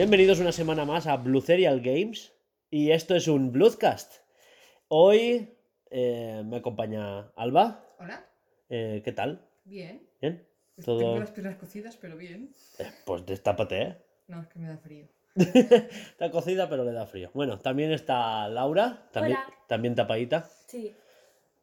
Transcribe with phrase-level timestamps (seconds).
[0.00, 2.32] Bienvenidos una semana más a Blue Serial Games
[2.70, 4.22] y esto es un Bloodcast.
[4.88, 5.54] Hoy
[5.90, 7.84] eh, me acompaña Alba.
[7.98, 8.26] Hola,
[8.70, 9.46] Eh, ¿Qué tal?
[9.64, 10.08] bien.
[10.18, 10.48] ¿Bien?
[10.76, 11.18] Tengo Todo...
[11.18, 12.54] las piernas cocidas, pero bien.
[12.78, 13.96] Eh, pues destápate, ¿eh?
[14.28, 15.06] No, es que me da frío.
[15.36, 17.30] Está cocida pero le da frío.
[17.34, 19.54] Bueno, también está Laura, también, Hola.
[19.68, 20.48] también tapadita.
[20.66, 20.96] Sí,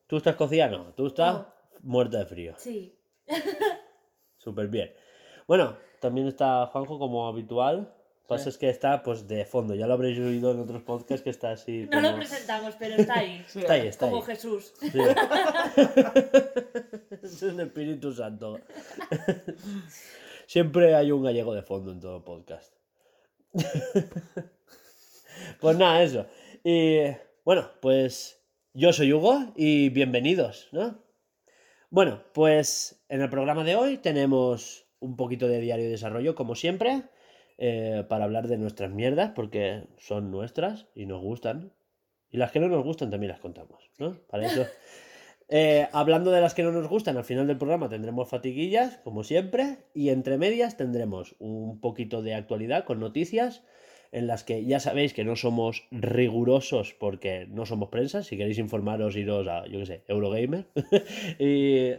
[0.05, 0.67] ¿Tú estás cocida?
[0.67, 1.47] No, tú estás No.
[1.81, 2.53] muerta de frío.
[2.59, 2.99] sí.
[4.37, 4.93] Súper bien.
[5.47, 7.95] Bueno, también está Juanjo como habitual.
[8.27, 9.73] Lo que pasa es que está pues de fondo.
[9.73, 11.87] Ya lo habréis oído en otros podcasts que está así.
[11.89, 13.41] No lo presentamos, pero está ahí.
[13.55, 14.23] Está ahí, está Como ahí.
[14.23, 14.73] Jesús.
[14.81, 14.99] Sí.
[17.23, 18.59] es el Espíritu Santo.
[20.45, 22.73] Siempre hay un gallego de fondo en todo podcast.
[25.61, 26.25] pues nada, eso.
[26.65, 26.97] Y
[27.45, 31.01] bueno, pues yo soy Hugo y bienvenidos, ¿no?
[31.89, 36.55] Bueno, pues en el programa de hoy tenemos un poquito de diario de desarrollo, como
[36.55, 37.03] siempre,
[37.57, 41.73] eh, para hablar de nuestras mierdas, porque son nuestras y nos gustan.
[42.29, 44.15] Y las que no nos gustan también las contamos, ¿no?
[44.27, 44.65] Para eso.
[45.49, 49.23] Eh, hablando de las que no nos gustan, al final del programa tendremos fatiguillas, como
[49.23, 53.63] siempre, y entre medias tendremos un poquito de actualidad con noticias
[54.11, 58.23] en las que ya sabéis que no somos rigurosos porque no somos prensa.
[58.23, 60.65] Si queréis informaros, iros a, yo qué sé, Eurogamer.
[61.39, 61.93] y,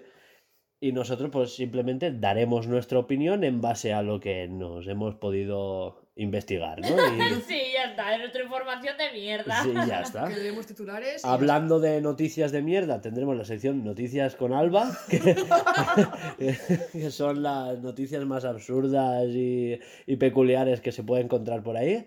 [0.80, 6.02] y nosotros, pues simplemente daremos nuestra opinión en base a lo que nos hemos podido
[6.14, 6.88] investigar, ¿no?
[7.36, 8.14] Y, Sí, ya está.
[8.14, 9.62] Es nuestra información de mierda.
[9.62, 10.28] sí, ya está.
[10.66, 11.24] Titulares.
[11.24, 15.36] Hablando de noticias de mierda, tendremos la sección Noticias con Alba, que,
[16.92, 22.06] que son las noticias más absurdas y, y peculiares que se puede encontrar por ahí.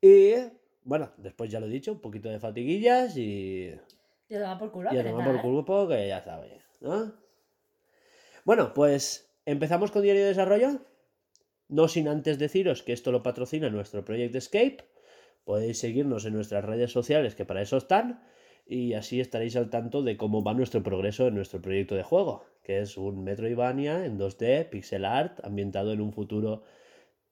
[0.00, 0.34] Y
[0.84, 3.72] bueno, después ya lo he dicho, un poquito de fatiguillas y,
[4.28, 4.90] Te toma por culo.
[4.92, 7.21] y a que tomar nada, por culo que ya sabéis, ¿no?
[8.44, 10.80] Bueno, pues empezamos con Diario de Desarrollo.
[11.68, 14.78] No sin antes deciros que esto lo patrocina nuestro Project Escape.
[15.44, 18.22] Podéis seguirnos en nuestras redes sociales, que para eso están.
[18.66, 22.44] Y así estaréis al tanto de cómo va nuestro progreso en nuestro proyecto de juego,
[22.62, 26.62] que es un Metroidvania en 2D, pixel art, ambientado en un futuro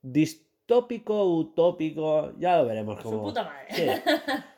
[0.02, 2.32] distópico, utópico.
[2.38, 3.18] Ya lo veremos cómo.
[3.18, 3.66] Su puta madre.
[3.70, 4.10] Sí.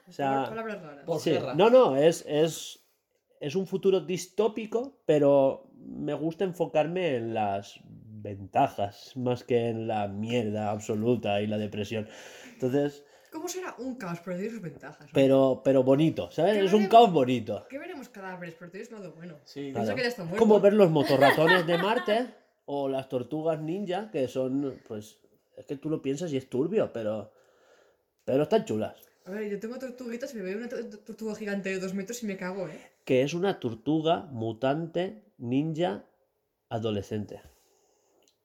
[0.09, 1.05] O sea, Palabras raras.
[1.05, 1.39] Por Sí.
[1.57, 2.82] No, no, es, es,
[3.43, 7.81] es un futuro distópico, pero me gusta enfocarme en las
[8.23, 12.09] ventajas más que en la mierda absoluta y la depresión.
[12.55, 14.21] Entonces, ¿Cómo será un caos?
[14.23, 15.01] Pero tiene sus ventajas.
[15.07, 15.13] ¿no?
[15.15, 16.53] pero, pero bonito, ¿sabes?
[16.59, 16.91] ¿Qué Es un veremos?
[16.91, 17.67] caos bonito.
[17.71, 18.55] ¿Qué veremos cadáveres?
[18.59, 19.37] Pero tienes lado bueno.
[19.45, 19.95] Sí, Claro.
[19.95, 20.45] Que ya está Es muerto.
[20.47, 22.27] como ver los motorratones de Marte
[22.67, 25.19] o las tortugas ninja, que son, pues,
[25.57, 27.33] es que tú lo piensas y es turbio, pero,
[28.25, 28.97] pero están chulas.
[29.25, 32.23] A ver, yo tengo tortuguitas y me veo una to- tortuga gigante de dos metros
[32.23, 32.92] y me cago, ¿eh?
[33.05, 36.05] Que es una tortuga mutante ninja
[36.69, 37.41] adolescente.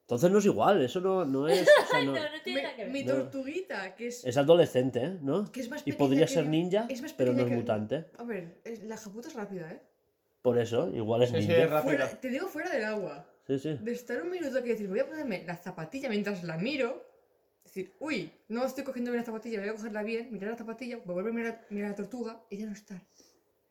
[0.02, 1.62] Entonces no es igual, eso no, no es.
[1.62, 3.02] o sea, Ay, no- no, no tiene nada que Mi, ver.
[3.04, 5.18] mi tortuguita, que es, es adolescente, ¿eh?
[5.20, 5.50] ¿no?
[5.52, 7.54] que es más Y podría que ser yo- ninja, es más pero no es que-
[7.54, 8.06] mutante.
[8.16, 9.82] A ver, la japuta es rápida, ¿eh?
[10.42, 11.62] Por eso, igual es Sí, sí, ninja.
[11.64, 11.82] es rápida.
[12.06, 13.26] Fuera- te digo fuera del agua.
[13.46, 13.74] Sí, sí.
[13.80, 17.04] De estar un minuto que decir, voy a ponerme la zapatilla mientras la miro.
[17.64, 20.98] Decir, uy, no estoy cogiendo bien la zapatilla, voy a cogerla bien, mirar la zapatilla,
[21.04, 23.02] volver a mirar, mirar la tortuga y ya no estar.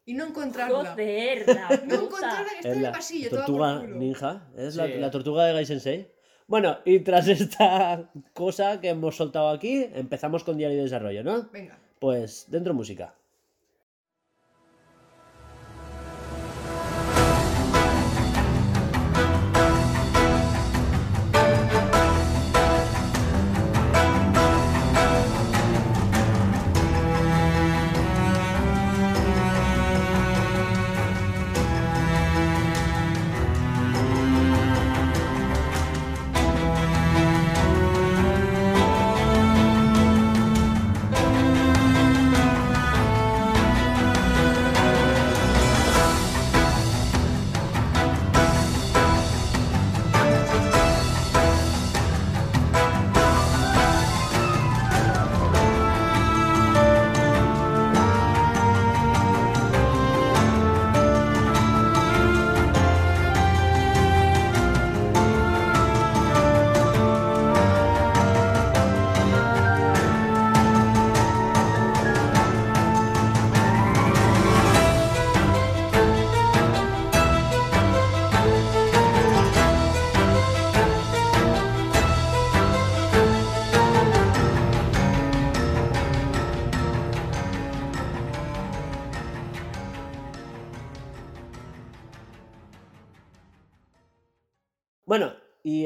[0.08, 0.92] Y no encontrarla.
[0.94, 2.04] Joder, la No puta.
[2.06, 3.96] encontrarla que está Es en el la pasillo, toda tortuga por culo.
[3.98, 4.48] ninja.
[4.58, 4.94] Es la, Sí.
[4.96, 6.08] la tortuga de Gai Sensei.
[6.48, 11.50] Bueno, y tras esta cosa que hemos soltado aquí, empezamos con Diario de Desarrollo, ¿no?
[11.52, 11.78] Venga.
[12.00, 13.14] Pues dentro música.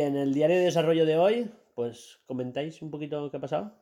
[0.02, 3.76] Y en el diario de desarrollo de hoy, pues comentáis un poquito qué ha pasado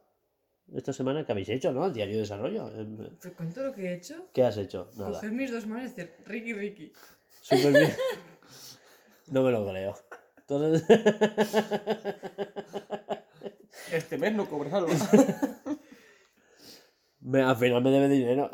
[0.74, 1.26] esta semana.
[1.26, 1.86] ¿Qué habéis hecho, no?
[1.86, 2.70] El diario de desarrollo.
[2.74, 4.28] Eh, Te cuento lo que he hecho.
[4.34, 4.90] ¿Qué has hecho?
[4.98, 5.12] Nada.
[5.14, 6.92] Coger mis dos manos y decir, Ricky, Ricky.
[7.42, 7.94] Súper bien.
[9.32, 9.94] No me lo creo.
[10.40, 10.84] Entonces,
[13.92, 14.90] Este mes no cobras algo.
[17.22, 18.50] me- al final me debe dinero.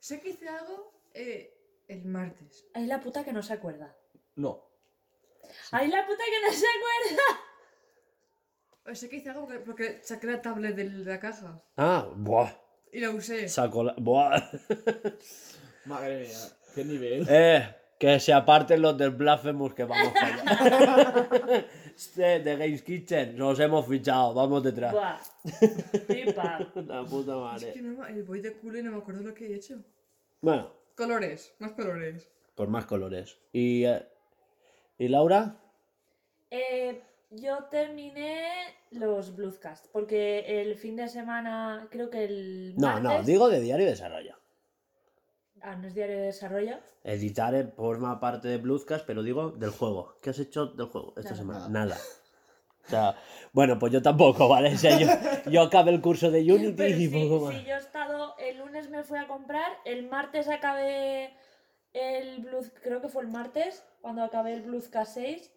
[0.00, 1.58] Sé que hice algo eh,
[1.88, 2.64] el martes.
[2.72, 3.94] Ay, la puta que no se acuerda.
[4.36, 4.64] No.
[5.70, 7.40] Ay, la puta que no se acuerda.
[8.86, 12.50] Eh, Sé que hice algo porque, porque saqué la tablet de la caja Ah, buah.
[12.92, 13.48] y la usé.
[13.48, 13.94] Saco la...
[13.98, 14.40] Buah.
[15.86, 16.38] Madre mía.
[16.74, 17.26] Qué nivel.
[17.28, 21.66] Eh, que se aparten los del Blasphemous que vamos para allá.
[21.94, 24.92] Este, de Games Kitchen, nos hemos fichado, vamos detrás.
[24.92, 25.16] Buah.
[26.06, 26.58] Flipa.
[26.74, 27.72] La puta Es madre.
[27.72, 29.76] que no, me- voy de culo y no me acuerdo lo que he hecho.
[30.40, 32.28] Bueno, Colores, más colores.
[32.56, 33.38] por más colores.
[33.52, 34.04] ¿Y, eh,
[34.98, 35.56] ¿y Laura?
[36.50, 38.46] Eh, yo terminé
[38.90, 43.60] los Bluescast porque el fin de semana, creo que el No, no, martes- digo de
[43.60, 44.36] diario de desarrollo.
[45.62, 46.76] Ah, no es diario de desarrollo.
[47.04, 50.16] Editar eh, forma parte de Bluescast, pero digo del juego.
[50.20, 51.36] ¿Qué has hecho del juego esta Nada.
[51.36, 51.68] semana?
[51.68, 51.96] Nada.
[52.86, 53.16] O sea,
[53.54, 54.74] bueno, pues yo tampoco, ¿vale?
[54.74, 55.06] O sea, yo,
[55.50, 57.54] yo acabé el curso de Unity Pero y sí, poco más.
[57.54, 61.34] sí, yo he estado, el lunes me fui a comprar, el martes acabé
[61.94, 65.50] el Blues, creo que fue el martes, cuando acabé el Bluescast 6.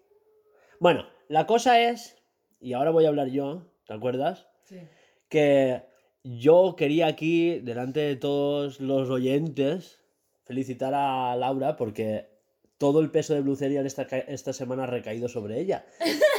[0.80, 2.16] Bueno, la cosa es,
[2.62, 4.48] y ahora voy a hablar yo, ¿te acuerdas?
[4.64, 4.80] Sí.
[5.28, 5.84] que
[6.24, 10.00] yo quería aquí, delante de todos los oyentes,
[10.46, 12.30] felicitar a Laura porque
[12.78, 15.86] todo el peso de Blue Serial esta, esta semana ha recaído sobre ella.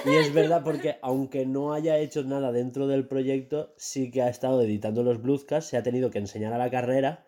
[0.06, 4.31] Y es verdad porque aunque no haya hecho nada dentro del proyecto, sí que ha
[4.31, 7.26] estado editando los Bluescasts, se ha tenido que enseñar a la carrera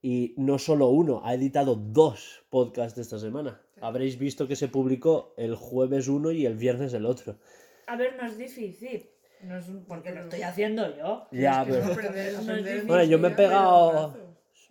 [0.00, 3.63] y no solo uno, ha editado dos podcasts esta semana.
[3.80, 7.36] Habréis visto que se publicó el jueves uno y el viernes el otro.
[7.86, 9.08] A ver, no es difícil,
[9.42, 11.26] no es un- porque lo estoy haciendo yo.
[11.32, 11.84] Ya, pero...
[11.86, 12.86] no.
[12.86, 14.16] Bueno, yo me he pegado-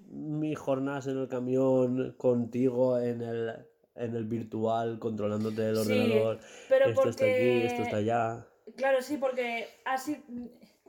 [0.10, 3.52] mis jornadas en el camión contigo en el,
[3.96, 6.40] en el virtual, controlándote el Sí, ordenador.
[6.70, 7.10] Pero esto porque...
[7.10, 8.48] está aquí, esto está allá.
[8.76, 10.24] Claro, sí, porque así.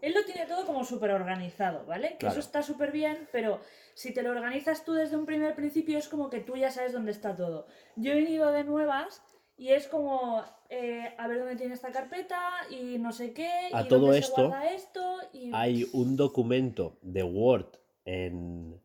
[0.03, 2.11] Él lo tiene todo como súper organizado, ¿vale?
[2.11, 2.33] Que Claro.
[2.35, 3.59] eso está súper bien, pero
[3.95, 6.93] si te lo organizas tú desde un primer principio es como que tú ya sabes
[6.93, 7.67] dónde está todo.
[7.97, 9.23] Yo he venido de nuevas
[9.57, 13.51] y es como eh, a ver dónde tiene esta carpeta y no sé qué.
[13.73, 15.51] A y todo dónde esto, se guarda esto y...
[15.55, 18.81] Hay un documento de Word en,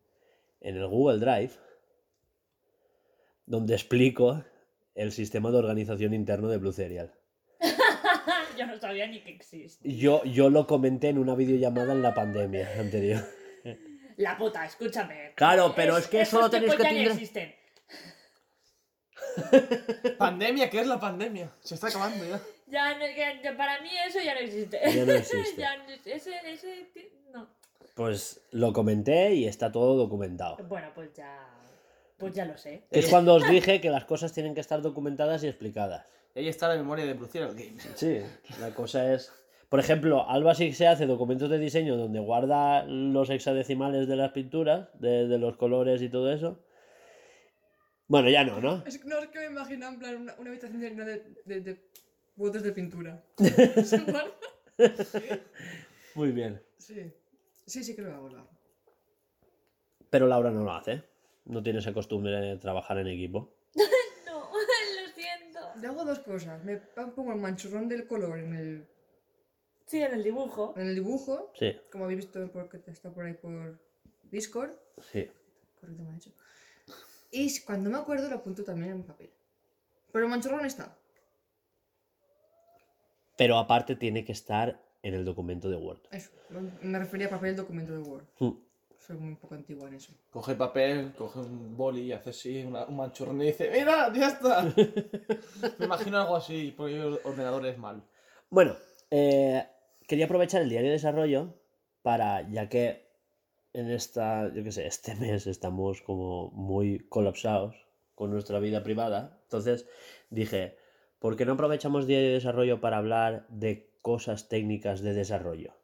[0.60, 1.52] en el Google Drive
[3.46, 4.44] donde explico
[4.94, 7.12] el sistema de organización interno de Blue Serial.
[8.58, 9.92] Yo no sabía ni que existe.
[9.96, 13.24] Yo, yo lo comenté en una videollamada en la pandemia anterior.
[14.20, 15.32] La puta, escúchame.
[15.34, 17.54] Claro, pero es que eso esos lo tenéis que tener- existen.
[20.18, 21.50] Pandemia, ¿qué es la pandemia?
[21.60, 22.40] Se está acabando ya.
[22.66, 24.78] Ya, no- ya- para mí eso ya no existe.
[24.94, 25.60] Ya no existe.
[26.06, 26.88] Ya ese, ese,
[27.32, 27.48] no.
[27.94, 30.56] Pues lo comenté y está todo documentado.
[30.64, 31.38] Bueno, pues ya.
[32.18, 32.82] Pues ya lo sé.
[32.90, 36.06] Es cuando os dije que las cosas tienen que estar documentadas y explicadas.
[36.36, 37.88] Ahí está la memoria de Brucial Games.
[37.94, 38.20] Sí,
[38.60, 39.32] la cosa es.
[39.70, 44.32] Por ejemplo, Alba sí se hace documentos de diseño donde guarda los hexadecimales de las
[44.32, 46.58] pinturas, de, de los colores y todo eso.
[48.08, 48.82] Bueno, ya no, ¿no?
[48.84, 51.88] Es, no, es que me imagino en plan una, una habitación llena de, de, de
[52.34, 53.22] botes de pintura.
[53.36, 54.24] ¿Se guarda?
[56.16, 56.60] Muy bien.
[56.78, 57.12] Sí.
[57.64, 58.50] Sí, sí que lo hago, hago.
[60.10, 61.04] Pero Laura no lo hace.
[61.44, 63.54] No tiene esa costumbre de trabajar en equipo.
[64.26, 65.60] No, lo siento.
[65.80, 66.62] Yo hago dos cosas.
[66.64, 68.86] Me pongo el manchurrón del color en el,
[69.90, 70.72] Sí, en el dibujo.
[70.76, 73.76] en el dibujo, Sí, como habéis visto porque está por ahí por
[74.30, 74.70] Discord.
[75.12, 75.28] sí.
[75.80, 76.30] Correcto, me ha hecho.
[77.32, 79.30] Y cuando me acuerdo lo apunto también en papel.
[80.12, 80.96] Pero el manchurrón está.
[83.36, 86.00] Pero aparte tiene que estar en el documento de Word.
[86.12, 86.30] Eso.
[86.82, 88.24] Me refería a papel documento de Word.
[88.38, 88.50] Mm.
[88.98, 90.12] Soy muy poco antigua en eso.
[90.30, 94.12] Coge papel, coge un boli y hace así una- un manchurrón y dice ¡Mira!
[94.12, 94.62] ¡Ya está!
[95.78, 98.02] Me imagino algo así, porque el ordenador es mal.
[98.50, 98.76] Bueno,
[99.10, 99.66] eh,
[100.10, 101.54] quería aprovechar el diario de desarrollo
[102.02, 103.06] para, ya que
[103.72, 107.76] en esta, yo qué sé, este mes estamos como muy colapsados
[108.16, 109.86] con nuestra vida privada, entonces
[110.28, 110.76] dije,
[111.20, 115.74] ¿por qué no aprovechamos diario de desarrollo para hablar de cosas técnicas de desarrollo?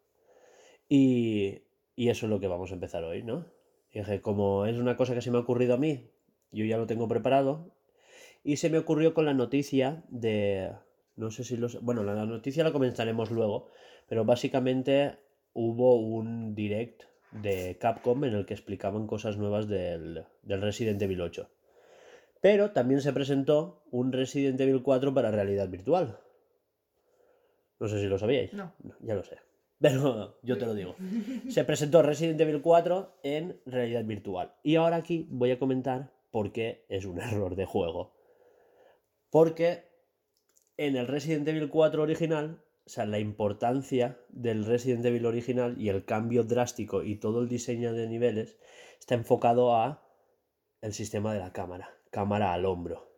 [0.88, 1.62] Y,
[1.94, 3.46] y eso es lo que vamos a empezar hoy, ¿no?
[3.92, 6.10] Dije, como es una cosa que se me ha ocurrido a mí,
[6.50, 7.76] yo ya lo tengo preparado,
[8.42, 10.72] y se me ocurrió con la noticia de,
[11.16, 11.82] no sé si los...
[11.82, 13.70] Bueno, la noticia la comenzaremos luego,
[14.08, 15.16] pero básicamente
[15.52, 21.20] hubo un direct de Capcom en el que explicaban cosas nuevas del, del Resident Evil
[21.20, 21.48] 8.
[22.40, 26.18] Pero también se presentó un Resident Evil 4 para realidad virtual.
[27.78, 28.52] No sé si lo sabíais.
[28.52, 28.72] No.
[29.00, 29.38] ya lo sé.
[29.78, 30.96] Pero yo te lo digo.
[31.48, 34.54] Se presentó Resident Evil 4 en realidad virtual.
[34.62, 38.14] Y ahora aquí voy a comentar por qué es un error de juego.
[39.30, 39.84] Porque
[40.76, 45.88] en el Resident Evil 4 original, o sea, la importancia del Resident Evil original y
[45.88, 48.58] el cambio drástico y todo el diseño de niveles
[49.00, 50.04] está enfocado a
[50.82, 53.10] el sistema de la cámara, cámara al hombro.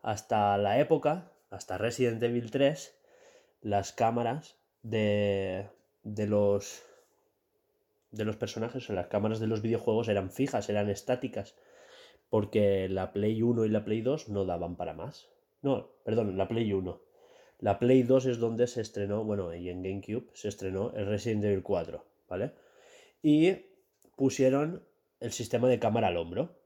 [0.00, 2.98] Hasta la época, hasta Resident Evil 3,
[3.60, 5.68] las cámaras de,
[6.02, 6.82] de los
[8.12, 11.54] de los personajes, o las cámaras de los videojuegos eran fijas, eran estáticas,
[12.30, 15.28] porque la Play 1 y la Play 2 no daban para más.
[15.62, 17.11] No, perdón, la Play 1.
[17.62, 21.44] La Play 2 es donde se estrenó, bueno, y en GameCube se estrenó el Resident
[21.44, 22.50] Evil 4, ¿vale?
[23.22, 23.52] Y
[24.16, 24.82] pusieron
[25.20, 26.58] el sistema de cámara al hombro.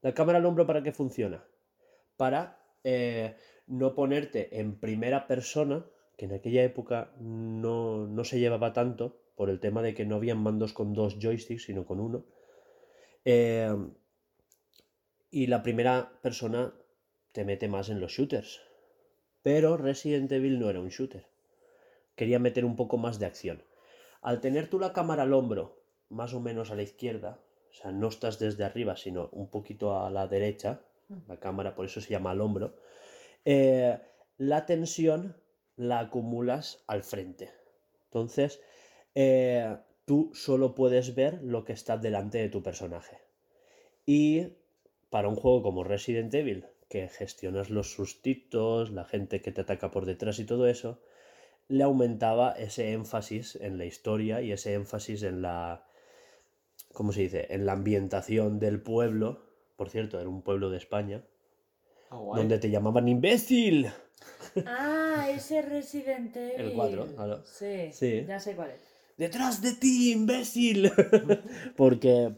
[0.00, 1.44] ¿La cámara al hombro para qué funciona?
[2.16, 3.36] Para eh,
[3.68, 9.50] no ponerte en primera persona, que en aquella época no, no se llevaba tanto, por
[9.50, 12.24] el tema de que no habían mandos con dos joysticks, sino con uno.
[13.24, 13.72] Eh,
[15.30, 16.74] y la primera persona
[17.30, 18.71] te mete más en los shooters.
[19.42, 21.26] Pero Resident Evil no era un shooter.
[22.14, 23.62] Quería meter un poco más de acción.
[24.20, 27.90] Al tener tú la cámara al hombro, más o menos a la izquierda, o sea,
[27.90, 30.82] no estás desde arriba, sino un poquito a la derecha,
[31.26, 32.76] la cámara por eso se llama al hombro,
[33.44, 33.98] eh,
[34.38, 35.36] la tensión
[35.76, 37.50] la acumulas al frente.
[38.04, 38.60] Entonces,
[39.14, 43.18] eh, tú solo puedes ver lo que está delante de tu personaje.
[44.06, 44.48] Y
[45.10, 49.90] para un juego como Resident Evil, que gestionas los sustitos, la gente que te ataca
[49.90, 51.00] por detrás y todo eso,
[51.68, 55.86] le aumentaba ese énfasis en la historia y ese énfasis en la,
[56.92, 57.46] ¿cómo se dice?
[57.48, 59.40] En la ambientación del pueblo.
[59.76, 61.24] Por cierto, era un pueblo de España,
[62.10, 63.90] Ah, donde te llamaban imbécil.
[64.66, 66.60] Ah, ese Resident Evil.
[66.60, 67.42] El 4, claro.
[67.46, 68.24] Sí, Sí.
[68.28, 68.82] ya sé cuál es.
[69.16, 70.92] ¡Detrás de ti, imbécil!
[71.76, 72.34] Porque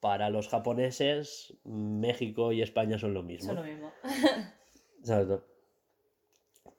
[0.00, 3.48] para los japoneses, México y España son lo mismo.
[3.48, 3.92] Son lo mismo.
[5.00, 5.44] Exacto.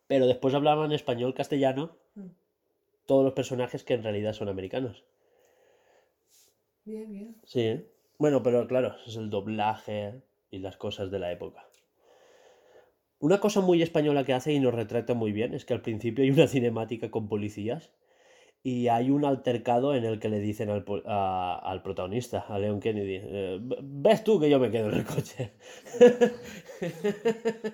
[0.08, 2.28] Pero después hablaban español, castellano, Mm.
[3.06, 5.06] todos los personajes que en realidad son americanos.
[6.86, 7.36] Bien, bien.
[7.46, 7.92] Sí, ¿eh?
[8.18, 11.66] Bueno, pero claro, es el doblaje y las cosas de la época.
[13.20, 16.24] Una cosa muy española que hace y nos retrata muy bien es que al principio
[16.24, 17.92] hay una cinemática con policías
[18.64, 22.80] y hay un altercado en el que le dicen al, a- al protagonista, a Leon
[22.80, 25.54] Kennedy, eh, "Ve- ves tú que yo me quedo en el coche.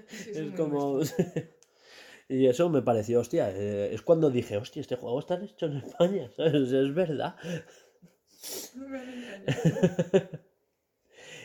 [0.08, 1.00] Sí, es como...
[2.30, 5.78] y eso me pareció, hostia, eh, es cuando dije, hostia, este juego está hecho en
[5.78, 6.72] España, ¿sabes?
[6.72, 7.36] Es verdad.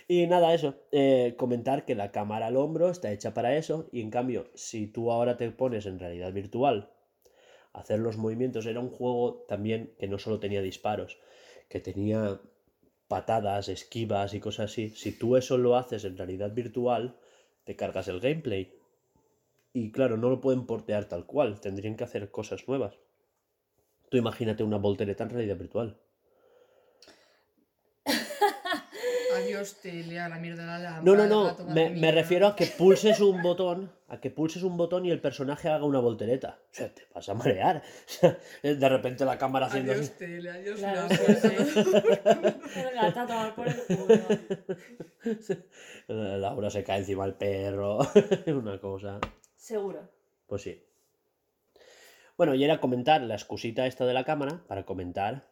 [0.09, 0.75] Y nada, eso.
[0.91, 3.89] eh, comentar que la cámara al hombro está hecha para eso.
[3.93, 6.91] Y en cambio, si tú ahora te pones en realidad virtual
[7.81, 11.19] hacer los movimientos, era un juego también que no solo tenía disparos,
[11.69, 12.41] que tenía
[13.09, 14.91] patadas, esquivas y cosas así.
[14.91, 17.17] Si tú eso lo haces en realidad virtual,
[17.65, 18.73] te cargas el gameplay.
[19.73, 22.99] Y claro, no lo pueden portear tal cual, tendrían que hacer cosas nuevas.
[24.11, 25.97] Tú imagínate una voltereta en realidad virtual.
[29.61, 31.03] Adiós, te lea la mierda la lámpara.
[31.03, 31.75] No, no, el no.
[32.01, 35.69] Me, refiero a que pulses un botón, a que pulses un botón y el personaje
[35.69, 36.59] haga una voltereta.
[36.63, 37.83] O sea, te vas a marear.
[38.63, 40.19] De repente la cámara haciendo Adiós, así.
[40.19, 41.49] tele, adiós, Claro, pues sí.
[42.81, 44.19] El gato a tomar por el culo.
[46.39, 47.99] Laura se cae encima del perro.
[48.47, 49.21] una cosa.
[49.57, 50.09] Seguro.
[50.47, 50.83] Pues sí.
[52.39, 55.47] Bueno, y era comentar la excusita esta de la cámara para comentar,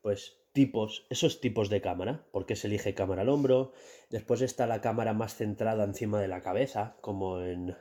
[0.00, 2.24] pues, tipos, esos tipos de cámara.
[2.32, 3.72] ¿Por qué se elige cámara al hombro?
[4.08, 7.76] Después está la cámara más centrada encima de la cabeza, como en.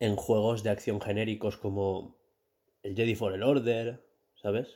[0.00, 2.16] en juegos de acción genéricos como
[2.82, 4.00] el Jedi Fallen Order,
[4.42, 4.68] ¿sabes?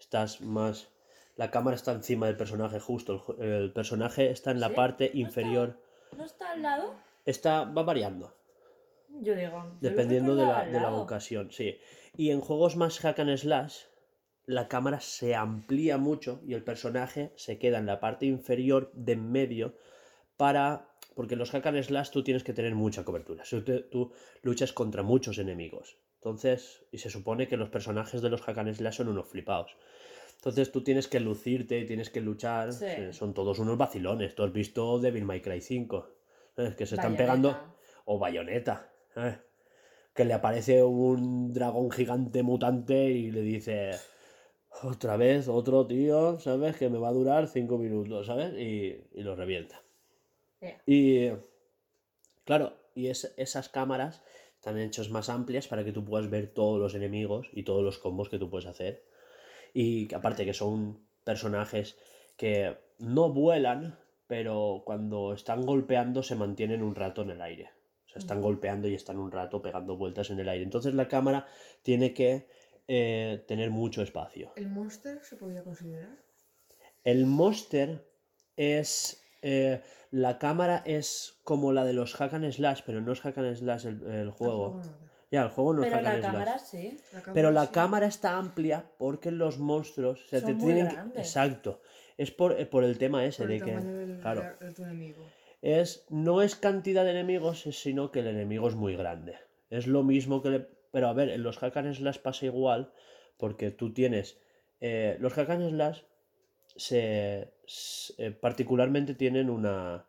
[0.00, 0.88] Estás más.
[1.36, 4.74] La cámara está encima del personaje justo, el, personaje está en la ¿Sí?
[4.74, 5.80] parte ¿No está- inferior.
[6.16, 6.94] ¿No está al lado?
[7.26, 8.34] Está, va variando.
[9.20, 9.52] Yo digo.
[9.52, 11.78] yo Dependiendo de la, de la ocasión, sí.
[12.16, 13.84] Y en juegos más hack and slash,
[14.46, 19.12] la cámara se amplía mucho y el personaje se queda en la parte inferior de
[19.12, 19.74] en medio
[20.36, 20.88] para...
[21.14, 23.44] Porque en los hack and slash tú tienes que tener mucha cobertura.
[23.44, 24.12] Si te- tú
[24.42, 25.96] luchas contra muchos enemigos.
[26.16, 29.74] Entonces, y se supone que los personajes de los hack and slash son unos flipados.
[30.36, 32.72] Entonces tú tienes que lucirte, tienes que luchar.
[32.74, 32.84] Sí.
[32.86, 34.34] eh, Son todos unos vacilones.
[34.34, 36.08] Tú has visto Devil May Cry 5.
[36.54, 36.74] ¿sabes?
[36.76, 37.56] Que se están pegando
[38.04, 39.38] o bayoneta, ¿eh?
[40.14, 43.92] que le aparece un dragón gigante mutante y le dice
[44.82, 46.76] otra vez otro tío, ¿sabes?
[46.76, 48.54] Que me va a durar cinco minutos, ¿sabes?
[48.54, 49.82] Y, y lo revienta.
[50.86, 51.30] Y
[52.44, 54.22] claro, y es- esas cámaras
[54.54, 57.98] están hechas más amplias para que tú puedas ver todos los enemigos y todos los
[57.98, 59.04] combos que tú puedes hacer.
[59.74, 61.96] Y aparte que son personajes
[62.36, 67.70] que no vuelan, pero cuando están golpeando se mantienen un rato en el aire.
[68.06, 70.64] O sea, están golpeando y están un rato pegando vueltas en el aire.
[70.64, 71.46] Entonces la cámara
[71.82, 72.48] tiene que
[72.88, 74.52] eh, tener mucho espacio.
[74.56, 76.16] ¿El monster se podría considerar?
[77.04, 78.04] El monster
[78.56, 79.22] es.
[79.42, 83.36] eh, la cámara es como la de los hack and slash, pero no es hack
[83.38, 84.80] and slash el, el juego.
[84.82, 85.06] no.
[85.30, 86.32] Ya, el juego no es Pero hack la and slash.
[86.32, 86.96] cámara sí.
[87.12, 87.72] La cámara Pero la sí.
[87.72, 91.18] cámara está amplia porque los monstruos o sea, Son te muy tienen que- grandes.
[91.26, 91.80] Exacto.
[92.16, 93.70] Es por, eh, por el tema ese Por de el que.
[93.72, 94.42] tamaño del, claro.
[94.60, 95.26] de- de tu enemigo.
[95.62, 99.34] Es, no es cantidad de enemigos, es- sino que el enemigo es muy grande.
[99.68, 102.92] Es lo mismo que le- Pero a ver, en los hack slash pasa igual,
[103.38, 104.38] porque tú tienes...
[104.80, 106.02] eh, los hack slash
[106.76, 110.06] se, se- eh, particularmente tienen una,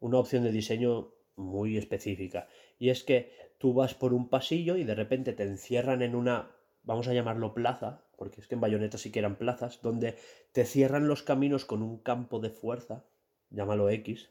[0.00, 2.48] una opción de diseño muy específica.
[2.78, 6.50] Y es que tú vas por un pasillo y de repente te encierran en una,
[6.82, 10.16] vamos a llamarlo plaza, porque es que en Bayonetta sí que eran plazas, donde
[10.52, 13.04] te cierran los caminos con un campo de fuerza,
[13.50, 14.30] llámalo X,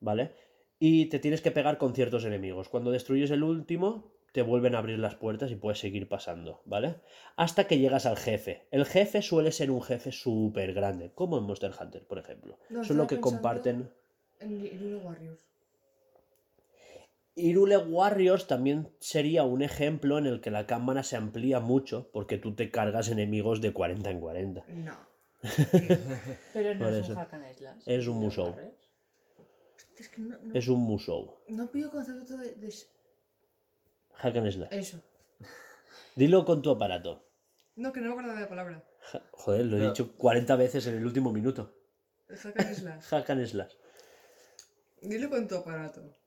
[0.00, 0.32] ¿vale?
[0.78, 2.68] Y te tienes que pegar con ciertos enemigos.
[2.68, 6.96] Cuando destruyes el último, te vuelven a abrir las puertas y puedes seguir pasando, ¿vale?
[7.36, 8.66] Hasta que llegas al jefe.
[8.72, 12.58] El jefe suele ser un jefe súper grande, como en Monster Hunter, por ejemplo.
[12.68, 13.88] No, es lo que comparten.
[14.40, 15.40] En Hyrule Warriors.
[17.36, 22.36] Irule Warriors también sería un ejemplo en el que la cámara se amplía mucho porque
[22.36, 24.64] tú te cargas enemigos de 40 en 40.
[24.68, 24.96] No.
[26.52, 27.12] Pero no Por es eso.
[27.12, 27.82] un hack and slash.
[27.86, 28.52] Es un musou.
[29.96, 31.36] Es que no, no, Es un musou.
[31.48, 32.72] no pillo concepto de, de
[34.16, 34.68] Hack and slash.
[34.72, 35.00] eso.
[36.16, 37.24] Dilo con tu aparato.
[37.76, 38.84] No, que no me acuerdo de la palabra.
[39.00, 39.86] Ja- Joder, lo he No.
[39.88, 41.74] dicho 40 veces en el último minuto.
[42.28, 43.02] El hack and slash.
[43.04, 43.72] Hack and slash.
[45.02, 46.00] Dilo con tu aparato.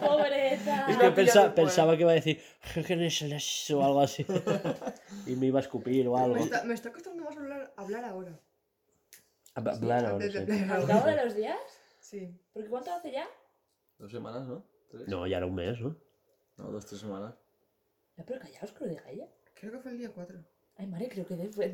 [0.00, 0.86] Pobreta.
[0.88, 2.40] Es que pensa- pensaba que iba a decir
[2.74, 4.24] hack and slash o algo así.
[5.26, 6.34] y me iba a escupir o algo.
[6.36, 8.38] me, está, me está costando más hablar, hablar ahora.
[9.54, 10.38] Hab- Hablar ahora, sí.
[10.70, 11.58] Al cabo de los días.
[12.00, 12.30] Sí.
[12.52, 13.26] Porque ¿cuánto hace ya?
[13.98, 14.64] Dos semanas, ¿no?
[14.96, 15.08] ¿Tres?
[15.08, 15.96] No, ya era un mes, ¿no?
[16.56, 17.34] No, dos, tres semanas.
[18.16, 19.28] Ya, pero callaos que lo diga ella.
[19.54, 20.38] Creo que fue el día 4.
[20.78, 21.70] Ay, madre, creo que de fue.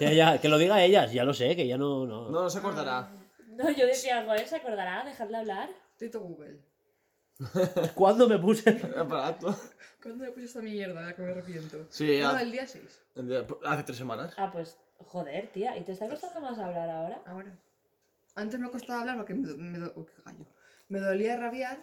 [0.00, 2.06] Ya, ya, que lo diga ellas, ya lo sé, que ya no.
[2.06, 2.30] no...
[2.30, 3.10] No, no se acordará.
[3.48, 5.04] No, yo decía, joder, ¿se acordará?
[5.04, 5.68] Dejarle hablar.
[5.96, 6.60] Tito Google.
[7.94, 8.70] ¿Cuándo me puse?
[8.94, 9.56] El aparato.
[10.02, 11.12] ¿Cuándo me puse esta mierda?
[11.14, 11.86] Que me arrepiento.
[11.90, 13.02] Sí, No, el día 6.
[13.64, 14.34] hace tres semanas.
[14.36, 15.76] Ah, pues, joder, tía.
[15.76, 17.22] ¿Y te está costando más hablar ahora?
[17.26, 17.56] Ahora.
[18.34, 20.46] Antes me costaba hablar porque me, do- me, do- uy, qué gallo.
[20.88, 21.78] me dolía rabiar.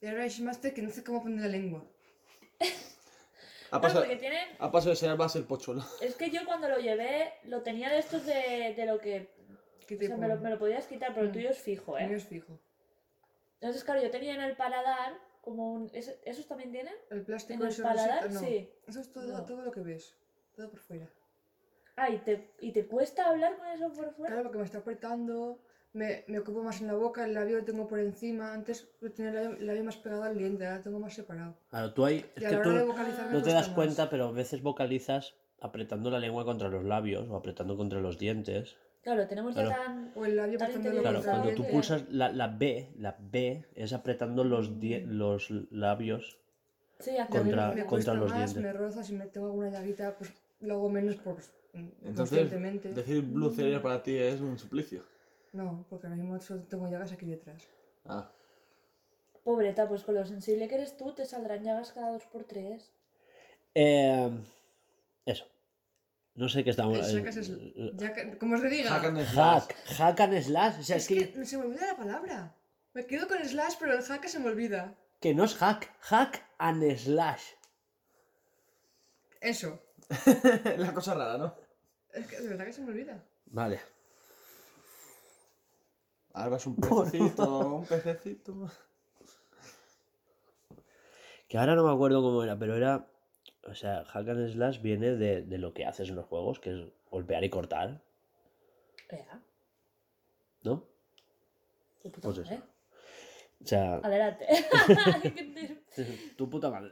[0.00, 1.84] Y ahora es más de que no sé cómo poner la lengua.
[3.70, 4.48] Ha No, pasado, porque tienen...
[4.58, 5.84] ha pasado de ser más el pochuelo.
[6.00, 9.30] Es que yo cuando lo llevé, lo tenía de estos de, de lo que...
[9.86, 11.34] ¿Qué O sea, me lo, me lo podías quitar, pero el Mm.
[11.34, 12.18] tuyo es fijo, El mío ¿eh?
[12.20, 12.58] es fijo.
[13.60, 15.90] Entonces, claro, yo tenía en el paladar como un...
[15.92, 16.94] ¿es- ¿Esos también tienen?
[17.10, 18.30] El plástico ¿En el paladar?
[18.32, 18.40] no.
[18.40, 18.70] Sí.
[18.86, 19.44] Eso es todo, No.
[19.44, 20.16] todo lo que ves.
[20.56, 21.08] Todo por fuera.
[21.96, 24.34] Ah, ¿y te, ¿y te cuesta hablar con eso por fuera?
[24.34, 25.60] Claro, porque me está apretando.
[25.92, 28.52] Me, me ocupo más en la boca, el labio lo tengo por encima.
[28.54, 31.56] Antes tenía el labio, el labio más pegado al diente, ahora lo tengo más separado.
[31.70, 32.24] Claro, tú ahí.
[32.36, 33.74] Es Y a que la tú hora de vocalizar me no te cuesta das más.
[33.74, 38.18] cuenta, pero a veces vocalizas apretando la lengua contra los labios o apretando contra los
[38.18, 38.76] dientes.
[39.02, 39.82] Claro, tenemos ya Claro.
[39.82, 40.12] tan...
[40.14, 44.44] O el labio Tan Claro, cuando tú pulsas la, la B, la B es apretando
[44.44, 45.10] los, die- Mm.
[45.18, 46.38] los labios.
[47.00, 48.62] Sí, contra- me contra los más, dientes.
[48.62, 51.36] me roza, si me tengo alguna llaguita, pues lo hago menos por
[51.72, 52.50] mm, Entonces,
[52.94, 55.02] decir Blue Theory para ti es un suplicio.
[55.52, 57.66] No, porque ahora mismo solo tengo llagas aquí detrás.
[58.04, 58.30] Ah,
[59.44, 62.92] Pobreta, pues con lo sensible que eres tú, te saldrán llagas cada dos por tres.
[63.74, 64.30] Eh,
[65.24, 65.46] eso.
[66.34, 66.98] No sé qué estamos.
[66.98, 68.90] Eh, ya que- ¿Cómo os diga?
[68.90, 69.62] hack and slash.
[69.62, 70.78] Hack, hack and slash.
[70.78, 72.54] O sea, es es que, que se me olvida la palabra.
[72.92, 74.94] Me quedo con slash, pero el hack se me olvida.
[75.20, 77.42] que no es hack, hack and slash.
[79.40, 79.80] Eso.
[80.76, 81.54] La cosa rara, ¿no?
[82.12, 83.22] Es que de verdad que se me olvida.
[83.46, 83.80] Vale.
[86.34, 88.70] Es un pececito, un pececito.
[91.48, 93.06] Que ahora no me acuerdo cómo era, pero era.
[93.64, 96.70] O sea, hack and slash viene de, de lo que haces en los juegos, que
[96.70, 98.00] es golpear y cortar,
[99.10, 99.42] Ea,
[100.62, 100.84] ¿no?
[102.02, 102.54] de puta Pues madre.
[102.54, 102.64] eso.
[103.62, 104.46] O sea, Adelante.
[106.36, 106.90] Tu puta madre.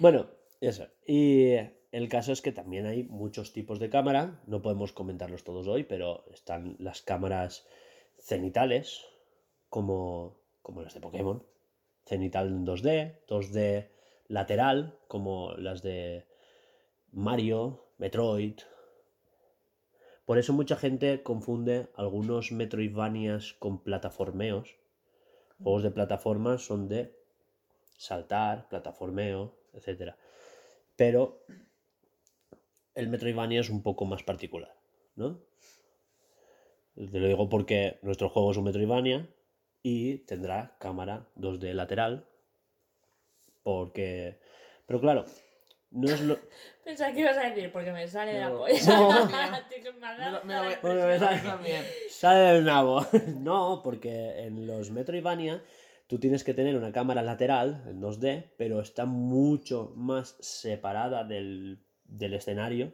[0.00, 0.26] bueno,
[0.60, 0.88] eso.
[1.06, 1.54] Y
[1.92, 4.40] el caso es que también hay muchos tipos de cámara.
[4.46, 7.66] No podemos comentarlos todos hoy, pero están las cámaras
[8.18, 9.04] cenitales,
[9.68, 11.44] como, como las de Pokémon.
[12.06, 13.88] Cenital en 2D, 2D
[14.28, 16.26] lateral, como las de
[17.10, 18.60] Mario, Metroid.
[20.24, 24.76] Por eso mucha gente confunde algunos Metroidvanias con plataformeos.
[25.60, 27.16] Juegos de plataformas son de
[27.96, 30.14] saltar, plataformeo, etc.
[30.96, 31.42] Pero
[33.00, 34.74] el Metroidvania es un poco más particular,
[35.16, 35.40] ¿no?
[36.94, 39.28] Te lo digo porque nuestro juego es un Metroidvania
[39.82, 42.26] y tendrá cámara 2D lateral.
[43.62, 44.38] Porque.
[44.86, 45.24] Pero claro,
[45.90, 46.38] no es lo.
[46.84, 48.58] Pensaba que ibas a decir, porque me sale de la No.
[48.58, 48.74] polla.
[48.86, 49.10] No.
[50.44, 51.84] Me Me me sale- también.
[52.10, 53.06] Sale del nabo.
[53.38, 55.62] No, porque en los Metroidvania
[56.06, 61.78] tú tienes que tener una cámara lateral en 2D, pero está mucho más separada del,
[62.10, 62.92] del escenario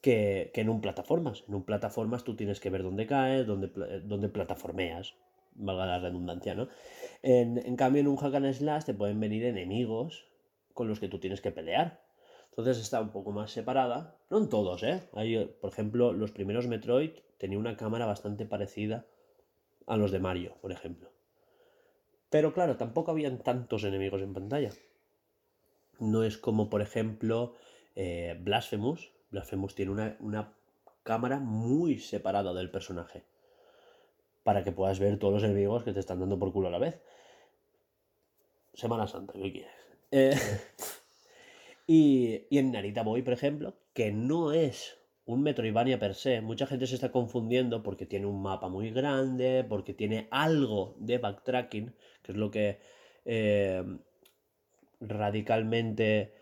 [0.00, 1.44] que, que en un plataformas.
[1.48, 5.14] En un plataformas tú tienes que ver dónde caes, dónde, eh, dónde plataformeas,
[5.54, 6.68] valga la redundancia, ¿no?
[7.22, 10.26] En, en cambio, en un hack and slash te pueden venir enemigos
[10.74, 12.00] con los que tú tienes que pelear.
[12.50, 14.16] Entonces está un poco más separada.
[14.28, 15.02] No en todos, ¿eh?
[15.14, 19.06] Hay, por ejemplo, los primeros Metroid tenía una cámara bastante parecida
[19.86, 21.10] a los de Mario, por ejemplo.
[22.28, 24.70] Pero claro, tampoco habían tantos enemigos en pantalla.
[25.98, 27.54] No es como, por ejemplo,
[27.96, 29.12] eh, Blasphemous.
[29.30, 30.52] Blasphemous tiene una, una
[31.02, 33.24] cámara muy separada del personaje.
[34.42, 36.78] Para que puedas ver todos los enemigos que te están dando por culo a la
[36.78, 37.00] vez.
[38.74, 39.72] Semana Santa, ¿qué quieres?
[40.10, 40.36] Eh,
[41.86, 46.66] y, y en Narita Boy, por ejemplo, que no es un Metroidvania per se, mucha
[46.66, 51.94] gente se está confundiendo porque tiene un mapa muy grande, porque tiene algo de backtracking,
[52.22, 52.80] que es lo que
[53.24, 53.84] eh,
[55.00, 56.34] radicalmente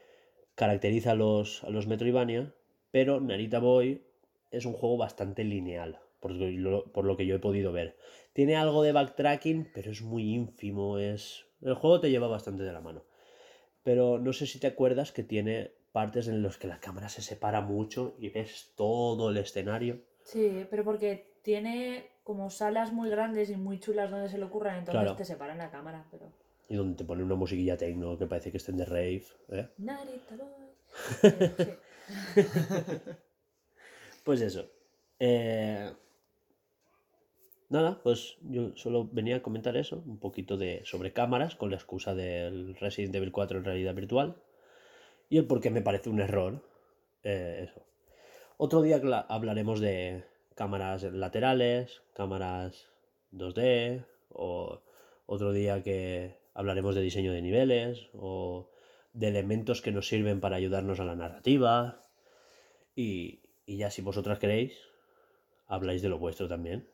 [0.60, 2.52] caracteriza a los, a los Metroidvania,
[2.90, 4.04] pero Narita Boy
[4.50, 7.96] es un juego bastante lineal, por lo, por lo que yo he podido ver.
[8.34, 11.46] Tiene algo de backtracking, pero es muy ínfimo, es...
[11.62, 13.04] El juego te lleva bastante de la mano.
[13.82, 17.22] Pero no sé si te acuerdas que tiene partes en las que la cámara se
[17.22, 20.02] separa mucho y ves todo el escenario.
[20.24, 24.76] Sí, pero porque tiene como salas muy grandes y muy chulas donde se le ocurran,
[24.80, 25.16] entonces Claro.
[25.16, 26.30] te separan la cámara, pero...
[26.70, 29.24] Y donde te ponen una musiquilla techno que parece que estén de rave.
[29.50, 29.68] ¿eh?
[34.24, 34.70] Pues eso.
[35.18, 35.90] Eh,
[37.70, 41.76] Nada, pues yo solo venía a comentar eso, un poquito de sobre cámaras con la
[41.76, 44.42] excusa del Resident Evil 4 en realidad virtual
[45.28, 46.64] y el por qué me parece un error
[47.22, 47.86] eh, eso.
[48.56, 50.24] Otro día hablaremos de
[50.56, 52.88] cámaras laterales, cámaras
[53.32, 54.82] 2D o
[55.26, 58.70] otro día que hablaremos de diseño de niveles o
[59.12, 62.04] de elementos que nos sirven para ayudarnos a la narrativa
[62.94, 64.78] y, y ya si vosotras queréis
[65.66, 66.88] habláis de lo vuestro también,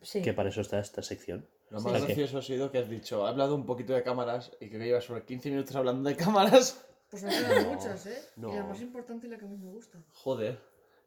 [0.00, 0.22] Sí.
[0.22, 1.46] que para eso está esta sección.
[1.70, 1.86] Lo Sí.
[1.88, 2.06] más Ok.
[2.06, 5.04] gracioso ha sido que has dicho, he hablado un poquito de cámaras y que llevas
[5.04, 6.86] sobre 15 minutos hablando de cámaras.
[7.10, 8.18] Pues me quedan No, muchas, ¿eh?
[8.36, 8.68] Y la no.
[8.68, 9.98] más importante y la que más me gusta.
[10.14, 10.58] Joder,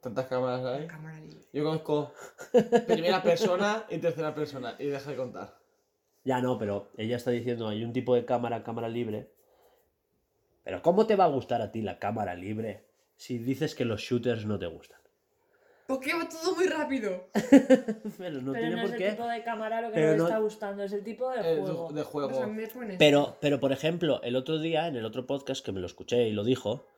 [0.02, 0.86] tantas cámaras hay.
[0.86, 1.38] cámara libre.
[1.52, 2.12] Yo conozco
[2.86, 5.55] primera persona y tercera persona y deja de contar.
[6.26, 9.30] Ya no, pero ella está diciendo, hay un tipo de cámara, cámara libre.
[10.64, 12.84] Pero ¿cómo te va a gustar a ti la cámara libre
[13.16, 15.00] si dices que los shooters no te gustan?
[15.86, 17.28] Porque va todo muy rápido.
[18.18, 19.10] Pero no pero tiene no por es el qué.
[19.12, 21.56] tipo de cámara lo que Pero nos no- está gustando, es el tipo de Eh,
[21.60, 21.92] juego.
[21.92, 22.34] de O juego.
[22.34, 22.96] sea, me pones.
[22.98, 26.26] Pero, pero, por ejemplo, el otro día, en el otro podcast que me lo escuché
[26.26, 26.88] y lo dijo,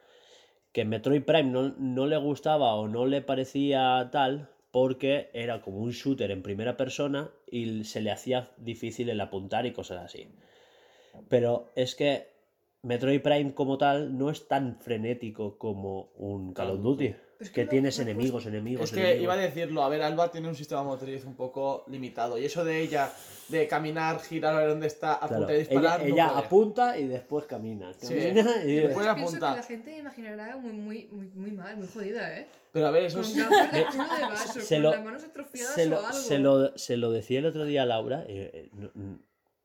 [0.73, 5.79] que Metroid Prime no, no le gustaba o no le parecía tal porque era como
[5.79, 10.29] un shooter en primera persona y se le hacía difícil el apuntar y cosas así.
[11.29, 12.29] Pero es que
[12.83, 17.15] Metroid Prime como tal no es tan frenético como un Call of Duty.
[17.40, 19.22] Es que Que tienes enemigos, enemigos, Es que enemigos.
[19.22, 22.37] iba a decirlo, a ver, Alba tiene un sistema motriz un poco limitado.
[22.37, 23.12] Y eso de ella,
[23.46, 26.98] de caminar, girar a ver dónde está, Claro, apuntar y disparar, ella no ella apunta
[26.98, 27.92] y después camina.
[27.94, 28.09] Sí.
[28.14, 31.77] camina y- Después- Yo a pienso que la gente imaginará muy, muy, muy, muy mal,
[31.77, 32.48] muy jodida, ¿eh?
[32.72, 33.29] Pero a ver, eso es...
[34.64, 36.38] Se con lo- las manos atrofiadas se lo, se,
[37.12, 38.24] decía el otro día a Laura.
[38.29, 39.18] eh, eh, no- n-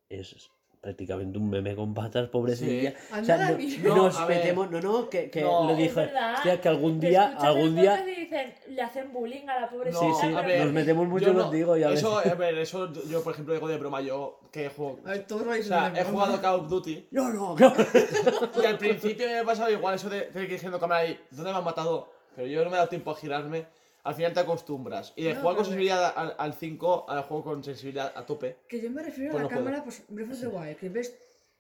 [0.10, 0.52] es
[0.84, 2.92] prácticamente un meme con patas, pobrecilla.
[2.92, 2.98] Sí.
[3.22, 3.58] O sea, no-.
[3.88, 4.38] No, nos ver.
[4.38, 5.66] metemos, no, no, que, que No.
[5.72, 8.04] lo verdad, Hostia, que algún día, algún día.
[8.04, 11.34] dicen, le hacen bullying a la pobre No, Sí, sí, ver, nos metemos mucho yo
[11.34, 12.34] no- contigo y a Eso, veces.
[12.34, 15.00] a ver, eso yo, por ejemplo, digo de broma, yo que juego...
[15.06, 16.10] A ver, todos lo O sea, he broma.
[16.12, 17.74] jugado Call of Duty No, no, no.
[18.62, 21.18] y al principio me ha pasado igual eso de tener que ir girando cámara y
[21.32, 22.12] ¿dónde me han matado?
[22.36, 23.68] Pero yo no me he dado tiempo a girarme.
[24.04, 25.14] Al final te acostumbras.
[25.16, 28.58] Y de No, jugar con sensibilidad al, al 5 al juego con sensibilidad a tope.
[28.68, 29.66] Que yo me refiero Pues a no la puedo.
[29.66, 31.16] cámara, pues, Breath of the Wild, que ves,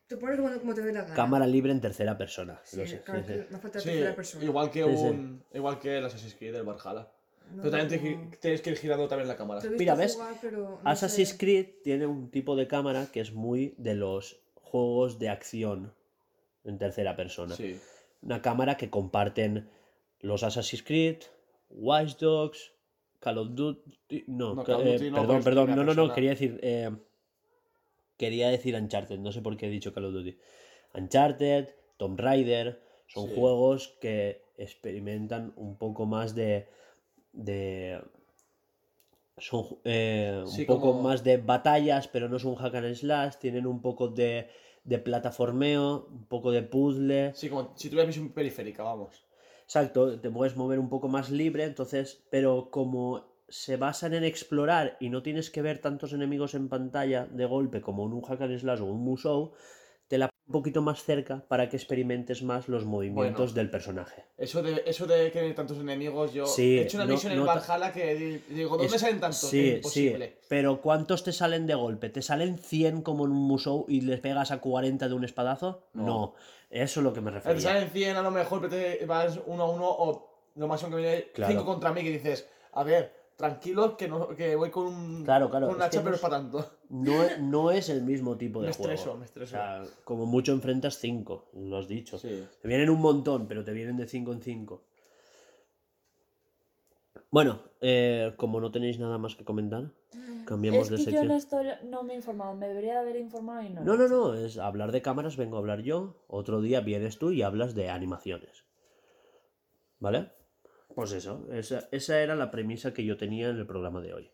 [0.08, 1.16] te pones como, como te dé la gana.
[1.16, 2.60] Cámara libre en tercera persona.
[2.66, 3.46] Sí, lo sé, claro, sí, que sí.
[3.50, 4.44] me falta Sí, tercera persona.
[4.46, 5.04] igual que Sí, sí.
[5.06, 5.44] un.
[5.54, 7.08] Igual que el Assassin's Creed del Valhalla.
[7.52, 7.88] No, Pero también no.
[7.90, 9.62] tienes que- tienes que ir girando también la cámara.
[9.78, 10.16] Mira, ¿ves?
[10.16, 11.38] jugar, no Assassin's sé.
[11.38, 15.94] Creed tiene un tipo de cámara que es muy de los juegos de acción
[16.66, 17.56] en tercera persona.
[17.56, 17.80] Sí.
[18.22, 19.70] Una cámara que comparten
[20.22, 21.18] los Assassin's Creed,
[21.76, 22.72] Watch Dogs,
[23.20, 24.24] Call of Duty.
[24.28, 25.76] No, No, ca- Call of eh, Duty no, perdón, perdón.
[25.76, 26.60] No, no, no, quería decir.
[26.62, 26.92] eh,
[28.18, 29.20] quería decir Uncharted.
[29.20, 30.38] No sé por qué he dicho Call of Duty.
[30.94, 32.82] Uncharted, Tomb Raider.
[33.08, 33.34] Son Sí.
[33.36, 36.68] juegos que experimentan un poco más de.
[37.34, 38.02] de
[39.38, 43.36] son eh, un Sí, poco como- más de batallas, pero no son hack and slash.
[43.38, 44.48] Tienen un poco de,
[44.84, 47.34] de plataformeo, un poco de puzzle.
[47.34, 49.26] Sí, como si tuvieras visión periférica, vamos.
[49.74, 54.98] Exacto, te puedes mover un poco más libre, entonces, pero como se basan en explorar
[55.00, 58.42] y no tienes que ver tantos enemigos en pantalla de golpe como en un hack
[58.60, 59.54] slash o un musou,
[60.46, 63.54] un poquito más cerca para que experimentes más los movimientos Bueno.
[63.56, 64.26] del personaje.
[64.38, 67.32] Eso de, eso de que hay tantos enemigos, yo Sí, he hecho una no- misión
[67.34, 69.40] en ta- Valhalla que di- digo, ¿dónde Es- salen tantos?
[69.40, 70.28] Sí, Es imposible.
[70.42, 72.10] sí, pero ¿cuántos te salen de golpe?
[72.10, 75.88] ¿Te salen 100 como en un musou y les pegas a 40 de un espadazo?
[75.94, 76.06] No.
[76.06, 76.34] No,
[76.70, 79.40] eso es lo que me ver, Te salen 100 a lo mejor, pero te vas
[79.46, 81.52] uno a uno o lo máximo que viene Claro.
[81.54, 85.50] 5 contra mí que dices, a ver, tranquilo que, no, que voy con un, Claro,
[85.50, 86.66] claro, con un es hacha, pero es para tanto.
[86.90, 88.92] No, e- no es el mismo tipo de Me juego.
[88.94, 89.56] estreso, me estreso.
[89.56, 92.18] O sea, como mucho enfrentas 5, lo has dicho.
[92.20, 92.46] Sí.
[92.62, 94.84] Te vienen un montón, pero te vienen de 5 en 5.
[97.32, 99.90] Bueno, eh, como no tenéis nada más que comentar,
[100.46, 101.28] cambiamos Es de yo sección.
[101.30, 103.84] no, estoy, no me he informado, me debería de haber informado y no.
[103.84, 106.24] No, no, no, es hablar de cámaras, vengo a hablar yo.
[106.28, 108.66] Otro día vienes tú y hablas de animaciones.
[110.00, 110.32] ¿Vale?
[110.96, 114.32] Pues eso, esa, esa era la premisa que yo tenía en el programa de hoy.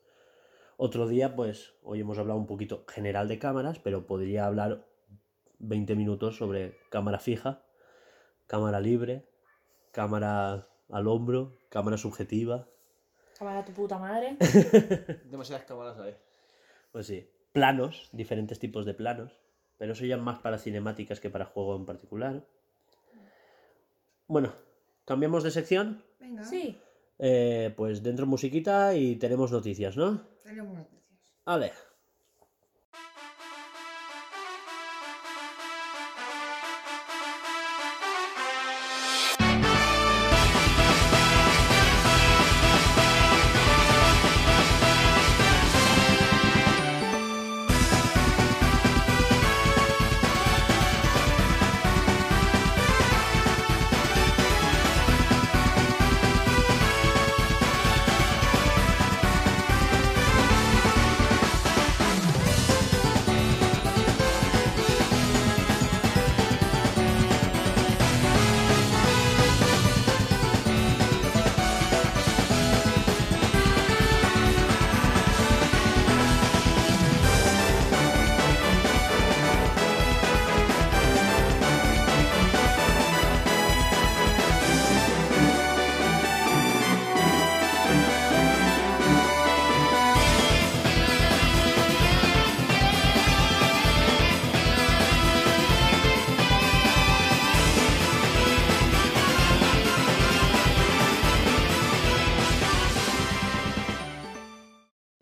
[0.77, 4.85] Otro día, pues, hoy hemos hablado un poquito general de cámaras, pero podría hablar
[5.59, 7.63] 20 minutos sobre cámara fija,
[8.47, 9.25] cámara libre,
[9.91, 12.67] cámara al hombro, cámara subjetiva.
[13.37, 14.37] Cámara tu puta madre.
[15.25, 16.15] Demasiadas cámaras ahí.
[16.91, 19.37] Pues sí, planos, diferentes tipos de planos,
[19.77, 22.45] pero eso ya más para cinemáticas que para juego en particular.
[24.27, 24.53] Bueno,
[25.05, 26.03] cambiamos de sección.
[26.19, 26.43] Venga.
[26.43, 26.77] Sí.
[27.17, 30.21] Eh, pues dentro musiquita y tenemos noticias, ¿no?
[30.43, 31.03] Tenemos noticias.
[31.45, 31.71] Vale.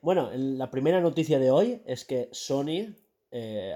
[0.07, 2.95] Bueno, la primera noticia de hoy es que Sony
[3.29, 3.75] eh,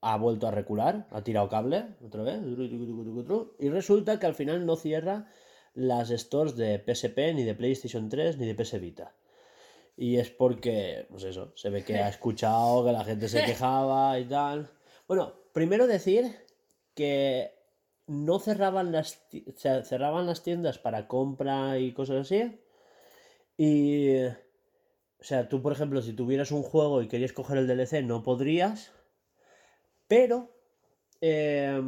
[0.00, 2.38] ha vuelto a recular, ha tirado cable otra vez,
[3.58, 5.26] y resulta que al final no cierra
[5.74, 9.16] las stores de PSP, ni de PlayStation 3, ni de PS Vita.
[9.96, 14.20] Y es porque, pues eso, se ve que ha escuchado que la gente se quejaba
[14.20, 14.70] y tal.
[15.08, 16.46] Bueno, primero decir
[16.94, 17.56] que
[18.06, 19.26] no cerraban las,
[19.82, 22.60] cerraban las tiendas para compra y cosas así.
[23.56, 24.28] Y,
[25.22, 28.22] o sea, tú, por ejemplo, si tuvieras un juego y querías coger el DLC, no
[28.22, 28.92] podrías.
[30.08, 30.50] Pero,
[31.20, 31.80] eh,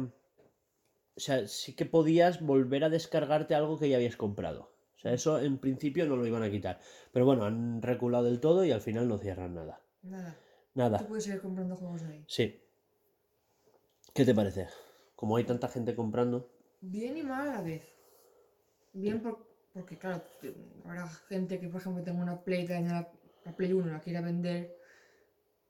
[1.15, 4.71] o sea, sí que podías volver a descargarte algo que ya habías comprado.
[4.95, 6.79] O sea, eso en principio no lo iban a quitar.
[7.11, 9.81] Pero bueno, han reculado del todo y al final no cierran nada.
[10.01, 10.33] Nada.
[10.73, 10.99] Tú Nada.
[11.07, 12.23] puedes seguir comprando juegos ahí.
[12.27, 12.61] Sí.
[14.13, 14.67] ¿Qué te parece?
[15.15, 16.49] Como hay tanta gente comprando.
[16.81, 17.83] Bien y mal a la vez.
[18.93, 20.23] Bien por- porque, claro,
[20.85, 23.11] habrá gente que, por ejemplo, tenga una Play, que la,
[23.45, 24.75] la Play 1 la quiera vender.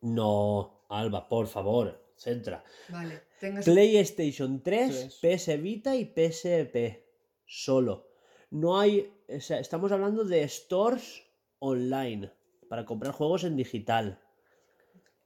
[0.01, 2.63] No, Alba, por favor, centra.
[2.89, 5.39] Vale, tengas PlayStation 3, Tres.
[5.47, 7.03] PS Vita y PSP.
[7.45, 8.07] Solo.
[8.51, 9.11] No hay.
[9.27, 11.23] o sea, estamos hablando de stores
[11.59, 12.31] online.
[12.69, 14.19] Para comprar juegos en digital.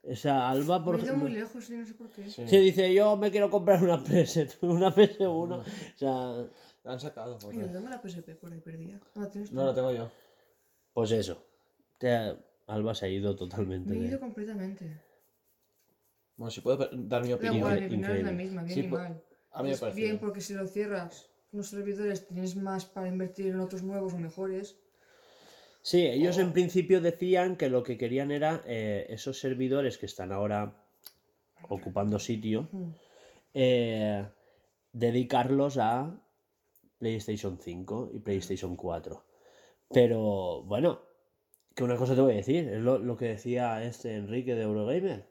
[0.03, 1.29] O sea, Alba, por Me muy ejemplo.
[1.29, 2.29] lejos y no sé por qué.
[2.29, 2.47] Sí.
[2.47, 5.59] Se dice, yo me quiero comprar una PS, una PS1.
[5.59, 5.63] O
[5.97, 6.47] sea,
[6.83, 7.37] La han sacado.
[7.37, 8.99] por Ay, tengo la PSP por ahí perdida.
[9.15, 9.39] No, tú.
[9.51, 10.09] No, la tengo yo.
[10.93, 11.45] pues eso.
[11.99, 12.35] Te-
[12.67, 13.89] Alba se ha ido totalmente.
[13.91, 14.99] Me he de- ido completamente.
[16.37, 17.57] Bueno, si puedo dar mi opinión.
[17.57, 19.23] igual, mi opinión es la misma, bien Sí, y pues, mal.
[19.51, 19.95] A mí me Es parece.
[19.97, 20.19] bien bien.
[20.19, 24.77] porque si lo cierras unos servidores tienes más para invertir en otros nuevos o mejores.
[25.81, 26.41] Sí, ellos Oh.
[26.41, 30.75] en principio decían que lo que querían era eh, esos servidores que están ahora
[31.69, 32.69] ocupando sitio,
[33.53, 34.25] eh,
[34.93, 36.21] dedicarlos a
[36.99, 39.23] PlayStation 5 y PlayStation 4.
[39.91, 41.01] Pero bueno,
[41.79, 45.29] que una cosa te voy a decir, es lo, que decía este Enrique de Eurogamer.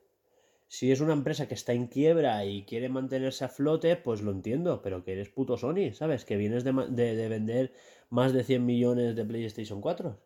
[0.66, 4.30] Si es una empresa que está en quiebra y quiere mantenerse a flote, pues lo
[4.30, 6.24] entiendo, pero que eres puto Sony, ¿sabes?
[6.24, 7.74] Que vienes de- de vender
[8.08, 10.18] más de 100 millones de PlayStation 4.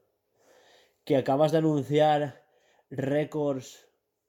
[1.04, 2.44] Que acabas de anunciar
[2.88, 3.88] récords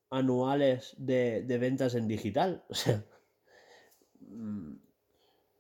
[0.10, 2.64] anuales de, de ventas en digital.
[2.70, 3.06] O sea,
[4.20, 4.78] mm,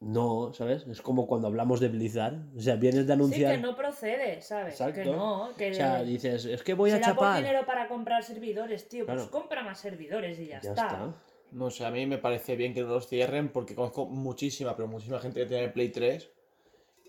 [0.03, 0.85] no, ¿sabes?
[0.87, 2.35] Es como cuando hablamos de Blizzard.
[2.57, 3.55] O sea, vienes de Sí, anunciar...
[3.55, 4.75] que no procede, ¿sabes?
[4.77, 5.15] Que Exacto.
[5.15, 7.37] no, que O sea, dices, es que voy a chapar.
[7.37, 9.05] dinero para comprar servidores, tío.
[9.05, 9.31] Pues Claro.
[9.31, 10.85] compra más servidores y ya, Ya está.
[10.87, 11.13] está.
[11.51, 14.87] No sé, a mí me parece bien que no los cierren porque conozco muchísima, pero
[14.87, 16.29] muchísima gente que tiene Play 3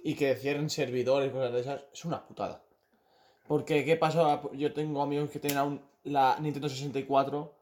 [0.04, 2.62] y que cierren servidores, cosas de esas, es una putada.
[3.48, 4.42] Porque, ¿qué pasa?
[4.52, 7.54] Yo tengo amigos que tienen aún la Nintendo 64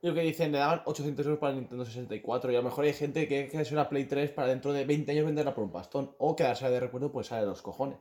[0.00, 2.64] y lo que dicen, le daban 800 euros para el Nintendo 64 y a lo
[2.64, 5.64] mejor hay gente que quiere una Play 3 para dentro de 20 años venderla por
[5.64, 7.98] un pastón o quedarse de recuerdo pues sale de los cojones.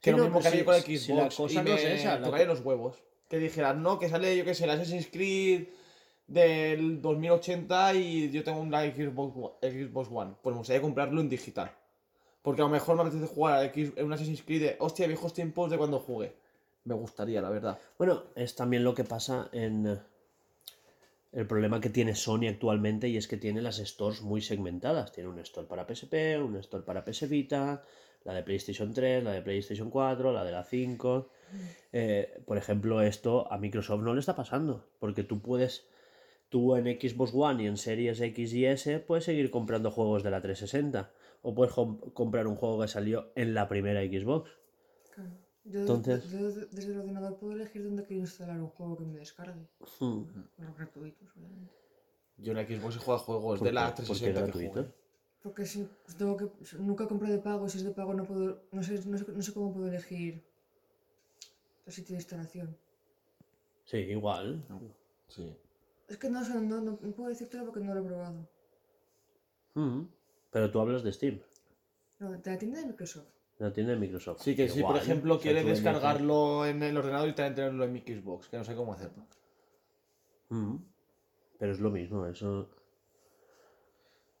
[0.00, 1.56] Que Sí, lo no, mismo pero que si- con el si Xbox la cosa y
[1.56, 3.02] no me es esa, la los huevos.
[3.28, 5.68] Que dijeran, no, que sale, yo que sé, el Assassin's Creed
[6.26, 10.34] del 2080 y yo tengo una Xbox, Xbox One.
[10.42, 11.70] Pues me gustaría comprarlo en digital.
[12.42, 15.70] Porque a lo mejor me apetece jugar en un Assassin's Creed de, hostia, viejos tiempos
[15.70, 16.34] de cuando jugué.
[16.84, 17.78] Me gustaría, la verdad.
[17.98, 20.00] Bueno, es también lo que pasa en
[21.32, 25.12] el problema que tiene Sony actualmente y es que tiene las stores muy segmentadas.
[25.12, 27.82] Tiene un store para PSP, un store para PS Vita,
[28.24, 31.30] la de PlayStation 3, la de PlayStation 4, la de la 5.
[31.92, 35.86] Eh, por ejemplo, esto a Microsoft no le está pasando, porque tú puedes,
[36.48, 40.30] tú en Xbox One y en Series X y S puedes seguir comprando juegos de
[40.30, 41.10] la 360
[41.42, 44.50] o puedes com- comprar un juego que salió en la primera Xbox.
[45.70, 49.18] Yo, Entonces- yo desde el ordenador puedo elegir dónde quiero instalar un juego que me
[49.18, 49.66] descargue.
[50.00, 50.22] Hmm.
[50.56, 51.72] Bueno, gratuitos, obviamente.
[52.38, 54.02] Yo en Xbox he jugado juegos ¿Por de la qué?
[54.02, 54.94] ¿Por qué 360 que gratuito?
[55.42, 58.82] Porque si tengo que, nunca compré de pago, si es de pago no puedo, no
[58.82, 60.42] sé, no sé, no sé cómo puedo elegir
[61.86, 62.76] el sitio de instalación.
[63.84, 64.64] Sí, igual.
[65.28, 65.54] Sí.
[66.08, 68.48] Es que no sé, no, no, no puedo decírtelo porque no lo he probado.
[69.74, 70.02] Mm.
[70.50, 71.40] Pero tú hablas de Steam,
[72.20, 73.28] No, de la tienda de Microsoft.
[73.58, 74.40] La tienda de Microsoft.
[74.42, 77.84] Sí, que si por ejemplo o sea, quieres descargarlo en el ordenador y también tenerlo
[77.84, 79.26] en mi Xbox, que no sé cómo hacerlo.
[80.50, 80.76] Mm.
[81.58, 82.70] Pero es lo mismo, eso.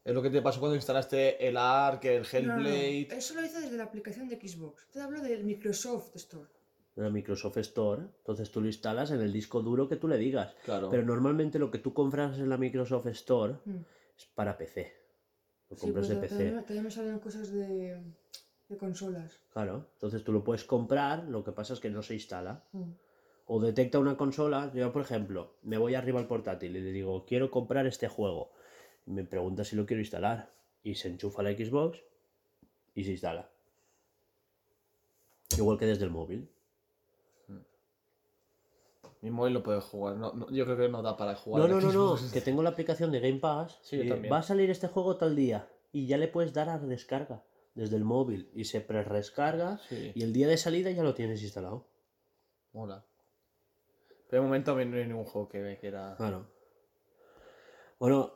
[0.04, 3.08] Es lo que te pasó cuando instalaste el Ark, el No, no, no, Hellblade.
[3.18, 4.86] Eso lo hice desde la aplicación de Xbox.
[4.90, 6.46] Te hablo del Microsoft Store.
[6.96, 10.16] de la Microsoft Store, entonces tú lo instalas en el disco duro que tú le
[10.18, 10.54] digas.
[10.64, 10.90] Claro.
[10.90, 13.76] Pero normalmente lo que tú compras en la Microsoft Store Mm.
[14.16, 14.92] es para PC.
[15.70, 16.28] Lo Sí, compras de PC.
[16.34, 18.02] también, también me salen cosas de,
[18.68, 19.32] de consolas.
[19.52, 22.64] Claro, entonces tú lo puedes comprar, lo que pasa es que no se instala.
[22.72, 22.92] Mm.
[23.46, 27.24] O detecta una consola, yo por ejemplo, me voy arriba al portátil y le digo,
[27.24, 28.52] quiero comprar este juego.
[29.06, 30.52] Y me pregunta si lo quiero instalar.
[30.82, 31.98] Y se enchufa la Xbox
[32.94, 33.48] y se instala.
[35.56, 36.50] Igual que desde el móvil.
[39.22, 40.16] Mi móvil lo puede jugar.
[40.16, 41.68] No, no, yo creo que no da para jugar.
[41.68, 43.78] No, no, no, no, que tengo la aplicación de Game Pass.
[43.82, 44.32] Sí, yo también.
[44.32, 45.66] va a salir este juego tal día.
[45.90, 47.42] Y ya le puedes dar a descarga
[47.78, 48.50] desde el móvil.
[48.54, 49.78] Y se pre-rescarga.
[49.88, 51.86] Sí, Y el día de salida ya lo tienes instalado.
[52.72, 53.04] mola.
[54.28, 56.14] Pero de momento a mí no hay ningún juego que me quiera.
[56.16, 56.50] Claro.
[57.98, 58.32] Bueno,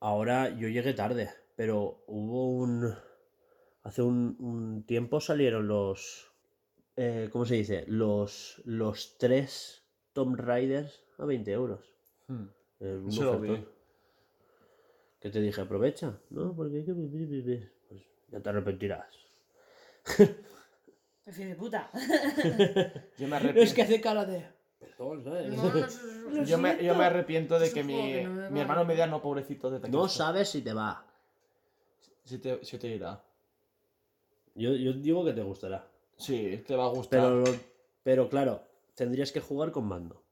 [0.00, 2.94] ahora yo llegué tarde, pero hubo un...
[3.82, 6.30] Hace un, un tiempo salieron los...
[6.96, 7.84] eh, ¿Cómo se dice?
[7.88, 11.90] Los, los tres Tomb Raiders a 20 euros.
[12.28, 12.46] Hmm.
[12.80, 13.68] Eh, un ofertón.
[15.20, 15.60] ¿Qué te dije?
[15.60, 16.54] Aprovecha, ¿no?
[16.54, 16.84] Porque
[18.34, 19.06] Pues ya te arrepentirás.
[21.26, 21.90] Hijo de puta.
[23.18, 23.62] Yo me arrepiento.
[23.62, 24.44] Es que hace cara de...
[24.98, 28.60] No, no, Yo me, yo me arrepiento de Es que mi, que no me mi
[28.60, 31.04] hermano mediano, pobrecito, de No sabes si te va.
[32.24, 33.20] Si te, si te irá.
[34.54, 35.86] Yo, yo digo que te gustará.
[36.16, 37.20] Sí, te va a gustar.
[37.20, 37.44] Pero,
[38.02, 38.62] pero claro,
[38.94, 40.22] tendrías que jugar con mando.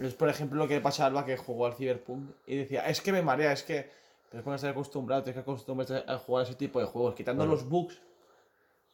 [0.00, 3.00] Es por ejemplo lo que pasa a Alba que jugó al Cyberpunk y decía, es
[3.00, 3.90] que me marea, es que.
[4.30, 7.14] Pero es cuando estás acostumbrado, tienes que acostumbrarte a jugar a ese tipo de juegos,
[7.14, 7.52] quitando Claro.
[7.58, 8.02] los bugs.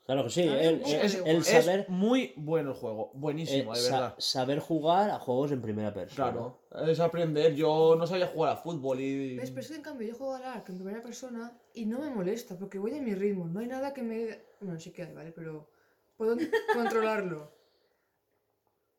[0.06, 3.92] Claro que sí, el, me el- saber, Es muy bueno el juego, buenísimo, de sa-
[3.92, 4.14] verdad.
[4.18, 6.30] saber jugar a juegos en primera persona.
[6.30, 7.54] Claro, es aprender.
[7.54, 9.36] Yo no sabía jugar a fútbol y.
[9.36, 9.50] ¿Ves?
[9.50, 12.10] Pero es que en cambio yo juego al Ark en primera persona y no me
[12.10, 13.46] molesta porque voy a mi ritmo.
[13.46, 14.38] No hay nada que me.
[14.60, 15.32] Bueno, sí que hay, ¿vale?
[15.32, 15.70] Pero
[16.18, 16.36] puedo
[16.74, 17.50] controlarlo.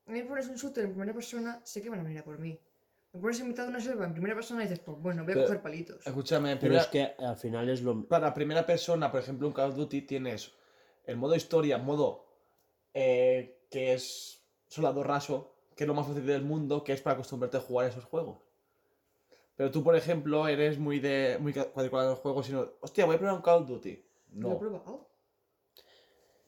[0.07, 2.23] A mí me pones un shooter en primera persona, sé que van a venir a
[2.23, 2.59] por mí.
[3.15, 5.31] Me pones en mitad de una selva en primera persona y dices, pues bueno, voy
[5.31, 6.05] a Pero- coger palitos.
[6.05, 8.05] Escúchame, Pero primera- es que al final es lo...
[8.07, 10.51] para primera persona, por ejemplo, en Call of Duty tienes
[11.05, 12.25] el modo historia, modo
[12.93, 17.13] eh, que es soldado raso, que es lo más fácil del mundo, que es para
[17.13, 18.39] acostumbrarte a jugar esos juegos.
[19.55, 23.15] Pero tú, por ejemplo, eres muy de muy cuadriculado en los juegos, sino, hostia, voy
[23.15, 24.05] a probar un Call of Duty.
[24.33, 24.59] Lo he No.
[24.59, 25.09] probado.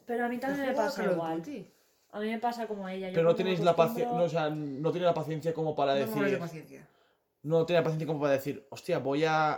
[0.06, 1.42] Pero a mí también ¿Has me pasa Call of igual.
[2.12, 3.10] A mí me pasa como a ella.
[3.10, 5.94] yo Pero no tenéis la paciencia, no, o sea, no tienes la paciencia como para
[5.94, 6.88] No me hablas de decir, paciencia.
[7.44, 9.54] no tienes la paciencia como para decir, hostia, voy a,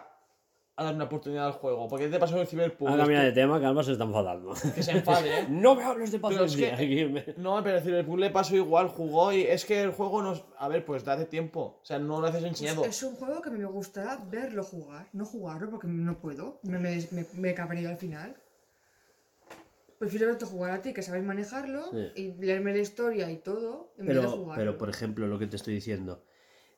[0.75, 1.87] a dar una oportunidad al juego.
[1.87, 2.89] Porque te pasó en el Cyberpunk.
[2.89, 4.53] Ahora mira de tema, que Alba se está enfadando.
[4.75, 5.45] que se enfade, ¿eh?
[5.49, 7.33] No me hables de Pero es que- paciencia.
[7.37, 10.43] No, pero el Cyberpunk le pasó igual, jugó y es que el juego nos...
[10.57, 11.79] A ver, pues date tiempo.
[11.81, 12.83] O sea, no lo haces Pues enseñado.
[12.85, 16.97] es un juego que me gusta verlo jugar, no jugarlo porque no puedo, me, me,
[17.11, 18.35] me, me cabría al final.
[19.99, 22.11] Prefiero verte jugar a ti, que sabes manejarlo, Sí.
[22.15, 24.55] y leerme la historia y todo, en vez de Pero, jugarlo.
[24.55, 26.23] pero, por ejemplo, lo que te estoy diciendo.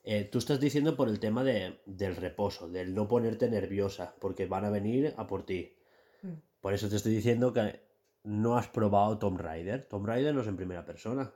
[0.03, 4.47] eh, tú estás diciendo por el tema de, del reposo, del no ponerte nerviosa, porque
[4.47, 5.75] van a venir a por ti.
[6.23, 6.33] Mm.
[6.59, 7.79] Por eso te estoy diciendo que
[8.23, 9.87] no has probado Tomb Raider.
[9.87, 11.31] Tomb Raider no es en primera persona.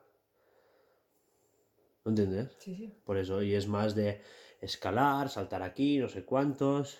[2.03, 2.55] ¿No entiendes?
[2.59, 2.93] Sí, sí.
[3.05, 4.21] Por eso, y es más de
[4.61, 6.99] escalar, saltar aquí, no sé cuántos.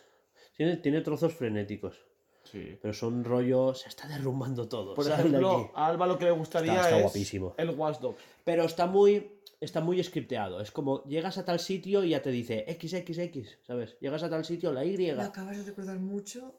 [0.55, 2.05] Tiene, tiene trozos frenéticos,
[2.51, 2.77] Sí.
[2.81, 3.73] pero son rollo.
[3.73, 4.93] Se está derrumbando todo.
[4.95, 7.55] Por ejemplo, a Alba lo que le gustaría Está- está es guapísimo.
[7.57, 8.19] el Watch Dogs.
[8.43, 9.31] Pero está muy.
[9.61, 10.59] Está muy scripteado.
[10.61, 13.97] Es como llegas a tal sitio y ya te dice XXX, ¿sabes?
[14.01, 14.97] Llegas a tal sitio, la Y.
[14.97, 16.53] Me acabas de recordar mucho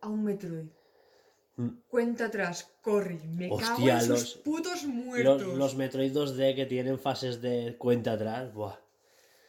[0.00, 0.66] a un Metroid.
[1.56, 1.68] Mm.
[1.88, 5.42] Cuenta atrás, corre, me cago en los- sus putos Los, muertos.
[5.56, 8.52] los Metroid 2D que tienen fases de cuenta atrás.
[8.52, 8.76] Buah.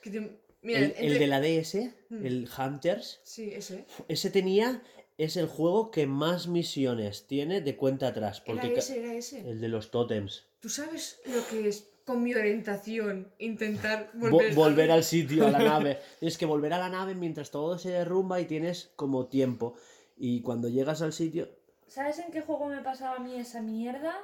[0.02, 2.26] Que te- Mira, El, entre- el de la DS, Mm.
[2.26, 3.86] el Hunters, Sí, ese.
[4.08, 4.82] ese tenía.
[5.18, 8.42] Es el juego que más misiones tiene de cuenta atrás.
[8.42, 9.48] Porque Era ese, era ese.
[9.50, 10.46] el de los totems.
[10.60, 15.52] ¿Tú sabes lo que es con mi orientación intentar Vo- volver, volver al sitio, a
[15.52, 16.00] la nave.
[16.20, 19.76] Tienes que volver a la nave mientras todo se derrumba y tienes como tiempo.
[20.18, 21.48] Y cuando llegas al sitio.
[21.88, 24.16] ¿Sabes en qué juego me pasaba a mí esa mierda?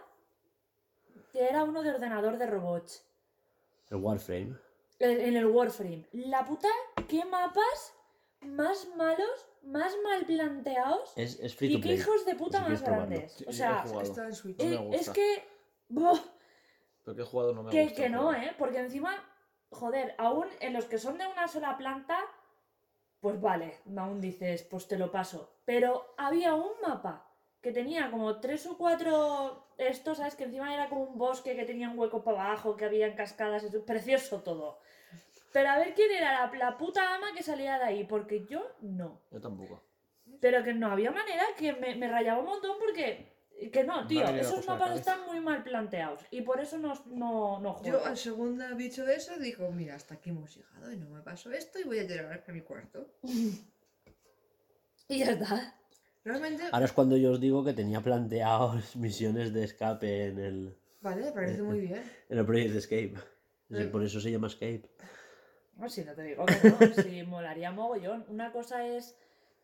[1.31, 3.05] Que era uno de ordenador de robots.
[3.91, 4.55] El Warframe.
[4.99, 6.05] En el Warframe.
[6.11, 6.67] La puta,
[7.07, 7.93] ¿qué mapas
[8.41, 11.13] más malos, más mal planteados?
[11.15, 13.33] Es, es free Y qué hijos de puta si más grandes.
[13.33, 13.83] Sí, O sea.
[14.01, 14.61] Está en Switch.
[14.63, 15.43] No me eh, es que...
[15.89, 16.19] buah,
[17.03, 18.01] Pero que he jugado no me que, gusta.
[18.01, 18.33] que no.
[18.33, 18.53] ¿eh?
[18.57, 19.15] Porque encima,
[19.69, 22.19] joder, aún en los que son de una sola planta,
[23.19, 25.57] pues vale, aún dices, pues te lo paso.
[25.65, 27.25] Pero había un mapa
[27.61, 30.35] que tenía como tres o cuatro estos, ¿sabes?
[30.35, 33.63] Que encima era como un bosque que tenía un hueco para abajo, que había cascadas,
[33.63, 34.79] es precioso todo.
[35.51, 38.61] Pero a ver quién era la, la puta ama que salía de ahí, porque yo
[38.81, 39.21] no.
[39.31, 39.83] Yo tampoco.
[40.39, 43.37] Pero que no había manera, que me, me rayaba un montón porque...
[43.73, 46.21] Que no, tío, venido esos mapas están muy mal planteados.
[46.31, 47.99] Y por eso no, no, no juego.
[47.99, 51.51] Yo al segundo dicho eso digo, mira, hasta aquí hemos llegado y no me paso
[51.51, 53.05] esto y voy a llegar a mi cuarto.
[55.07, 55.75] Y ya está.
[56.23, 60.77] Realmente, Ahora es cuando yo os digo que tenía planteados misiones de escape en el,
[61.01, 62.03] vale, me parece muy bien.
[62.29, 63.13] en el Project Escape.
[63.69, 63.85] Es- Eh.
[63.87, 64.83] Por eso se llama Escape.
[65.79, 68.25] No, si no te digo que no, si molaría mogollón.
[68.29, 69.15] Una cosa es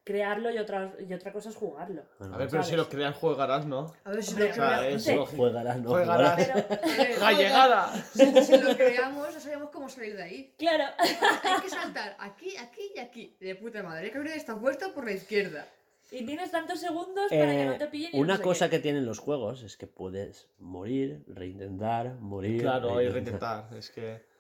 [0.04, 2.04] crearlo y otra, y otra cosa es jugarlo.
[2.20, 2.86] Bueno, A ver, pero si ¿Sabes?
[2.86, 3.92] lo crean, jugarás, ¿no?
[4.04, 5.18] A ver si Hombre, lo es Sí.
[5.36, 6.46] juegarás, no Juegarás.
[6.46, 6.66] jugarás.
[6.80, 7.92] Pero, Eh, ¡Gallegada!
[8.14, 10.54] Si, si lo creamos, no sabemos cómo salir de ahí.
[10.60, 13.36] claro, Hay que saltar aquí, aquí y aquí.
[13.40, 15.68] De puta madre, hay que abrir esta puerta por la izquierda.
[16.12, 18.70] y tienes tantos segundos para que Eh, no te pillen y una no sé cosa
[18.70, 18.76] qué.
[18.78, 22.62] que tienen los juegos es que puedes morir, reintentar, morir.
[22.62, 23.70] Claro, y reintentar.
[23.72, 23.78] reintentar.
[23.80, 24.35] Es que.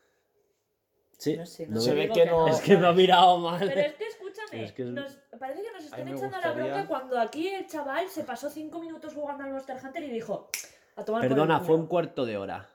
[1.18, 3.59] Sí, No sé, no- no Se ve que no- es que me ha mirado mal.
[3.68, 6.53] Pero es que escúchame, Es que es- nos- parece que nos están echando gustaría- la
[6.53, 10.49] bronca cuando aquí el chaval se pasó cinco minutos jugando al Monster Hunter y dijo,
[10.95, 12.70] a tomar Perdona, fue un cuarto de hora.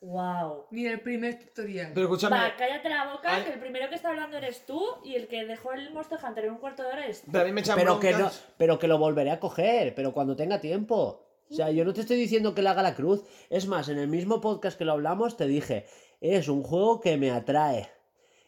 [0.00, 0.66] Wow.
[0.70, 1.90] Ni el primer tutorial.
[1.94, 2.36] Pero escúchame.
[2.36, 5.44] Va, cállate la boca, que el primero que está hablando eres tú y el que
[5.46, 7.32] dejó el Monster Hunter en un cuarto de hora es tú.
[7.32, 10.12] Pero a mí me echan Pero que, no, pero que lo volveré a coger, pero
[10.12, 11.22] cuando tenga tiempo.
[11.50, 13.22] O sea, yo no te estoy diciendo que le haga la cruz.
[13.50, 15.86] Es más, en el mismo podcast que lo hablamos te dije,
[16.20, 17.88] es un juego que me atrae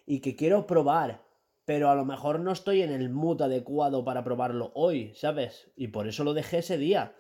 [0.07, 1.23] y que quiero probar,
[1.65, 5.71] pero a lo mejor no estoy en el mood adecuado para probarlo hoy, ¿sabes?
[5.77, 7.15] Y por eso lo dejé ese día.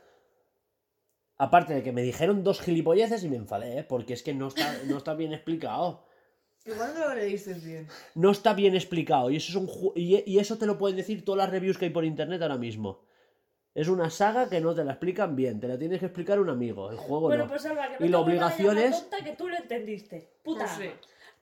[1.36, 3.84] Aparte de que me dijeron dos gilipolleces y me enfadé, ¿eh?
[3.84, 6.05] porque es que no está, no está bien explicado.
[6.66, 7.86] Igual no lo leíste bien.
[8.14, 9.30] No está bien explicado.
[9.30, 11.78] Y eso, es un ju- y, y eso te lo pueden decir todas las reviews
[11.78, 13.07] que hay por internet ahora mismo.
[13.78, 15.60] Es una saga que no te la explican bien.
[15.60, 16.90] Te la tienes que explicar un amigo.
[16.90, 17.50] El juego Bueno, no.
[17.50, 20.28] pues Alba, que no Y la obligación es- tonta que tú lo entendiste.
[20.42, 20.64] Puta.
[20.66, 20.88] No sé.
[20.88, 20.94] ama.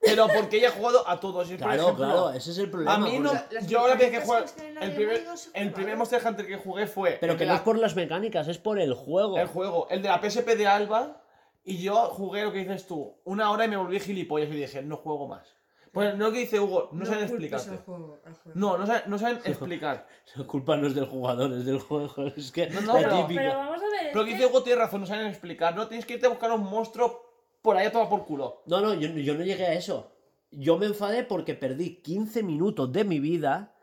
[0.02, 1.48] Pero porque ella ha jugado a todos.
[1.48, 2.94] Claro, ejemplo, claro, ese es el problema.
[2.94, 3.30] A mí no.
[3.30, 4.40] porque- Yo la vez que jugué.
[4.74, 5.24] la El primer,
[5.54, 7.16] el primer Monster Hunter que jugué fue.
[7.18, 9.38] Pero que de no la- es por las mecánicas, es por el juego.
[9.38, 11.22] El juego, el de la PSP de Alba.
[11.64, 13.16] Y yo jugué lo que dices tú.
[13.24, 15.55] Una hora y me volví gilipollas y dije, no juego más.
[15.96, 17.70] Pues no lo que dice Hugo, no, saben explicarte.
[17.70, 18.58] al juego- al juego.
[18.60, 20.06] No, no saben, no saben explicar.
[20.34, 22.12] La culpa no es del jugador, es del juego.
[22.36, 23.40] Es que No, no, la pero- típica.
[23.40, 24.12] Pero vamos a ver.
[24.12, 25.74] Pero que dice Hugo tiene razón, no saben explicar.
[25.74, 27.22] No tienes que irte a buscar un monstruo
[27.62, 28.62] por ahí a tomar por culo.
[28.66, 30.12] No, no, yo, yo no llegué a eso.
[30.50, 33.74] Yo me enfadé porque perdí 15 minutos de mi vida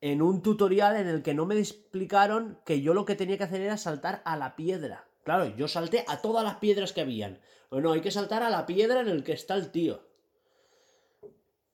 [0.00, 3.44] en un tutorial en el que no me explicaron que yo lo que tenía que
[3.44, 5.08] hacer era saltar a la piedra.
[5.24, 7.40] Claro, yo salté a todas las piedras que habían.
[7.70, 10.07] Bueno, hay que saltar a la piedra en el que está el tío.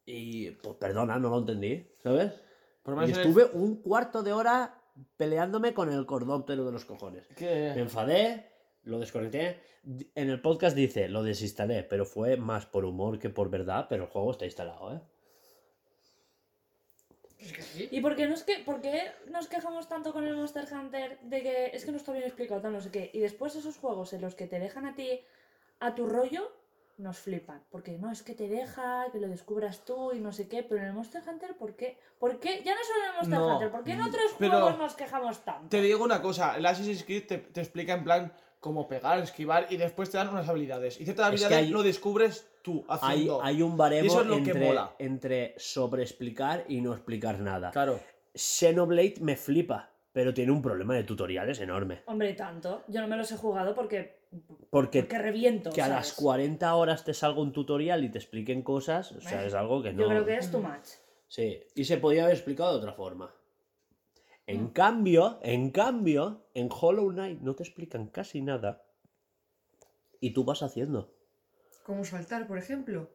[0.07, 2.33] Y, pues perdona, no lo entendí, ¿sabes?
[3.07, 4.79] Y estuve un cuarto de hora
[5.17, 7.29] peleándome con el cordóptero de los cojones.
[7.31, 7.69] Me que...
[7.71, 8.51] enfadé,
[8.83, 9.61] lo desconecté.
[10.15, 14.05] En el podcast dice, lo desinstalé, pero fue más por humor que por verdad, pero
[14.05, 15.01] el juego está instalado, ¿eh?
[17.39, 17.89] Es que sí.
[17.91, 21.43] ¿Y por qué, nos que, por qué nos quejamos tanto con el Monster Hunter de
[21.43, 23.11] que es que no está bien explicado, tal, no sé qué?
[23.13, 25.21] Y después esos juegos en los que te dejan a ti
[25.81, 26.51] a tu rollo,
[26.97, 27.63] nos flipan.
[27.71, 30.63] Porque no, es que te deja, que lo descubras tú y no sé qué.
[30.63, 31.99] Pero en el Monster Hunter, ¿por qué?
[32.19, 32.63] ¿Por qué?
[32.65, 34.95] Ya no solo en el Monster No, Hunter, ¿por qué en otros pero juegos nos
[34.95, 35.69] quejamos tanto?
[35.69, 39.67] Te digo una cosa, el Assassin's Creed te, te explica en plan cómo pegar, esquivar
[39.71, 40.99] y después te dan unas habilidades.
[41.01, 43.43] Y ciertas habilidades hay- lo descubres tú Hay, haciendo.
[43.43, 44.95] hay un baremo Y eso es lo que entre, mola.
[44.99, 47.71] entre sobreexplicar y no explicar nada.
[47.73, 48.01] Claro.
[48.35, 52.03] Xenoblade me flipa, pero tiene un problema de tutoriales enorme.
[52.07, 52.85] Hombre, tanto.
[52.87, 54.21] Yo no me los he jugado porque,
[54.71, 55.71] Porque porque reviento.
[55.71, 59.43] que a las 40 horas te salga un tutorial y te expliquen cosas, o sea,
[59.43, 60.03] Eh, es algo que no...
[60.03, 60.87] Yo creo que es too much.
[61.27, 63.35] Sí, y se podía haber explicado de otra forma.
[64.47, 64.73] En Mm.
[64.73, 68.85] cambio, en cambio, en Hollow Knight no te explican casi nada.
[70.21, 71.13] Y tú vas haciendo.
[71.83, 73.11] Como saltar, por ejemplo.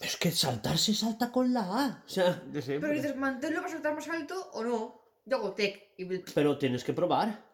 [0.00, 2.02] Es que saltar se salta con la A.
[2.04, 2.88] O sea, De siempre.
[2.90, 4.97] Pero dices, manténlo para saltar más alto o no.
[5.28, 6.04] Yo hago tech y
[6.34, 7.44] pero tienes que probar.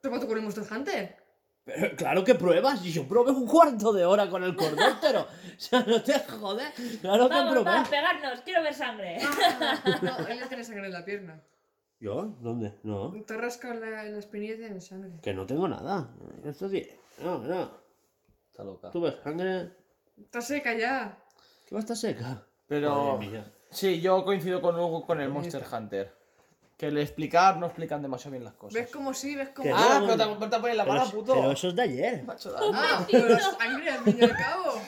[0.00, 1.16] tú con el Monster Hunter.
[1.64, 2.82] Pero claro que pruebas.
[2.82, 5.20] Yo probé un cuarto de hora con el cordóptero.
[5.22, 5.26] o
[5.60, 6.72] sea, no te jodes.
[7.00, 7.70] Claro que Vamos, probé.
[7.70, 9.18] va, pegarnos, quiero ver sangre.
[9.22, 11.42] Ah, no, él no tiene sangre en la pierna.
[12.00, 12.34] ¿Yo?
[12.40, 12.74] ¿Dónde?
[12.82, 13.12] No.
[13.24, 15.12] Te rasca la, en la espinilla y tiene sangre.
[15.22, 16.10] Que no tengo nada.
[16.44, 16.98] Esto tiene.
[17.18, 17.70] No, no.
[18.50, 18.90] Está loca.
[18.90, 19.70] Tú ves sangre.
[20.16, 21.16] Está seca ya.
[21.68, 22.44] Que va a estar seca.
[22.66, 23.52] Pero Madre mía.
[23.70, 26.21] sí, yo coincido con Hugo con el Monster Hunter.
[26.82, 28.74] Que el explicar no explican demasiado bien las cosas.
[28.74, 29.36] ¿Ves cómo sí?
[29.36, 29.68] ¿Ves Que sí?
[29.72, 31.32] Ah, no, pero te, pero te pones la mala, puto.
[31.34, 32.24] pero eso es de ayer.
[32.24, 32.66] Macho, dale.
[32.74, 34.64] Ah, pero la sangre al fin y al cabo.
[34.72, 34.80] todo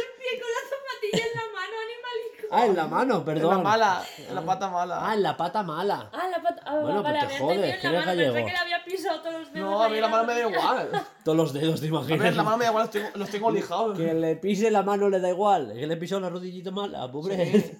[0.00, 2.48] el pie con la zapatilla en la mano, animalico.
[2.50, 3.56] Ah, en la mano, En perdón.
[3.58, 4.98] la mala, en la pata mala.
[5.00, 6.10] Ah, en la pata mala.
[6.12, 6.62] Ah, la pata.
[6.66, 8.16] Ah, Bueno, vale, pues te había jodes, entendido que en la eres mano.
[8.16, 8.46] Pensé gallego.
[8.46, 9.70] que le había pisado todos los dedos.
[9.70, 11.06] no, a mí ahí la mano me da igual.
[11.24, 12.18] Todos los dedos, te A imaginas.
[12.18, 13.96] ver, la mano me da igual, los tengo, los tengo lijados.
[13.96, 15.72] Que le pise la mano le da igual.
[15.72, 17.78] Que le pisó la rodillita mala, pobre.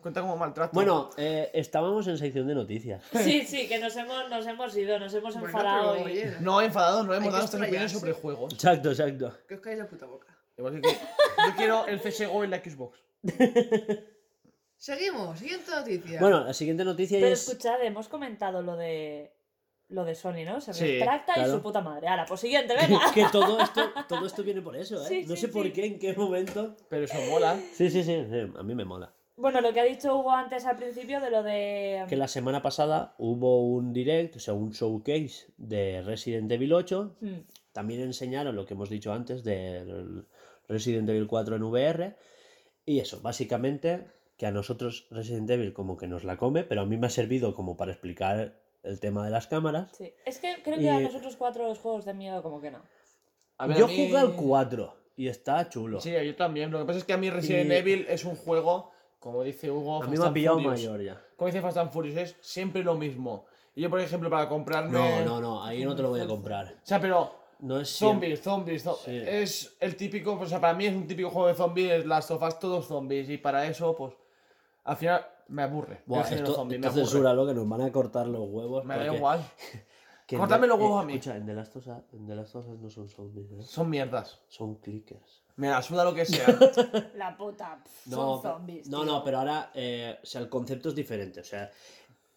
[0.00, 0.70] Cuenta como maltrato.
[0.72, 3.02] Bueno, eh, estábamos en sección de noticias.
[3.12, 5.94] Sí, sí, que nos hemos, nos hemos ido, nos hemos Bueno, enfadado.
[6.04, 8.54] pero y- No, enfadados, no hemos dado nuestras opiniones sobre juegos.
[8.54, 9.32] Exacto, exacto.
[9.46, 10.26] que os calléis la puta boca.
[10.56, 12.98] Igual que yo quiero el CSGO en la Xbox.
[14.76, 16.20] Seguimos, siguiente noticia.
[16.20, 17.46] Bueno, la siguiente noticia Pero es.
[17.46, 19.32] escuchad, hemos comentado lo de
[19.88, 20.60] lo de Sony, ¿no?
[20.60, 22.06] Se Sí, retracta y su puta madre.
[22.08, 23.00] Ahora, pues siguiente, venga.
[23.12, 25.08] que todo esto, todo esto viene por eso, ¿eh?
[25.08, 25.72] Sí, no sí, sé por sí.
[25.72, 26.76] qué, en qué momento.
[26.88, 27.56] Pero eso mola.
[27.74, 29.12] Sí, sí, sí, sí, a mí me mola.
[29.40, 32.04] Bueno, lo que ha dicho Hugo antes al principio de lo de.
[32.08, 37.16] Que la semana pasada hubo un direct, o sea, un showcase de Resident Evil 8.
[37.20, 37.34] Hmm.
[37.72, 40.26] También enseñaron lo que hemos dicho antes del
[40.68, 42.16] Resident Evil 4 en VR.
[42.84, 46.86] Y eso, básicamente, que a nosotros Resident Evil como que nos la come, pero a
[46.86, 49.90] mí me ha servido como para explicar el tema de las cámaras.
[49.96, 50.12] Sí.
[50.26, 52.82] Es que creo que Y- a nosotros cuatro los juegos de miedo, como que no.
[53.58, 56.00] A ver, Yo a mí- jugué al 4 y está chulo.
[56.00, 56.70] Sí, yo también.
[56.70, 59.70] Lo que pasa es que a mí Resident Y- Evil es un juego, como dice
[59.70, 60.72] Hugo, a mí me ha pillado Furious.
[60.80, 61.22] mayor ya.
[61.36, 63.44] Como dice Fast and Furious, es siempre lo mismo.
[63.76, 64.90] Y yo, por ejemplo, para comprarme...
[64.98, 66.66] No, no, no, ahí no te lo voy a comprar.
[66.82, 69.16] O sea, pero No es zombies, zombies, zo- Sí.
[69.24, 72.30] es el típico, o sea, para mí es un típico juego de zombies, es Last
[72.30, 74.14] of Us, todos zombies, y para eso, pues,
[74.84, 76.00] al final me aburre.
[76.06, 77.10] Buah, esto, zombie, me esto aburre.
[77.10, 78.84] censúralo que nos van a cortar los huevos.
[78.86, 79.44] Me da porque- igual,
[80.26, 81.12] que en Córtame The- los huevos eh, a mí.
[81.14, 81.54] Escucha, en The
[82.34, 83.62] Last of Us no son zombies, ¿eh?
[83.62, 84.40] son mierdas.
[84.48, 85.42] son clickers.
[85.60, 86.46] Me la suda lo que sea.
[87.16, 87.82] La puta.
[87.84, 88.88] pff, No, son zombies.
[88.88, 89.12] no, tío.
[89.12, 91.40] no, pero ahora, eh, o sea, el concepto es diferente.
[91.40, 91.70] O sea,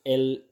[0.03, 0.49] el,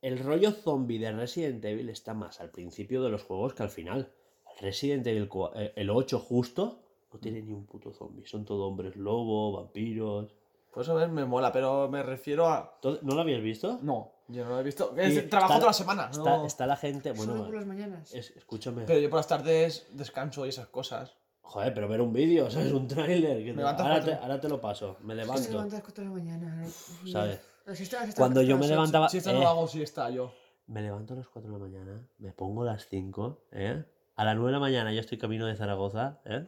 [0.00, 3.70] el rollo zombie de Resident Evil está más al principio de los juegos que al
[3.70, 4.12] final.
[4.60, 6.80] Resident Evil eh, el 8 justo
[7.12, 8.26] no tiene ni un puto zombie.
[8.26, 10.34] Son todo hombres lobo, vampiros.
[10.72, 12.78] Pues a ver, me mola, pero me refiero a...
[13.02, 13.78] ¿No lo habías visto?
[13.82, 14.92] No, yo no lo he visto.
[14.96, 16.08] Es, trabajo está- toda la semana.
[16.10, 18.12] Está, no- está la gente, bueno, por las mañanas.
[18.14, 18.82] es- escúchame.
[18.84, 21.16] Pero yo por las tardes descanso y esas cosas.
[21.46, 22.72] Joder, pero ver un vídeo, ¿sabes?
[22.72, 23.36] Un tráiler.
[23.38, 24.96] te- levantas Ahora, te, ahora te lo paso.
[25.02, 25.50] Me Es que se levanto.
[25.52, 26.62] levanta a las 4 de la mañana.
[27.04, 27.10] ¿no?
[27.10, 27.40] ¿Sabes?
[27.66, 29.08] La siesta- la siesta- Cuando yo a me las levantaba.
[29.08, 30.32] Si esto eh, no lo hago, si está yo.
[30.66, 33.84] Me levanto a las 4 de la mañana, me pongo a las 5, ¿eh?
[34.16, 36.46] A las 9 de la mañana ya estoy camino de Zaragoza, ¿eh?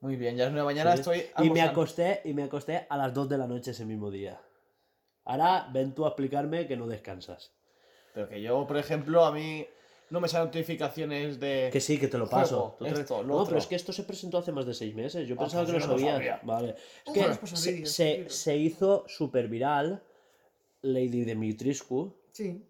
[0.00, 1.00] Muy bien, ya es una mañana, Sí.
[1.00, 4.10] estoy Y me acosté, y me acosté a las 2 de la noche ese mismo
[4.10, 4.40] día.
[5.24, 7.52] Ahora ven tú a explicarme que no descansas.
[8.14, 9.66] Pero que yo, por ejemplo, a mí
[10.14, 11.68] no me salen notificaciones de...
[11.72, 12.76] Que sí, que te lo paso.
[12.80, 13.46] Esto, lo no, otro.
[13.48, 15.28] pero es que esto se presentó hace más de seis meses.
[15.28, 16.40] Yo Ah, pensaba pues que lo no lo sabía.
[16.44, 16.76] Vale.
[17.06, 20.02] Es que pasan se, vídeos, se- hizo súper viral
[20.82, 22.64] Lady Dimitrescu, Sí.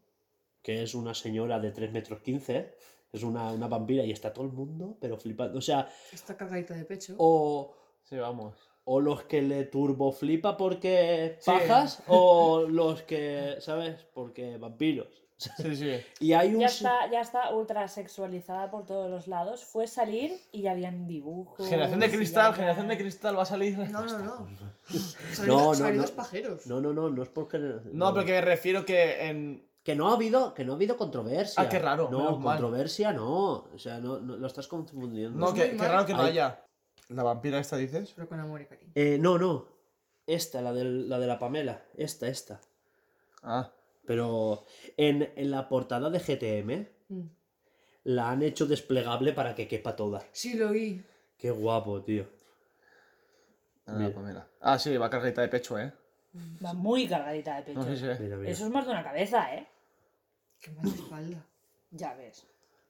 [0.62, 2.74] que es una señora de 3 metros 15.
[3.12, 5.58] Es una, una vampira y está todo el mundo, pero flipando.
[5.58, 7.14] O sea, Está cargadita de pecho.
[7.18, 8.54] o, Sí, vamos.
[8.84, 11.50] o los que le turbo flipa porque Sí.
[11.50, 14.04] pajas, o los que, ¿sabes?
[14.14, 15.23] Porque vampiros.
[15.56, 16.00] Sí, sí.
[16.20, 16.60] Y hay un.
[16.60, 19.64] Ya está, ya está ultra sexualizada por todos los lados.
[19.64, 21.68] Fue salir y ya habían dibujos.
[21.68, 23.78] Generación de cristal, ya- generación de cristal va a salir.
[23.78, 24.46] No, no, no.
[25.46, 26.04] No, no, no.
[26.08, 26.66] pajeros.
[26.66, 27.58] No, no, no, no es porque.
[27.92, 29.66] No, pero que me refiero que en.
[29.82, 31.62] Que no ha habido, que no ha habido controversia.
[31.62, 32.56] Ah, qué raro, No, mal.
[32.56, 33.66] controversia no.
[33.74, 35.38] O sea, no, no- lo estás confundiendo.
[35.38, 35.88] No, que, mal.
[35.90, 36.30] raro que no Ay.
[36.30, 36.64] haya.
[37.10, 38.12] ¿La vampira esta dices?
[38.16, 38.92] Pero con amor y cariño.
[38.94, 39.66] Eh, no, no.
[40.26, 41.82] Esta, la, del- la de la Pamela.
[41.98, 42.60] Esta, esta.
[43.42, 43.70] Ah.
[44.06, 44.64] Pero
[44.96, 47.26] en, en la portada de GTM Mm.
[48.04, 50.24] la han hecho desplegable para que quepa toda.
[50.32, 51.04] Sí, lo oí.
[51.36, 52.26] Qué guapo, tío.
[53.86, 54.14] Ah, Mira.
[54.14, 54.48] pues mira.
[54.60, 55.92] Ah, sí, va cargadita de pecho, ¿eh?
[56.64, 57.78] Va muy cargadita de pecho.
[57.80, 58.22] No sé si.
[58.22, 58.50] Mira, mira.
[58.50, 59.68] Eso es más de una cabeza, ¿eh?
[60.60, 61.46] Qué de espalda.
[61.90, 62.46] Ya ves.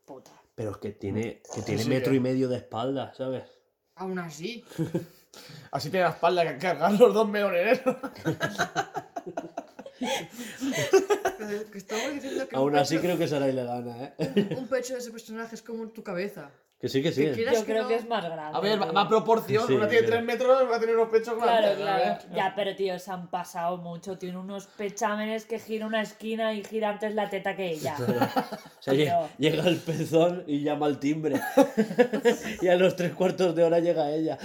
[0.06, 0.30] Puta.
[0.54, 3.50] Pero es que tiene, que tiene Sí, metro y medio de espalda, ¿sabes?
[3.96, 4.64] Aún así.
[5.72, 7.84] Así tiene la espalda que cargar los dos melones, ¿eh?
[11.74, 14.48] estamos diciendo que Aún así pecho- creo que será ilegana, ¿eh?
[14.56, 16.50] un pecho de ese personaje es como tu cabeza.
[16.80, 17.22] Que sí, que sí.
[17.22, 18.58] Que Yo creo no- que es más grande.
[18.58, 19.66] A ver, va, a proporción.
[19.66, 20.16] Sí, Una tiene mira.
[20.18, 21.76] 3 metros, va a tener unos pechos Claro, grandes.
[21.78, 22.04] claro.
[22.20, 22.26] ¿sabes?
[22.36, 24.18] Ya, pero tío, se han pasado mucho.
[24.18, 27.96] Tiene unos pechámenes que gira una esquina y gira antes la teta que ella.
[27.98, 28.92] O sea,
[29.38, 31.40] llega el pezón y llama al timbre.
[32.60, 34.36] y a los tres cuartos de hora llega ella.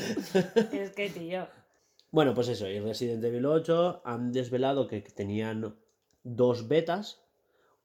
[0.72, 1.46] es que, tío.
[2.12, 5.76] Bueno, pues eso, y Resident Evil 8 han desvelado que tenían
[6.24, 7.24] dos betas.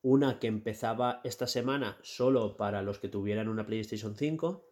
[0.03, 4.65] Una que empezaba esta semana solo para los que tuvieran una PlayStation 5.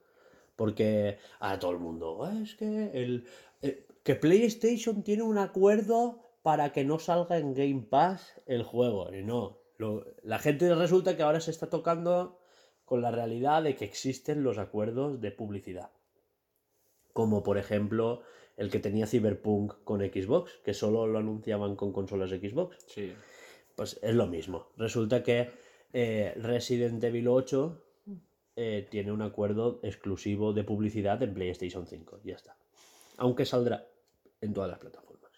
[0.57, 3.27] Porque a todo el mundo, "Ah, es que, el,
[3.63, 9.13] eh, que PlayStation tiene un acuerdo para que no salga en Game Pass el juego.
[9.15, 9.59] Y no,
[10.23, 12.39] la gente resulta que ahora se está tocando
[12.85, 15.91] con la realidad de que existen los acuerdos de publicidad.
[17.13, 18.23] Como por ejemplo
[18.63, 22.77] el que tenía Cyberpunk con Xbox, que solo lo anunciaban con consolas Xbox.
[22.87, 23.13] Sí.
[23.75, 24.69] Pues es lo mismo.
[24.77, 25.51] Resulta que
[25.93, 27.83] eh, Resident Evil 8
[28.55, 32.21] eh, tiene un acuerdo exclusivo de publicidad en PlayStation 5.
[32.23, 32.57] Ya está.
[33.17, 33.89] Aunque saldrá
[34.41, 35.33] en todas las plataformas.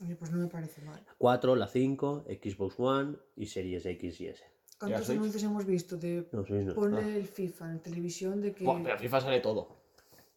[0.00, 1.02] Oye, pues no me parece mal.
[1.06, 4.44] La 4, la 5, Xbox One y Series X y S.
[4.78, 6.74] ¿Cuántos anuncios hemos visto de no.
[6.74, 8.64] poner el FIFA en televisión de que...
[8.64, 9.75] Buah, pero FIFA sale todo.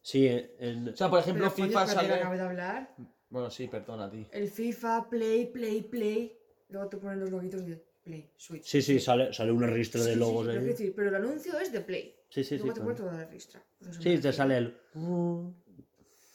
[0.10, 2.14] Sí, en- O sea, por ejemplo, FIFA sale.
[2.16, 2.96] acabé de hablar.
[3.30, 4.26] Bueno, sí, perdona a ti.
[4.32, 6.36] El FIFA, Play, Play, Play.
[6.70, 8.64] Luego te ponen los logitos de Play, Switch.
[8.64, 10.58] sí, sí, sale, sale una ristra de Sí, sí, logos pero, ahí.
[10.66, 12.16] quiero decir, pero el anuncio es de Play.
[12.30, 12.58] Sí, sí, sí.
[12.58, 13.64] Luego te ponen toda la ristra.
[13.78, 14.78] Pues eso me Sí, te sale el...
[14.96, 15.50] "Mm,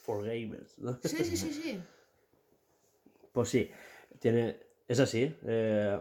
[0.02, 0.78] For gamers.
[0.78, 0.92] ¿no?
[1.02, 1.80] Sí, sí, sí, sí.
[3.32, 3.68] Pues sí,
[4.20, 5.34] tiene, es así.
[5.46, 6.00] eh,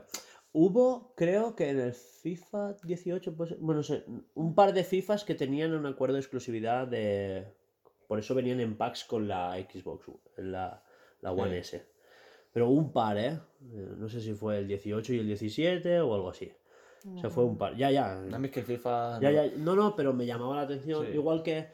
[0.51, 4.03] hubo, creo que en el FIFA 18, pues, bueno, no sé,
[4.35, 7.47] un par de FIFAs que tenían un acuerdo de exclusividad de...
[8.13, 10.05] Por eso venían en packs con la Xbox,
[10.37, 10.83] la,
[11.21, 11.77] la One Sí.
[11.77, 11.85] S.
[12.51, 13.39] Pero un par, ¿eh?
[13.73, 16.51] Eh, No sé si fue el 18 y el 17 o algo así.
[17.11, 17.75] O sea, fue un par.
[17.75, 18.21] Ya, ya.
[18.37, 19.19] Mí es que el FIFA.
[19.19, 19.35] Ya, no.
[19.35, 21.07] ya, no, no, pero me llamaba la atención.
[21.07, 21.13] Sí.
[21.13, 21.69] Igual que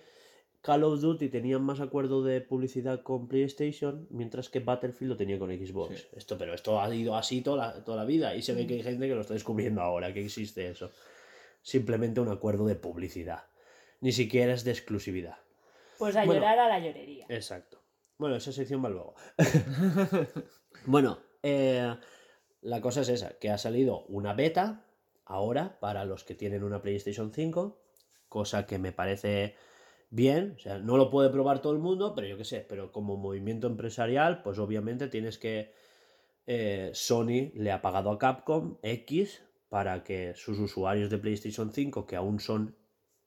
[0.62, 5.38] Call of Duty tenían más acuerdo de publicidad con PlayStation, mientras que Battlefield lo tenía
[5.38, 6.00] con Xbox.
[6.00, 6.08] Sí.
[6.16, 8.76] Esto, pero esto ha ido así toda la, toda la vida y se ve que
[8.76, 10.90] hay gente que lo está descubriendo ahora, que existe eso.
[11.62, 13.44] Simplemente un acuerdo de publicidad.
[14.00, 15.36] Ni siquiera es de exclusividad.
[16.00, 16.42] Pues a Bueno.
[16.42, 17.26] llorar a la llorería.
[17.30, 17.82] Exacto.
[18.18, 19.14] Bueno, esa sección va luego.
[20.86, 21.96] bueno, eh,
[22.62, 24.86] la cosa es esa, que ha salido una beta
[25.26, 27.82] ahora para los que tienen una PlayStation 5,
[28.28, 29.56] cosa que me parece
[30.10, 32.92] bien, o sea, no lo puede probar todo el mundo, pero yo qué sé, pero
[32.92, 35.72] como movimiento empresarial, pues obviamente tienes que...
[36.48, 42.08] eh, Sony le ha pagado a Capcom X para que sus usuarios de PlayStation 5,
[42.08, 42.76] que aún son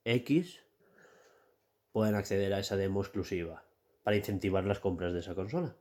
[0.05, 0.62] X,
[1.93, 3.65] puedan acceder a esa demo exclusiva
[4.03, 5.77] para incentivar las compras de esa consola.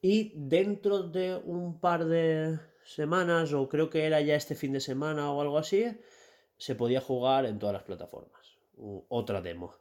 [0.00, 4.80] Y dentro de un par de semanas, o creo que era ya este fin de
[4.80, 5.84] semana o algo así,
[6.56, 8.58] se podía jugar en todas las plataformas.
[9.08, 9.74] Otra demo.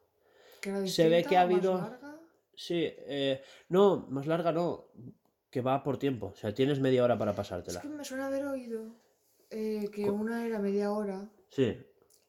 [0.85, 2.19] Se ve que ha más habido- larga.
[2.55, 4.85] Sí, eh, no, más larga no,
[5.51, 6.27] que va por tiempo.
[6.27, 7.81] O sea, tienes media hora para Es pasártela.
[7.81, 8.95] que me suena haber oído
[9.51, 11.77] eh, que Co- una era media hora Sí,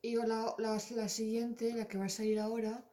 [0.02, 2.84] Y la, la, la siguiente, la que va a salir ahora,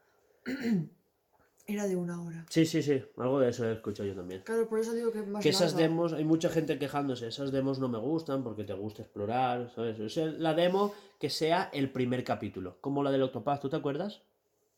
[1.67, 2.45] era de una hora.
[2.49, 4.41] Sí, sí, sí, algo de eso he escuchado yo también.
[4.41, 7.79] Claro, por eso digo que más Que esas demos, hay mucha gente quejándose, esas demos
[7.79, 9.99] no me gustan porque te gusta explorar, ¿sabes?
[9.99, 13.75] O sea, la demo que sea el primer capítulo, como la del Octopath, ¿tú te
[13.75, 14.21] acuerdas?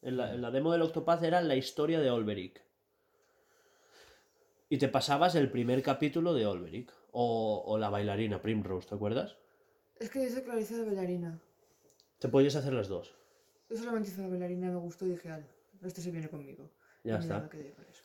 [0.02, 2.62] En la, en la demo del Octopath era la historia de Olberic.
[4.70, 6.94] Y te pasabas el primer capítulo de Olberic.
[7.12, 9.38] O, o la bailarina Primrose, ¿te acuerdas?
[10.00, 11.40] Es que dice que la bailarina.
[12.20, 13.16] Te podías hacer las dos.
[13.70, 15.48] Yo solamente hice la bailarina y me gustó y dije, "Ala,
[15.84, 16.72] este se viene conmigo.
[17.04, 17.50] Ya está.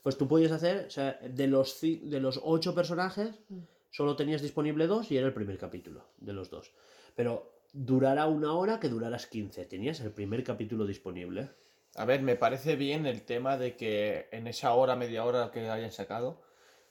[0.02, 3.60] Pues tú podías hacer, o sea, de los, de los ocho personajes, Mm.
[3.90, 6.72] solo tenías disponible dos y era el primer capítulo de los dos.
[7.16, 9.64] Pero durará una hora que duraras 15.
[9.66, 11.50] Tenías el primer capítulo disponible.
[11.96, 15.68] A ver, me parece bien el tema de que en esa hora, media hora que
[15.68, 16.40] hayan sacado,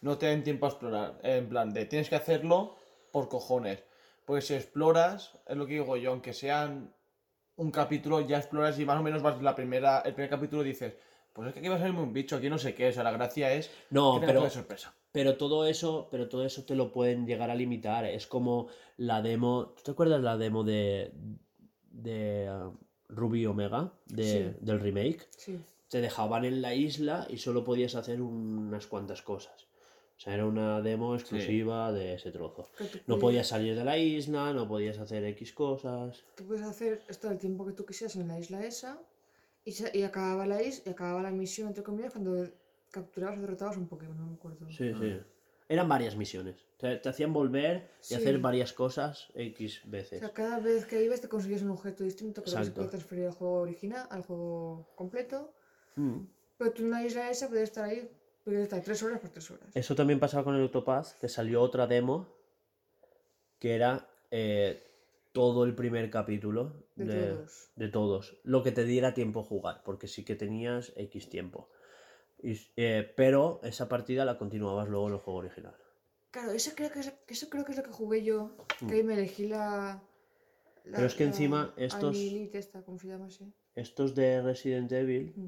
[0.02, 1.20] no te den tiempo a explorar.
[1.24, 2.76] En plan, de tienes que hacerlo
[3.12, 3.84] por cojones.
[4.26, 6.94] Porque si exploras, es lo que digo yo, aunque sean
[7.58, 10.94] un capítulo, ya exploras y más o menos vas la primera, el primer capítulo dices,
[11.34, 12.90] pues es que aquí va a salirme un bicho, aquí no sé qué.
[12.90, 14.94] O sea, la gracia es No, que pero, toda sorpresa.
[15.12, 18.06] pero todo eso, pero todo eso te lo pueden llegar a limitar.
[18.06, 19.74] Es como la demo.
[19.78, 21.12] ¿Tú te acuerdas la demo de.
[21.92, 22.78] de uh,
[23.10, 23.94] Ruby Omega?
[24.08, 24.58] De, Sí.
[24.66, 25.28] Del remake.
[25.38, 25.60] Sí.
[25.90, 29.68] te dejaban en la isla y solo podías hacer unas cuantas cosas.
[30.22, 32.70] O sea, era una demo exclusiva de ese trozo.
[33.08, 36.24] No podías salir de la isla, no podías hacer X cosas.
[36.36, 39.00] Tú puedes hacer esto el tiempo que tú quisieras en la isla esa
[39.66, 42.48] y, se- y acababa la is y acababa la misión, entre comillas, cuando
[42.92, 44.70] capturabas o derrotabas un Pokémon, no me acuerdo.
[44.70, 45.20] Sí, sí.
[45.68, 46.68] Eran varias misiones.
[46.78, 48.14] Te, te hacían volver y Sí.
[48.14, 50.20] hacer varias cosas X O veces.
[50.20, 53.26] sea, cada vez que ibas te conseguías un objeto distinto que luego se puede transferir
[53.26, 55.52] al juego original, al juego completo.
[55.96, 56.20] Mm.
[56.60, 58.08] Pero tú en la isla esa puedes estar ahí,
[58.44, 59.70] puedes estar tres horas por tres horas.
[59.76, 62.28] Eso también pasaba con el Octopath, que salió otra demo
[63.60, 64.84] que era eh,
[65.32, 67.70] todo el primer capítulo De de, todos.
[67.76, 71.70] de todos, lo que te diera tiempo a jugar, porque sí que tenías X tiempo.
[72.42, 75.76] Y, eh, pero esa partida la continuabas luego en el juego original.
[76.32, 78.56] Claro, eso creo que es, eso creo que es lo que jugué yo,
[78.88, 80.02] que ahí me elegí la...
[80.86, 80.94] la- Mm.
[80.96, 82.18] Pero es que la encima estos-.
[83.76, 85.48] Estos de Resident Evil Mm.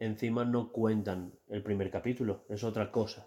[0.00, 3.26] Encima no cuentan el primer capítulo, es otra cosa.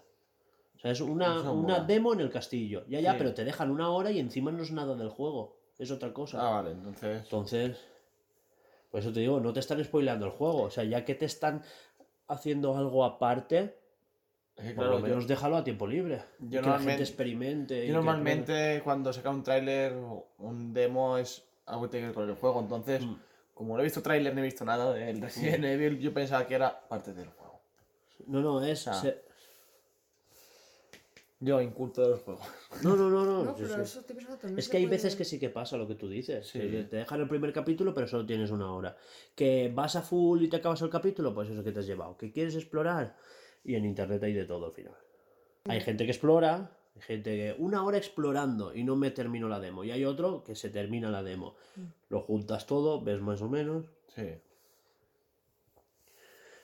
[0.76, 1.84] O sea, es una, Eso una mola.
[1.84, 2.84] demo en el castillo.
[2.88, 3.18] Ya, ya, Sí.
[3.18, 5.56] pero te dejan una hora y encima no es nada del juego.
[5.78, 6.38] Es otra cosa.
[6.46, 7.22] Ah, vale, entonces.
[7.22, 7.78] Entonces,
[8.90, 10.62] por eso te digo, no te están spoileando el juego.
[10.62, 11.62] O sea, ya que te están
[12.28, 13.76] haciendo algo aparte,
[14.56, 16.22] Es que, por claro, lo menos déjalo a tiempo libre.
[16.40, 17.74] yo que la normalmente- gente experimente.
[17.76, 22.06] y yo que normalmente cuando saca un tráiler o un demo es algo que tiene
[22.06, 22.60] que ver con el juego.
[22.60, 23.16] Entonces, Mm.
[23.54, 26.54] Como no he visto tráiler ni he visto nada del Resident Evil, yo pensaba que
[26.54, 27.60] era parte del juego.
[28.26, 28.86] No, no, es.
[28.88, 28.94] Ah.
[29.00, 29.22] se-
[31.40, 32.46] Yo, inculto de los juegos.
[32.82, 33.44] No, no, no, no.
[33.44, 35.50] No, pero eso estoy pensando también Es se que hay puede- veces que sí que
[35.50, 36.48] pasa lo que tú dices.
[36.48, 36.58] Sí.
[36.58, 38.96] que te dejan el primer capítulo, pero solo tienes una hora.
[39.34, 42.16] Que vas a full y te acabas el capítulo, pues eso que te has llevado.
[42.16, 43.16] Que quieres explorar.
[43.62, 44.94] Y en internet hay de todo al final.
[45.66, 46.70] Hay gente que explora,
[47.00, 49.84] gente que una hora explorando y no me termino la demo.
[49.84, 51.56] Y hay otro que se termina la demo.
[52.08, 53.86] Lo juntas todo, ves más o menos.
[54.14, 54.38] Sí.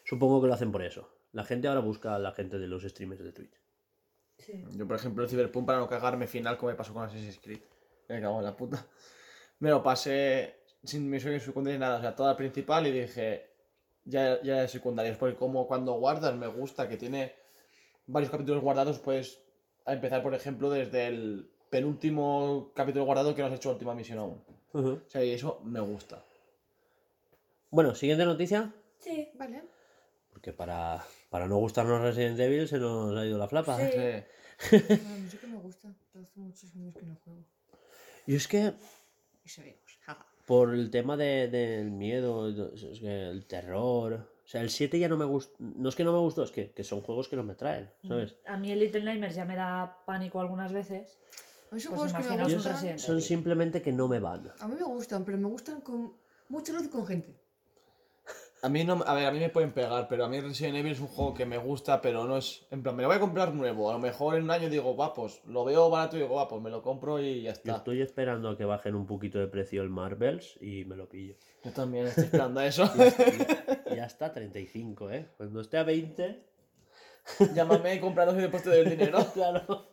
[0.04, 1.08] Supongo que lo hacen por eso.
[1.32, 3.60] La gente ahora busca a la gente de los streamers de Twitch.
[4.38, 4.64] Sí.
[4.76, 7.60] Yo, por ejemplo, el Cyberpunk, para no cagarme final, como me pasó con Assassin's Creed.
[8.08, 8.86] Me cago en la puta.
[9.58, 11.98] Me lo pasé sin misiones secundarias ni nada.
[11.98, 13.50] O sea, toda principal y dije,
[14.04, 15.18] ya, ya es secundarias.
[15.18, 17.34] Porque como cuando guardas, me gusta que tiene
[18.06, 19.40] varios capítulos guardados, pues
[19.84, 24.18] a empezar, por ejemplo, desde el penúltimo capítulo guardado que no has hecho última misión
[24.18, 24.42] aún.
[24.72, 26.22] O sea, y eso me gusta.
[27.70, 28.72] Bueno, siguiente noticia.
[28.98, 29.28] Sí.
[29.34, 29.62] Vale.
[30.32, 33.76] Porque para, para no gustarnos Resident Evil se nos ha ido la flapa.
[33.78, 33.84] Sí.
[33.92, 34.76] Sí.
[34.88, 37.40] Bueno, sí que me gusta, pero hace muchos años que no juego.
[38.26, 38.74] Y es que
[39.44, 39.80] Y seguimos.
[40.02, 40.26] jaja.
[40.46, 44.28] por el tema de- del miedo, es que el terror.
[44.50, 45.54] O sea, el 7 ya no me gustó.
[45.60, 47.88] No es que no me gustó, es que, que son juegos que no me traen,
[48.02, 48.34] ¿sabes?
[48.44, 51.20] A mí el Little Nightmares ya me da pánico algunas veces.
[51.70, 52.98] A mí son Pues juegos que me gustan.
[52.98, 54.50] Son simplemente que no me van.
[54.58, 56.14] A mí me gustan, pero me gustan con
[56.48, 57.39] mucha luz y con gente.
[58.62, 60.92] A mí no, a ver, a mí me pueden pegar, pero a mí Resident Evil
[60.92, 63.20] es un juego que me gusta, pero no es, en plan, me lo voy a
[63.20, 66.20] comprar nuevo, a lo mejor en un año digo, va, pues lo veo barato y
[66.20, 67.76] digo, va, pues me lo compro y ya Yo está.
[67.76, 71.36] estoy esperando a que bajen un poquito de precio el Marvels y me lo pillo.
[71.64, 72.84] Yo también estoy esperando a eso.
[73.90, 75.28] Y ya está, 35, ¿eh?
[75.36, 76.50] Cuando esté a 20,
[77.54, 79.18] Llámame, cómpralos y después te doy el dinero.
[79.34, 79.88] claro.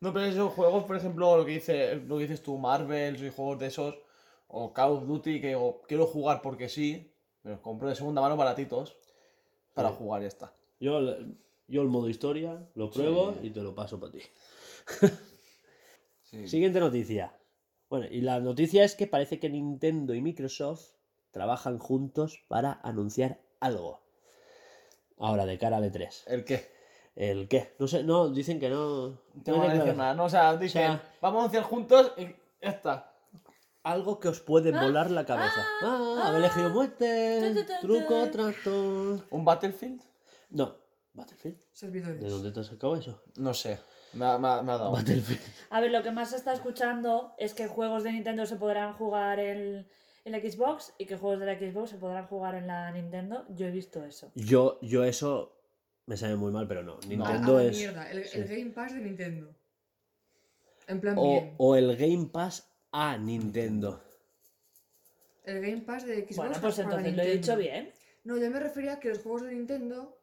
[0.00, 3.28] No, pero esos juegos, por ejemplo, lo que, dice, lo que dices tú, Marvels y
[3.30, 3.98] juegos de esos,
[4.48, 7.09] o Call of Duty, que digo, quiero jugar porque sí,
[7.42, 8.96] me los compro de segunda mano baratitos
[9.74, 9.94] para Sí.
[9.98, 10.52] jugar y ya está.
[10.80, 11.00] Yo,
[11.68, 13.46] yo el modo historia lo pruebo Sí.
[13.48, 14.20] y te lo paso para ti.
[16.22, 16.46] Sí.
[16.48, 17.34] Siguiente noticia.
[17.88, 20.92] Bueno, y la noticia es que parece que Nintendo y Microsoft
[21.32, 24.00] trabajan juntos para anunciar algo.
[25.18, 26.24] Ahora, de cara de tres.
[26.28, 26.70] ¿El qué?
[27.16, 27.74] ¿El qué?
[27.78, 29.08] No sé, no, dicen que no.
[29.08, 30.24] No no van a decir nada, ¿no?
[30.24, 32.22] O sea, dicen, sea- vamos a hacer juntos y
[32.62, 33.09] ya está.
[33.82, 35.64] Algo que os puede volar la cabeza.
[35.82, 39.24] Ah, haber elegido muerte, tu, tu, tu, truco, trato.
[39.30, 40.02] ¿Un Battlefield?
[40.50, 40.76] No,
[41.14, 41.58] Battlefield.
[41.72, 42.20] Servidores.
[42.22, 43.22] ¿De dónde te has sacado eso?
[43.36, 43.78] No sé.
[44.12, 44.92] Me ha, me ha- me ha dado.
[44.92, 45.40] Battlefield.
[45.70, 48.92] A ver, lo que más se está escuchando es que juegos de Nintendo se podrán
[48.94, 49.86] jugar en,
[50.26, 53.46] en la Xbox y que juegos de la Xbox se podrán jugar en la Nintendo.
[53.48, 54.30] Yo he visto eso.
[54.34, 55.56] Yo, yo eso
[56.04, 56.94] me sabe muy mal, pero no.
[57.02, 57.78] A- Nintendo a la es.
[57.78, 58.38] mierda, el, sí.
[58.40, 59.54] el Game Pass de Nintendo.
[60.86, 61.54] En plan O, bien.
[61.56, 64.02] o el Game Pass a Nintendo.
[65.44, 67.92] El Game Pass de Xbox Bueno, pues entonces lo he dicho bien.
[68.24, 70.16] No, yo me refería a que los juegos de Nintendo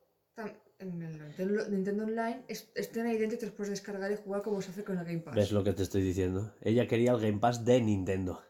[0.79, 4.15] en el Nintendo, Nintendo Online es- estén ahí dentro y te los puedes descargar y
[4.15, 5.33] jugar como se hace con el Game Pass.
[5.35, 6.53] ¿Ves lo que te estoy diciendo?
[6.61, 8.43] Ella quería el Game Pass de Nintendo.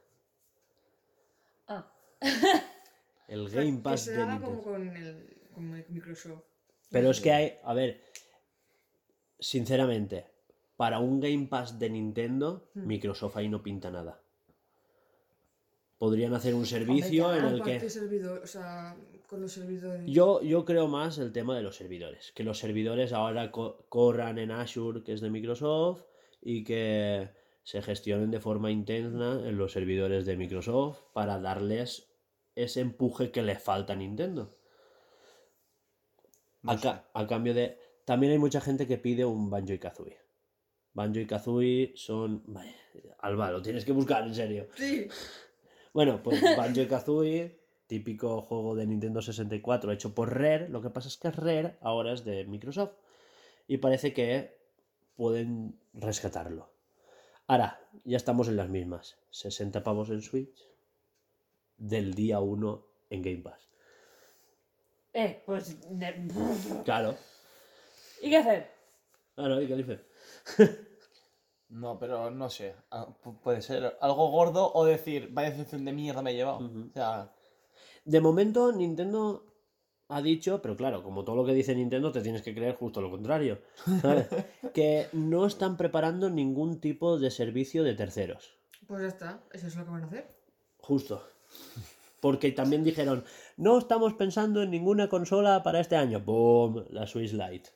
[1.67, 1.89] Ah,
[3.29, 4.45] El Game que Pass se de Nintendo.
[4.45, 6.43] como con el, con el Microsoft.
[6.89, 8.01] Pero es que hay, a ver,
[9.39, 10.25] sinceramente,
[10.77, 12.87] para un Game Pass de Nintendo, Hmm.
[12.87, 14.21] Microsoft ahí no pinta nada.
[15.97, 17.89] Podrían hacer un servicio en el que...
[17.89, 18.95] servidor, o sea,
[19.27, 20.03] con los servidores.
[20.05, 22.31] Yo, yo creo más el tema de los servidores.
[22.33, 26.03] Que los servidores ahora co- corran en Azure, que es de Microsoft,
[26.39, 27.29] y que
[27.63, 32.07] se gestionen de forma interna en los servidores de Microsoft para darles
[32.55, 34.55] ese empuje que le falta a Nintendo.
[36.61, 37.79] No a, ca- a cambio de.
[38.05, 40.17] También hay mucha gente que pide un Banjo y Kazooie.
[40.97, 42.41] Banjo y Kazooie son.
[42.47, 42.73] Vaya,
[43.19, 44.67] Alba, lo tienes que buscar en serio.
[44.75, 45.07] Sí.
[45.93, 50.69] Bueno, pues Banjo y Kazooie, típico juego de Nintendo 64 hecho por Rare.
[50.69, 52.93] Lo que pasa es que Rare ahora es de Microsoft.
[53.67, 54.57] Y parece que
[55.15, 56.71] pueden rescatarlo.
[57.45, 59.17] Ahora, ya estamos en las mismas.
[59.29, 60.65] 60 pavos en Switch.
[61.77, 63.69] Del día 1 en Game Pass.
[65.13, 65.77] eh, pues.
[66.85, 67.15] Claro,
[68.19, 68.71] ¿Y qué hacer?
[69.35, 69.99] claro, ¿y qué dice?
[71.69, 72.75] No, pero no sé.
[72.91, 76.59] Ah, pu- Puede ser algo gordo o decir, vaya decepción de mierda me he llevado.
[76.59, 77.33] O sea,
[78.05, 79.43] De momento, Nintendo
[80.09, 83.01] ha dicho, pero claro, como todo lo que dice Nintendo, te tienes que creer justo
[83.01, 83.59] lo contrario.
[84.01, 84.27] ¿sabes?
[84.73, 88.57] que no están preparando ningún tipo de servicio de terceros.
[88.87, 90.27] Pues ya está, eso es lo que van a hacer.
[90.79, 91.21] Justo.
[92.21, 93.25] Porque también dijeron,
[93.57, 96.21] no estamos pensando en ninguna consola para este año.
[96.21, 96.85] ¡Boom!
[96.91, 97.69] La Switch Lite.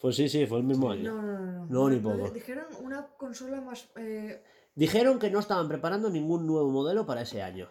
[0.00, 1.14] Pues sí, sí, fue el mismo año.
[1.14, 1.66] No, no, no.
[1.66, 2.30] No, No, ni No, poco.
[2.30, 3.88] Dijeron una consola más.
[3.96, 4.42] Eh,
[4.74, 7.68] Dijeron que no estaban preparando ningún nuevo modelo para ese año.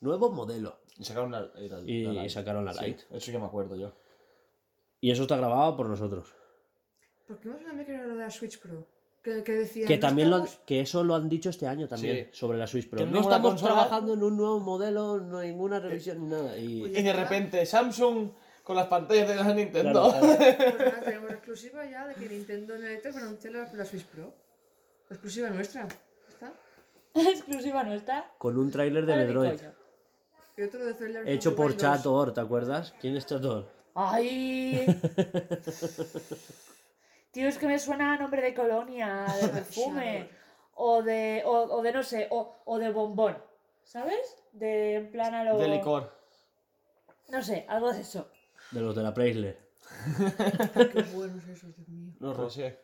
[0.00, 0.80] Nuevo modelo.
[0.98, 2.28] y sacaron la, la- Y- la y Lite.
[2.28, 3.04] sacaron la Sí, Lite.
[3.10, 3.94] eso ya me acuerdo yo.
[5.00, 6.34] Y eso está grabado por nosotros.
[7.26, 8.86] ¿Por qué más que era lo de la Switch Pro?
[9.22, 9.88] Que, que decían.
[9.88, 12.38] Que no también lo que eso lo han dicho este año también Sí.
[12.38, 12.98] sobre la Switch Pro.
[12.98, 16.58] Que No estamos consola- trabajando en un nuevo modelo, no hay ninguna revisión ni nada.
[16.58, 18.30] Y Y de repente, Samsung
[18.62, 20.10] con las pantallas de la Nintendo.
[20.10, 20.54] Claro, claro.
[20.56, 23.72] Pues nada, tenemos exclusiva ya de que Nintendo en el E3 va a anunciar la,
[23.72, 24.32] la Switch Pro.
[25.10, 25.88] Exclusiva nuestra.
[26.28, 26.52] ¿Está?
[27.14, 28.30] Exclusiva no está.
[28.38, 29.60] con un tráiler de Metroid.
[30.56, 31.82] Y otro de Zelda Hecho por Wild 2.
[31.96, 32.94] Chator, ¿te acuerdas?
[33.00, 33.68] ¿Quién es Chator?
[33.94, 34.86] ¡Ay!
[37.30, 40.28] Tío, es que me suena a nombre de colonia, de perfume.
[40.74, 41.42] o de.
[41.46, 43.36] O, o de no sé, o, o de bombón.
[43.82, 44.36] ¿Sabes?
[44.52, 45.58] De en plan a lo.
[45.58, 46.12] De licor.
[47.28, 48.30] No sé, algo de eso.
[48.72, 49.58] De los de la Preisler.
[50.92, 52.12] Qué buenos esos, Dios mío.
[52.18, 52.78] No rosé.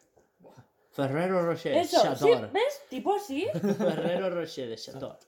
[0.90, 2.50] Ferrero Rocher, Eso, sí, Chator.
[2.52, 2.82] ¿ves?
[2.90, 3.46] Tipo así.
[3.52, 5.18] Ferrero Rocher de Chator.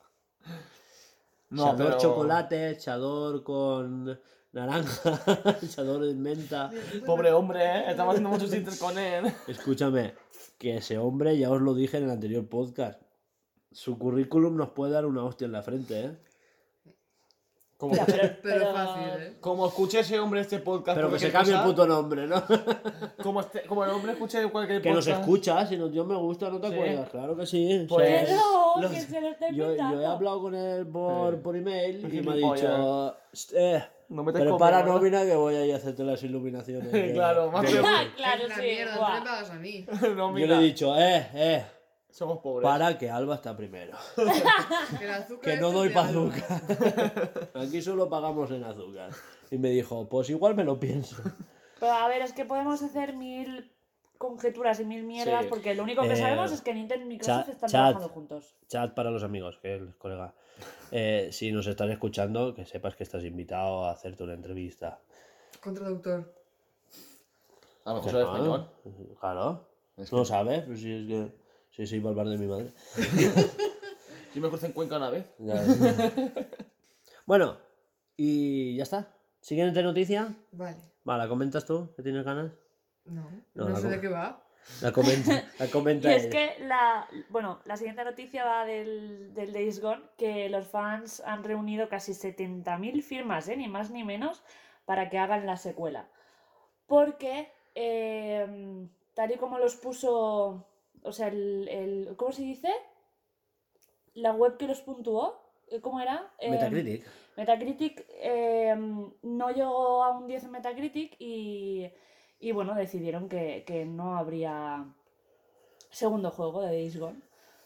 [1.51, 1.99] No, Chador pero...
[1.99, 4.21] chocolate, chador con
[4.53, 5.21] naranja,
[5.75, 6.71] chador de menta.
[7.07, 7.91] Pobre hombre, ¿eh?
[7.91, 9.33] Estamos haciendo muchos chistes con él.
[9.47, 10.15] Escúchame,
[10.59, 13.01] que ese hombre, ya os lo dije en el anterior podcast,
[13.73, 16.19] su currículum nos puede dar una hostia en la frente, ¿eh?
[17.81, 19.33] Como, pero, Pero pero- fácil, ¿eh?
[19.41, 20.97] como escuche ese hombre este podcast.
[20.99, 22.43] Pero que se cambie el puto nombre, ¿no?
[23.23, 25.21] Como, este- como el hombre escuche cualquier Que nos podcast.
[25.23, 26.75] escucha, si no, yo me gusta, ¿no te Sí.
[26.75, 27.09] acuerdas?
[27.09, 27.87] Claro que sí.
[27.89, 31.35] Pues- Que no, Los- que se lo está yo, yo he hablado con él por,
[31.37, 31.41] Sí.
[31.43, 33.17] por email y me ha dicho,
[33.55, 34.99] eh, No metes prepara conmigo, ¿no?
[34.99, 37.13] nómina que voy a ir a hacerte las iluminaciones.
[37.15, 38.61] Claro, más claro, la sí.
[38.61, 39.87] mierda, me pagas a mí.
[40.17, 41.65] no, Yo le he dicho, eh, eh,
[42.11, 42.69] somos pobres.
[42.69, 43.97] para que Alba está primero.
[44.99, 47.51] Que, el azúcar Que no doy para azúcar.
[47.55, 49.11] Aquí solo pagamos en azúcar.
[49.51, 51.17] Y me dijo, pues igual me lo pienso.
[51.79, 53.71] Pero a ver, es que podemos hacer mil
[54.19, 55.49] conjeturas y mil mierdas Sí.
[55.49, 57.81] porque lo único que Eh, sabemos es que Nintendo y Microsoft chat- están chat.
[57.91, 58.55] trabajando juntos.
[58.69, 60.35] Chat para los amigos, que el colega.
[60.93, 65.01] Eh, si nos están escuchando, que sepas que estás invitado a hacerte una entrevista.
[65.63, 66.35] Con traductor.
[67.87, 68.71] A lo mejor sabe Ah, español.
[69.21, 69.67] Claro.
[69.97, 71.40] Es No que- lo sabes, pues si es que.
[71.71, 72.73] Sí, sí, por parte de mi madre.
[74.35, 75.27] Yo me crucé en Cuenca una vez.
[75.39, 75.63] Ya.
[77.27, 77.57] bueno,
[78.17, 79.09] y ya está.
[79.41, 80.35] Siguiente noticia.
[80.53, 80.77] Vale.
[81.05, 81.93] Vale, ¿la comentas tú?
[81.97, 82.53] ¿Que tienes ganas?
[83.07, 84.45] No, No, no, sé de qué va.
[84.83, 85.43] La comenta.
[85.59, 86.31] La Y comenta es ella.
[86.31, 91.43] que la, bueno, la siguiente noticia va del, del Days Gone, que los fans han
[91.43, 93.57] reunido casi 70.000 firmas, ¿eh?
[93.57, 94.43] ni más ni menos,
[94.85, 96.09] para que hagan la secuela.
[96.87, 100.67] Porque, eh, tal y como los puso,
[101.03, 102.69] o sea, el, el- ¿cómo se dice?
[104.15, 106.33] La web que los puntuó, eh, ¿cómo era?
[106.39, 107.07] Eh, Metacritic.
[107.37, 108.75] Metacritic eh,
[109.23, 111.91] no llegó a un 10 en Metacritic y,
[112.41, 114.85] y bueno, decidieron que, que no habría
[115.91, 117.21] segundo juego de Days Gone.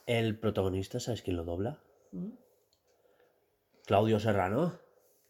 [0.06, 1.78] El protagonista, ¿sabes quién lo dobla?
[2.12, 2.30] ¿Mm?
[3.86, 4.72] Claudio Serrano.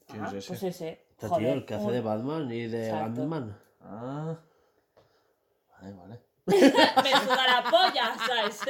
[0.06, 0.48] ¿Quién Ah, es ese?
[0.48, 0.88] Pues ese.
[1.10, 2.90] Este Joder, tío, el que hace un- de Batman y de.
[2.90, 3.58] Ant-Man.
[3.80, 4.38] Ah.
[5.80, 6.20] Vale, vale.
[6.46, 8.60] Me suda la polla, ¿sabes?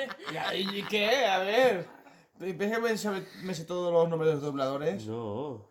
[0.54, 1.26] ¿Y, y qué?
[1.26, 1.86] A ver.
[2.38, 5.06] ¿Ves que me, sabe- me sé todos los nombres de los dobladores?
[5.06, 5.68] No.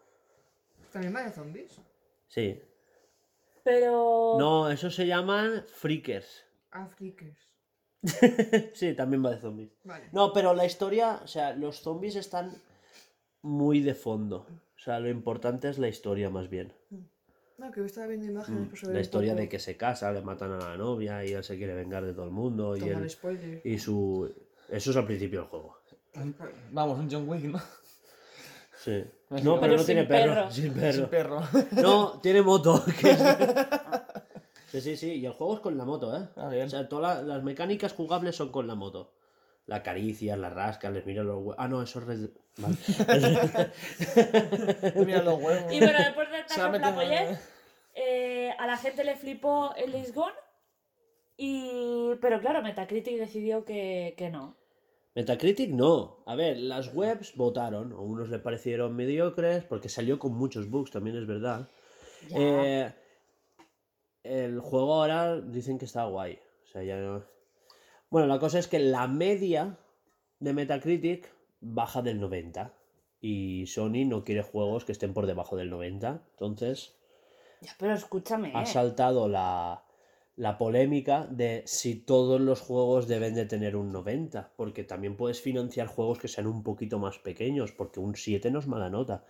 [0.91, 1.80] ¿También va de zombies?
[2.28, 2.62] Sí.
[3.64, 4.36] Pero.
[4.39, 6.43] No, esos se llaman freakers.
[6.72, 7.38] Ah, freakers.
[8.74, 9.72] sí, también va de zombies.
[9.84, 10.10] Vale.
[10.12, 12.54] No, pero la historia, o sea, los zombies están
[13.41, 14.47] muy de fondo.
[14.76, 16.74] O sea, lo importante es la historia más bien.
[17.58, 20.22] No, que yo estaba viendo imágenes por saber La historia de que se casa, le
[20.22, 22.76] matan a la novia y él se quiere vengar de todo el mundo.
[22.76, 23.62] Y, Toma el él, spoiler.
[23.64, 24.34] y su...
[24.70, 25.78] Eso es al principio del juego.
[26.72, 27.60] Vamos, un John Wick, ¿no?
[28.84, 29.04] Sí.
[29.30, 30.34] Pero No, pero no sin tiene perro.
[30.34, 30.51] perro.
[30.51, 31.41] Sin Sin perro.
[31.82, 32.84] No, tiene moto.
[32.99, 33.24] que es-
[34.72, 35.14] Sí, sí, sí.
[35.20, 36.28] Y el juego es con la moto, ¿eh?
[36.36, 36.66] Ah, bien.
[36.66, 39.12] O sea, todas la- las mecánicas jugables son con la moto.
[39.66, 41.55] La acaricias, la rascas, les miras los huevos.
[41.57, 42.30] Ah, no, eso es.
[42.57, 42.76] Vale.
[45.05, 45.72] Mira los huevos.
[45.74, 47.39] Y bueno, después de tanta Solamente- flapollez,
[47.95, 50.34] eh, a la gente le flipó el Gone.
[51.38, 52.11] Y...
[52.22, 54.55] Pero claro, Metacritic decidió que, que no.
[55.16, 56.24] Metacritic no.
[56.26, 57.93] A ver, las webs votaron.
[57.93, 61.70] A unos le parecieron mediocres porque salió con muchos bugs, también es verdad.
[62.30, 62.38] Ya.
[62.39, 62.93] Eh,
[64.24, 66.39] el juego ahora dicen que está guay.
[66.66, 67.24] O sea, ya no-
[68.14, 69.76] Bueno, la cosa es que la media
[70.39, 72.72] de Metacritic baja del 90.
[73.20, 76.22] Y Sony no quiere juegos que estén por debajo del 90.
[76.34, 76.93] Entonces
[77.61, 78.51] Ya, pero escúchame.
[78.53, 78.66] ha eh.
[78.68, 79.84] saltado la,
[80.36, 84.51] la polémica de si todos los juegos deben de tener un 90.
[84.57, 87.72] Porque también puedes financiar juegos que sean un poquito más pequeños.
[87.72, 89.26] Porque un 7 no es mala nota.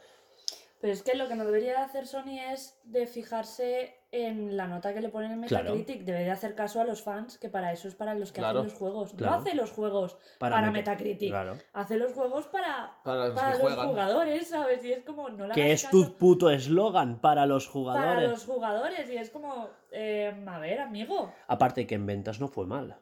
[0.81, 4.68] Pero es que lo que no debería de hacer Sony es de fijarse en la
[4.68, 5.74] nota que le ponen en Claro.
[5.76, 6.03] Metacritic.
[6.05, 8.70] Debería hacer caso a los fans, que para eso es para los que Claro, hacen
[8.70, 9.14] los juegos.
[9.14, 9.34] claro.
[9.36, 11.34] No hace los juegos Para para, Meta- Metacritic.
[11.74, 13.55] Hace los juegos para, Para los para
[13.88, 14.86] jugadores, ¿sabes?
[14.86, 18.30] Y es como, no le Que es caso tu puto eslogan para los para jugadores.
[18.30, 19.09] los jugadores.
[19.09, 21.34] Y es como, eh, a ver, amigo.
[21.47, 22.95] Aparte que en ventas no fue mal.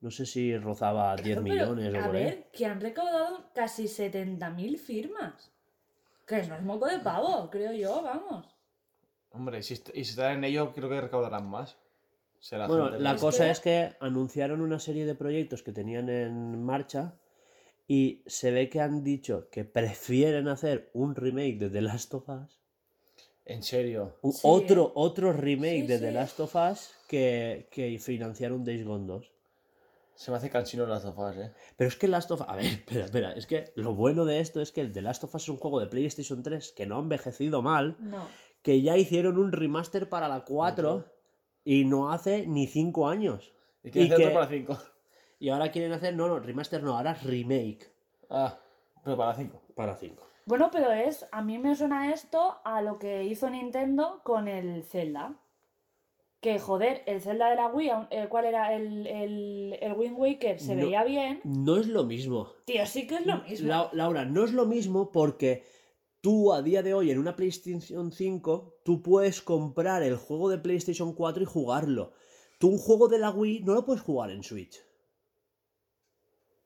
[0.00, 2.24] No sé si rozaba 10 Pero, millones o a por ahí.
[2.24, 5.52] ver, que han recaudado casi 70.000 firmas.
[6.26, 8.46] Que no es moco de pavo, creo yo, vamos.
[9.32, 11.76] Hombre, si, y si están en ello, creo que recaudarán más.
[12.40, 13.20] Será Bueno, la más.
[13.20, 17.14] cosa es que anunciaron una serie de proyectos que tenían en marcha
[17.88, 22.28] y se ve que han dicho que prefieren hacer un remake de The Last of
[22.28, 22.58] Us,
[23.44, 24.18] En serio.
[24.22, 24.92] un- Sí, otro, ¿eh?
[24.94, 26.12] otro remake Sí, de The.
[26.12, 29.32] Last of Us que, que financiar un Days Gone 2.
[30.14, 31.52] Se me hace cansino las sofás, eh.
[31.76, 33.32] Pero es que Last of A ver, espera, espera.
[33.32, 35.56] Es que lo bueno de esto es que el The Last of Us es un
[35.58, 37.96] juego de PlayStation 3 que no ha envejecido mal.
[38.00, 38.26] No.
[38.68, 41.06] Que ya hicieron un remaster para la 4
[41.64, 43.54] y no hace ni 5 años.
[43.82, 44.78] Y quieren Y hacer que- otro para 5.
[45.40, 47.90] Y ahora quieren hacer, no, no, remaster no, ahora remake
[48.28, 48.58] Ah,
[49.02, 49.62] pero para 5.
[49.74, 50.22] para 5.
[50.44, 54.82] Bueno, pero es, a mí me suena esto a lo que hizo Nintendo con el
[54.84, 55.34] Zelda.
[56.40, 58.74] Que joder, el Zelda de la Wii, aun- eh, ¿cuál era?
[58.74, 60.82] El, el, el Wind Waker se No.
[60.84, 61.40] veía bien.
[61.44, 62.52] No es lo mismo.
[62.66, 63.66] Tío, sí que es lo mismo.
[63.66, 65.64] La- Laura, no es lo mismo porque
[66.20, 70.58] tú a día de hoy en una PlayStation 5, tú puedes comprar el juego de
[70.58, 72.12] PlayStation 4 y jugarlo.
[72.58, 74.82] Tú un juego de la Wii no lo puedes jugar en Switch.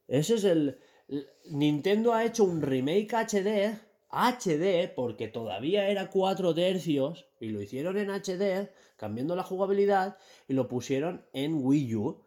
[0.09, 0.79] Ese es el...
[1.51, 3.79] Nintendo ha hecho un remake HD,
[4.11, 10.17] HD, porque todavía era 4 tercios, y lo hicieron en HD, cambiando la jugabilidad,
[10.49, 12.25] y lo pusieron en Wii U.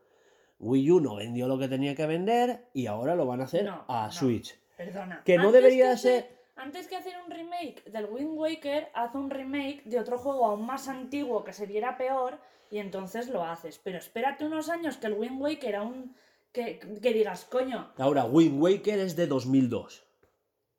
[0.59, 3.65] Wii U no vendió lo que tenía que vender, y ahora lo van a hacer
[3.65, 4.11] No, a no.
[4.11, 4.55] Switch.
[4.77, 5.23] Perdona.
[5.23, 9.83] Que no debería ser- Antes que hacer un remake del Wind Waker, haz un remake
[9.83, 12.39] de otro juego aún más antiguo que se viera peor
[12.71, 13.79] y entonces lo haces.
[13.83, 16.15] Pero espérate unos años que el Wind Waker aún.
[16.53, 20.07] Que, que digas, coño, Ahora, Wind Waker es de 2002.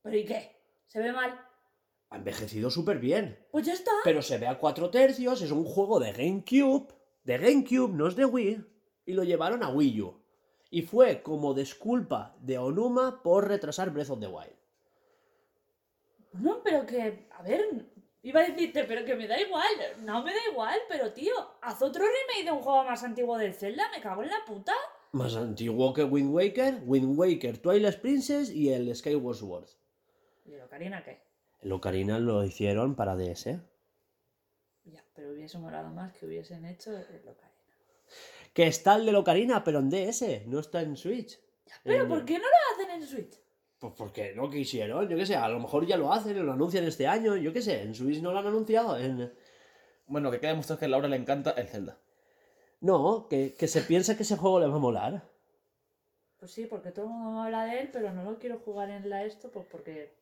[0.01, 0.57] ¿pero y qué?
[0.87, 1.39] ¿Se ve mal?
[2.09, 3.39] Ha envejecido súper bien.
[3.51, 3.91] Pues ya está.
[4.03, 6.95] Pero se ve a 4 tercios, es un juego de GameCube.
[7.25, 8.65] De GameCube, no es de Wii.
[9.05, 10.23] Y lo llevaron a Wii U.
[10.71, 14.57] Y fue como disculpa de Onuma por retrasar Breath of the Wild.
[16.33, 17.65] No, pero que, a ver,
[18.23, 19.67] iba a decirte, pero que me da igual.
[20.03, 23.55] No me da igual, pero tío, haz otro remake de un juego más antiguo del
[23.55, 24.73] Zelda, me cago en la puta.
[25.13, 29.69] Más antiguo que Wind Waker, Wind Waker, Twilight Princess y el Skyward Sword.
[30.45, 31.23] ¿Y el Ocarina qué?
[31.63, 33.59] El Ocarina lo hicieron para DS.
[34.85, 37.47] Ya, pero hubiese molado más que hubiesen hecho el Ocarina.
[38.53, 41.39] Que está el del Ocarina, pero en DS, no está en Switch.
[41.83, 43.41] ¿Pero En- por qué no lo hacen en Switch?
[43.79, 46.85] Pues porque no quisieron, yo qué sé, a lo mejor ya lo hacen, lo anuncian
[46.85, 48.99] este año, yo qué sé, en Switch no lo han anunciado.
[48.99, 49.33] En...
[50.07, 51.99] Bueno, que queda demostrado que a Laura le encanta el Zelda.
[52.81, 55.23] No, que, que se piensa que ese juego le va a molar.
[56.39, 58.91] Pues sí, porque todo el mundo me habla de él, pero no lo quiero jugar
[58.91, 60.15] en la esto, pues porque...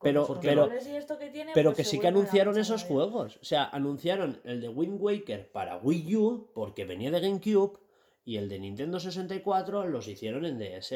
[0.00, 3.36] Pero- pero- controles y esto que tiene, Pero pues que sí que anunciaron esos juegos.
[3.36, 7.78] O sea, anunciaron el de Wind Waker para Wii U porque venía de GameCube
[8.24, 10.94] y el de Nintendo 64 los hicieron en DS.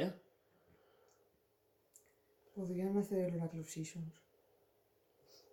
[2.59, 4.13] Podrían hacer el of Seasons.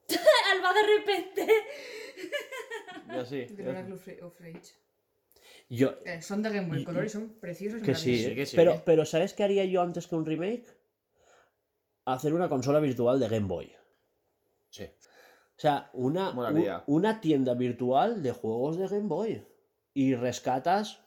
[0.52, 1.48] Alba de repente.
[3.08, 3.46] Ya sí.
[3.46, 4.74] Del Oracle of Ra- of Rage.
[5.70, 7.80] Yo, Eh, son de Game Boy Y- Color y son preciosos.
[7.82, 8.56] y que sí, sí, que sí.
[8.56, 10.66] Pero, pero ¿sabes qué haría yo antes que un remake?
[12.06, 13.72] Hacer una consola virtual de Game Boy.
[14.72, 14.84] Sí.
[14.86, 19.46] O sea, una, un- una tienda virtual de juegos de Game Boy.
[19.94, 21.02] Y rescatas.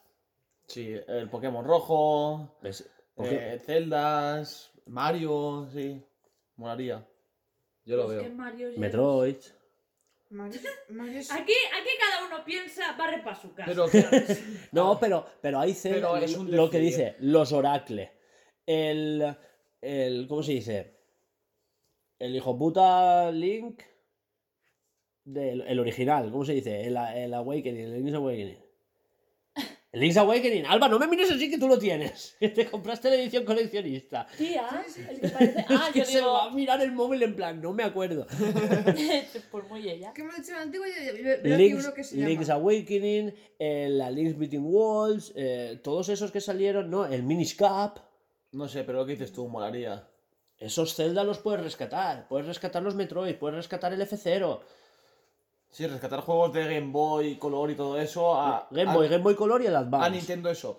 [0.69, 2.57] Sí, el Pokémon rojo.
[2.61, 6.03] Porque- eh, Zeldas, Mario, sí.
[6.57, 7.07] Molaría.
[7.85, 8.37] Yo lo Es que veo.
[8.37, 9.37] Mario ya Metroid.
[10.31, 10.61] Mario,
[10.91, 13.71] Mario es- Aquí, aquí cada uno piensa, barre para su casa.
[13.71, 14.37] Pero que-
[14.73, 15.85] No, pero, pero es
[16.37, 18.13] un lo que dice, los Oracle.
[18.67, 19.35] El,
[19.81, 20.27] el.
[20.29, 20.99] ¿Cómo se dice?
[22.19, 23.83] El hijo puta Link.
[25.25, 26.87] Del, el original, ¿cómo se dice?
[26.87, 28.59] El, el Awakening, el Link's Awakening.
[29.91, 30.67] El Link's Awakening.
[30.67, 32.37] Alba, no me mires así que tú lo tienes.
[32.39, 34.27] Que te compraste la edición coleccionista.
[34.37, 35.65] Tía, el que parece...
[35.69, 36.57] Ah, es que yo se va a digo...
[36.57, 38.27] mirar el móvil en plan, no me acuerdo.
[39.51, 40.13] Por muy ella.
[40.13, 40.87] ¿Qué me ha dicho el antiguo?
[41.43, 42.61] Link's, que se Link's llama.
[42.61, 47.07] Awakening, el, la Link's Between Walls, eh, todos esos que salieron, ¿no?
[47.07, 47.99] El Minish Cap.
[48.53, 50.07] No sé, pero lo que dices tú, molaría.
[50.59, 52.29] Esos Zelda los puedes rescatar.
[52.29, 54.61] Puedes rescatar los Metroid, puedes rescatar el F0.
[55.71, 59.23] Sí, rescatar juegos de Game Boy, Color y todo eso a, Game a- Boy, Game
[59.23, 60.11] Boy Color y el a Advance.
[60.11, 60.77] Nintendo Shop.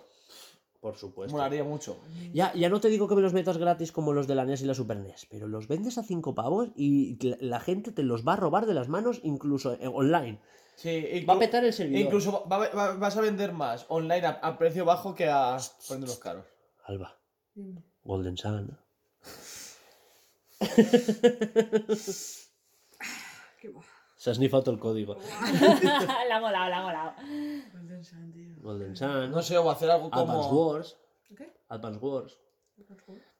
[0.80, 1.36] Por supuesto.
[1.36, 1.98] Molaría mucho.
[2.32, 4.62] Ya, ya no te digo que me los metas gratis como los de la NES
[4.62, 8.02] y la Super NES, pero los vendes a 5 pavos y la, la gente te
[8.02, 10.40] los va a robar de las manos incluso eh, online.
[10.76, 12.00] Sí, Va a petar el servidor.
[12.06, 16.18] Incluso va- va- vas a vender más online a, a precio bajo que a poniéndolos
[16.18, 16.46] caros.
[16.86, 17.14] Alba.
[18.02, 18.78] Golden Sun.
[23.60, 23.86] Qué guay.
[24.20, 25.16] Se ha snifado el código.
[26.28, 27.12] la ha molado, la ha molado.
[27.72, 28.54] Golden Sun, tío.
[28.60, 29.30] Golden Sun.
[29.30, 30.66] No sé, o hacer algo Advance como.
[30.68, 30.98] Wars.
[31.34, 31.50] ¿Qué?
[31.68, 32.38] Advance Wars.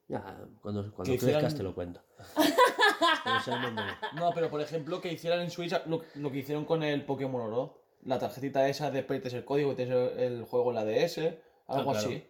[0.09, 0.23] Ya,
[0.63, 2.01] cuando, cuando crezcas hicieran- te lo cuento.
[4.15, 7.41] No, pero por ejemplo, que hicieran en Switch lo, lo que hicieron con el Pokémon
[7.43, 7.83] Oro.
[8.05, 11.19] La tarjetita esa de metes el código y tienes el, juego en la DS.
[11.19, 11.99] Algo Ah, claro.
[11.99, 12.25] así.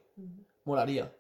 [0.65, 1.13] Molaría.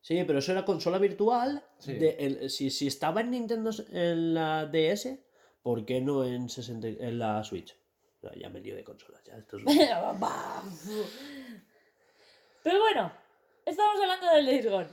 [0.00, 1.62] Sí, pero eso era consola virtual.
[1.78, 1.92] Sí.
[1.94, 5.18] de- el- si, si estaba en Nintendo en la DS,
[5.62, 7.76] ¿por qué no en, 60 en la Switch?
[8.22, 9.22] No, ya me lío de consolas.
[9.24, 9.64] Ya, esto es-
[12.62, 13.12] Pero bueno,
[13.64, 14.88] estamos hablando del Days Gone.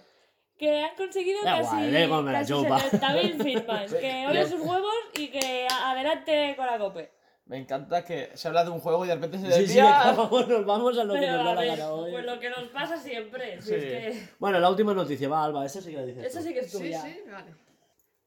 [0.57, 2.79] Que han conseguido Da casi, igual, casi chupa.
[2.79, 3.93] 70.000 firmas.
[3.93, 7.11] Que ole sus huevos y que adelante con la cope.
[7.47, 9.99] Me encanta que se habla de un juego y de repente se Sí, sí, desvía.
[10.11, 12.11] acabamos, nos vamos a lo que Pero nos da a la hoy.
[12.11, 13.61] pues lo que nos pasa siempre.
[13.61, 13.73] si Sí.
[13.75, 14.27] es que...
[14.39, 16.31] Bueno, la última noticia, va, Alba, esa sí que la dices.
[16.31, 16.41] Tú.
[16.41, 17.01] sí que es Sí, tuya.
[17.01, 17.53] sí, vale.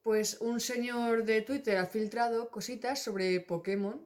[0.09, 4.01] Pues un señor de Twitter ha filtrado cositas sobre Pokémon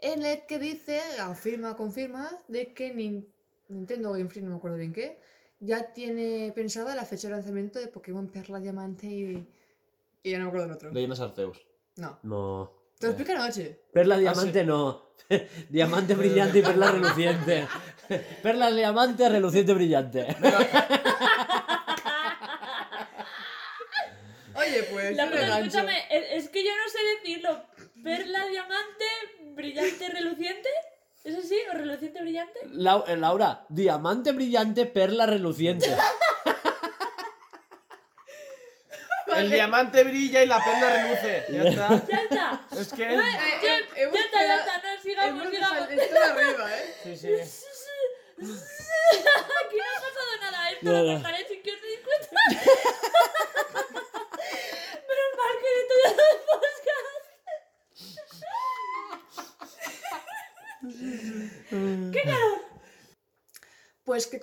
[0.00, 3.26] en el que dice, afirma, confirma, de que Nin-
[3.68, 5.20] Nintendo Game Freak, no me acuerdo bien qué,
[5.60, 9.46] ya tiene pensada la fecha de lanzamiento de Pokémon Perla, Diamante y...
[10.22, 10.90] Y ya no me acuerdo del otro.
[10.90, 11.58] Leyendas Arceus.
[11.96, 12.18] No.
[12.22, 12.72] No.
[12.98, 13.78] Te lo explico anoche.
[13.92, 15.02] Perla Ah, diamante no.
[15.68, 17.68] diamante brillante y perla reluciente.
[18.42, 20.34] Perla diamante, reluciente brillante.
[25.14, 25.16] Pues...
[25.16, 25.58] La gancho.
[25.66, 27.64] escúchame, es, es que yo no sé decirlo.
[28.02, 29.04] Perla, diamante,
[29.54, 30.68] brillante, reluciente.
[31.24, 31.56] ¿Es así?
[31.70, 32.60] ¿O reluciente, brillante?
[32.68, 35.86] Lau- eh, Laura, diamante brillante, perla reluciente.
[39.36, 41.44] El diamante brilla y la perla reluce.
[41.50, 42.02] Ya está.
[42.08, 42.60] ¡Ya está!
[42.80, 43.02] Es que.
[43.02, 45.88] Eh, eh, hemos ya está, ya quedado- está, no, sigamos, hemos sigamos.
[45.88, 46.94] dejado esto de arriba, ¿eh?
[47.04, 47.28] Sí, sí.
[48.38, 51.12] Aquí no ha pasado nada, esto No, lo no.
[51.14, 52.28] cortaré sin que os deis cuenta.
[55.08, 55.87] Menos mal que de todo el podcast.
[62.12, 62.22] ¡Qué!
[64.04, 64.40] Pues que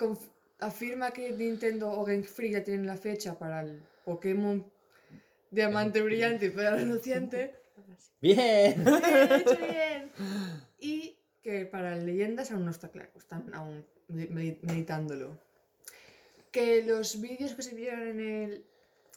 [0.60, 4.64] afirma que Nintendo o Game Freak ya tienen la fecha para el Pokémon
[5.50, 7.54] Diamante Brillante y Perla Reluciente.
[8.20, 8.84] ¡Bien!
[8.84, 10.12] Bien, hecho bien.
[10.78, 15.38] Y que para leyendas aún no está claro, están aún medi- medi- meditándolo.
[16.50, 18.64] Que los vídeos que se vieron en el,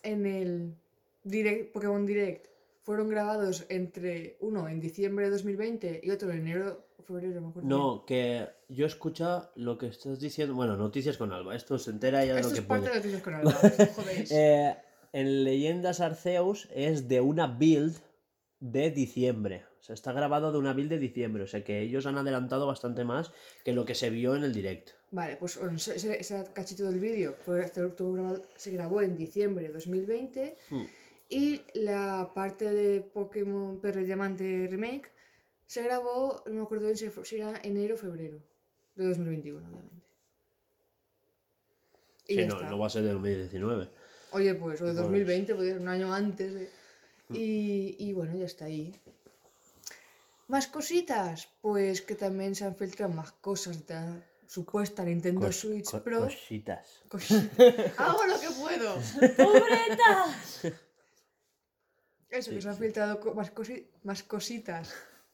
[0.03, 0.75] en el
[1.23, 2.47] direct, Pokémon Direct
[2.81, 7.41] fueron grabados entre uno en diciembre de 2020 y otro en enero o febrero, no
[7.41, 7.69] me acuerdo.
[7.69, 10.55] No, que yo escucho lo que estás diciendo.
[10.55, 11.55] Bueno, noticias con Alba.
[11.55, 13.01] Esto se entera ya de Esto lo que es parte puede.
[13.01, 13.51] de Noticias con Alba,
[13.95, 14.31] jodéis.
[14.31, 14.75] Eh,
[15.13, 17.97] en Leyendas Arceus es de una build
[18.59, 19.65] de diciembre.
[19.79, 21.43] O sea, está grabado de una build de diciembre.
[21.43, 23.31] O sea que ellos han adelantado bastante más
[23.63, 24.91] que lo que se vio en el direct.
[25.11, 27.71] Vale, pues ese, ese- cachito del vídeo fue-
[28.55, 30.83] se grabó en diciembre de 2020 Hmm.
[31.29, 35.11] Y la parte de Pokémon Perla y Diamante Remake
[35.67, 38.39] se grabó, no me acuerdo si era enero o febrero
[38.95, 39.95] de 2021, obviamente.
[42.27, 42.69] Y Sí, ya no, está.
[42.69, 43.89] no va a ser de 2019.
[44.31, 46.53] Oye, pues, o de Pues- 2020, podría ser un año antes.
[46.53, 46.69] de-
[47.29, 47.35] Hmm.
[47.35, 48.91] Y, y bueno, ya está ahí.
[50.47, 55.53] Más cositas, pues que también se han filtrado más cosas de la supuesta Nintendo Cos-
[55.59, 56.21] Switch co- Pro.
[56.21, 57.03] Cositas.
[57.07, 57.49] Cositas.
[57.99, 58.95] Hago lo que puedo.
[59.37, 60.25] ¡Pobreta!
[62.29, 64.93] Eso, que se han filtrado co- más, cosi- más cositas.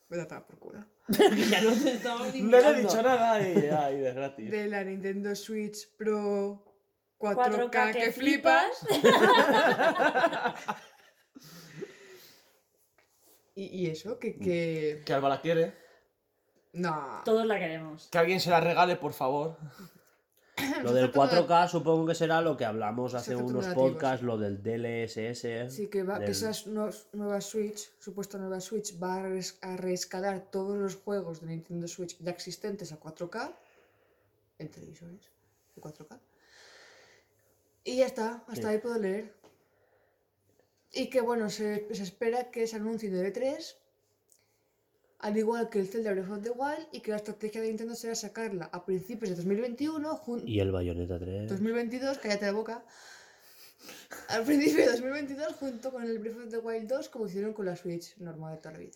[0.09, 0.85] Voy a tomar por culo.
[1.49, 4.49] ya no te estamos No le he dicho nada y, ay, de gratis.
[4.51, 6.63] De la Nintendo Switch Pro
[7.19, 8.88] 4K, 4K que, que flipas.
[13.55, 14.38] y, y eso, que.
[14.38, 15.01] que...
[15.05, 15.73] Que Alba la quiere.
[16.73, 17.22] No.
[17.23, 18.07] Todos la queremos.
[18.11, 19.57] Que alguien se la regale, por favor.
[20.84, 24.62] Lo del Efectos 4K supongo que será lo que hablamos hace unos podcasts, lo del
[24.64, 25.74] DLSS.
[25.74, 26.36] Sí, que, va, que del-
[26.68, 31.48] nuevas, nueva Switch, supuesta nueva Switch, va a, res- a reescalar todos los juegos de
[31.48, 33.54] Nintendo Switch ya existentes a 4K
[34.60, 35.30] en televisores
[35.76, 36.20] de 4K.
[37.84, 38.66] Y ya está, hasta Sí.
[38.68, 39.34] ahí puedo leer.
[40.92, 43.76] Y que bueno, se, se espera que se anuncie el E3,
[45.26, 47.95] al igual que el Zelda Breath of the Wild, y que la estrategia de Nintendo
[47.95, 51.49] será sacarla a principios de 2021, jun- Y el Bayonetta 3.
[51.49, 52.85] 2022, cállate la boca.
[54.30, 57.65] Al principio de 2022, junto con el Breath of the Wild 2, como hicieron con
[57.65, 58.91] la Switch normal de toda la vida.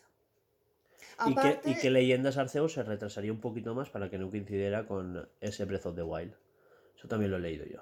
[1.28, 4.30] Y que, Aparte, y que Leyendas Arceus se retrasaría un poquito más para que no
[4.30, 6.34] coincidiera con ese Breath of the Wild.
[6.96, 7.82] Eso también lo he leído yo.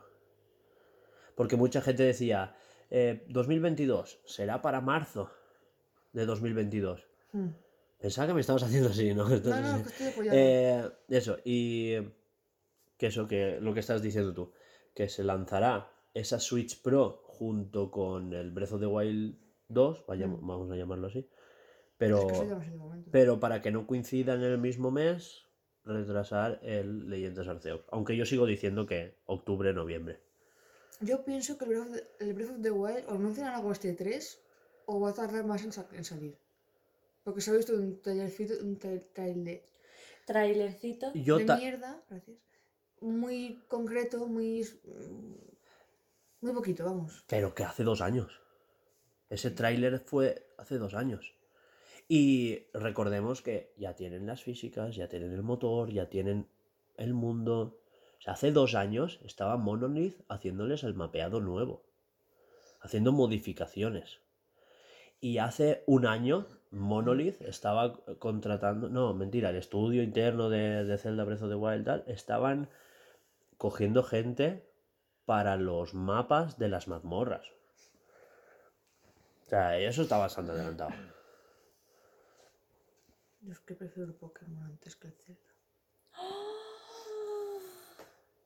[1.36, 2.56] Porque mucha gente decía,
[2.90, 5.30] eh, 2022, será para marzo
[6.14, 7.06] de 2022.
[7.34, 7.49] Hmm.
[7.99, 9.28] Pensaba que me estabas haciendo así, ¿no?
[9.28, 10.40] No, Entonces, no, que estoy apoyando.
[10.40, 11.95] eh, eso, y
[12.98, 14.52] que eso, que lo que estás diciendo tú,
[14.94, 19.36] que se lanzará esa Switch Pro junto con el Breath of the Wild
[19.69, 20.48] 2, vayamos- Mm.
[20.48, 21.28] vamos a llamarlo así,
[21.98, 22.28] pero...
[22.28, 23.11] Es que.
[23.11, 25.44] Pero para que no coincidan en el mismo mes,
[25.84, 27.82] retrasar el Leyendas Arceus.
[27.91, 30.19] Aunque yo sigo diciendo que octubre, noviembre.
[30.99, 33.94] Yo pienso que el Breath of the, Breath of the Wild o anuncian algo este
[33.94, 34.41] 3
[34.88, 36.36] o va a tardar más en salir.
[37.28, 39.62] Porque se ha visto un trailercito, un tra- trailer
[40.26, 41.12] Trailercito.
[41.14, 42.38] Yo de mierda, gracias.
[43.02, 44.66] Muy concreto, muy.
[44.86, 45.36] mm,
[46.40, 47.26] Muy poquito, vamos.
[47.28, 48.32] Pero que hace dos años.
[49.30, 51.34] Ese tráiler fue hace dos años.
[52.08, 56.48] Y recordemos que ya tienen las físicas, ya tienen el motor, ya tienen
[56.95, 57.82] el mundo.
[58.20, 61.84] O sea, hace dos años estaba Monolith haciéndoles el mapeado nuevo.
[62.80, 64.22] Haciendo modificaciones.
[65.20, 68.89] Y hace un año Monolith estaba contratando...
[68.89, 72.69] No, mentira, el estudio interno de, de Zelda Breath of the Wild tal, estaban
[73.57, 74.69] cogiendo gente
[75.26, 77.45] para los mapas de las mazmorras.
[79.45, 80.91] O sea, eso está bastante adelantado.
[83.41, 85.41] Yo es que prefiero el Pokémon antes que el Zelda.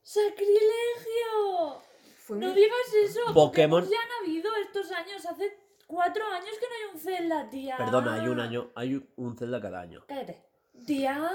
[0.03, 1.81] ¡Sacrilegio!
[2.18, 3.19] Fue No mi- digas eso.
[3.27, 5.26] Pokémon- Pokémon ya han habido estos años.
[5.26, 5.57] Hace
[5.92, 7.76] cuatro años que no hay un Zelda, tía.
[7.78, 10.04] Perdona, hay un año, hay un Zelda cada año.
[10.08, 10.42] Cállate.
[10.86, 11.30] Tía.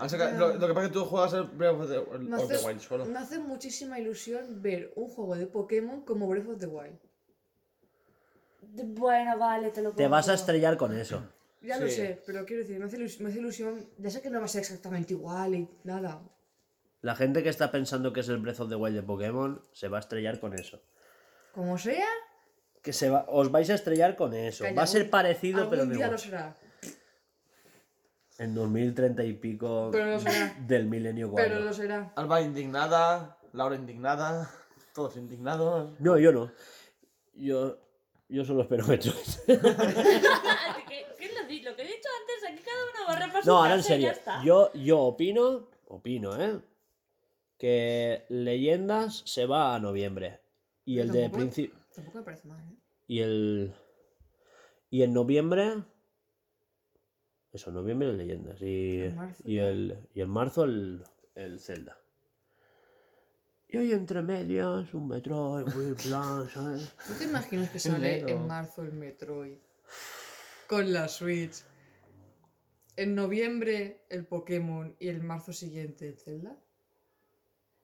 [0.00, 2.36] Han sacado- lo, lo que pasa es que tú juegas el Breath of the, Me
[2.36, 3.04] of the Wild solo.
[3.06, 6.98] me hace muchísima ilusión ver un juego de Pokémon como Breath of the Wild.
[8.62, 10.40] Bueno, vale, te lo Te vas a compro.
[10.40, 11.22] estrellar con eso.
[11.60, 11.92] Ya lo Sí.
[11.96, 13.88] sé, pero quiero decir, me hace, ilus- me hace ilusión.
[13.98, 16.22] Ya sé que no va a ser exactamente igual y nada.
[17.02, 19.88] La gente que está pensando que es el Breath of the Wild de Pokémon se
[19.88, 20.80] va a estrellar con eso.
[21.52, 22.08] Como sea,
[22.82, 24.64] Que se va, os vais a estrellar con eso.
[24.64, 26.56] Calla, Va a ser parecido, algún pero no día lo será.
[28.38, 30.56] En 2030 y pico Pero lo será.
[30.66, 32.12] del milenio Pero lo será.
[32.16, 34.50] Alba indignada, Laura indignada,
[34.94, 35.92] todos indignados.
[36.00, 36.50] No, yo no.
[37.34, 37.78] Yo,
[38.28, 39.42] yo solo espero que chues.
[39.46, 39.56] ¿Qué,
[41.18, 41.46] qué es lo,
[41.76, 42.50] que he dicho antes?
[42.50, 44.12] Aquí cada uno barra para su No, ahora en serio.
[44.44, 46.60] Yo, yo opino, opino, ¿eh?
[47.62, 50.40] que Leyendas se va a noviembre.
[50.84, 51.81] Y el de principio.
[51.94, 52.76] Tampoco me parece mal, ¿eh?
[53.06, 53.74] Y el.
[54.90, 55.84] Y en noviembre.
[57.52, 58.60] Eso, en noviembre el Leyendas.
[58.62, 61.04] Y, En marzo y, el, y en marzo el,
[61.34, 61.98] el Zelda.
[63.68, 66.94] Y hoy entre medias, un Metroid, muy plan, ¿sabes?
[67.08, 69.56] ¿No te imaginas que sale en marzo el Metroid?
[70.66, 71.64] Con la Switch.
[72.96, 76.54] En noviembre el Pokémon y el marzo siguiente el Zelda.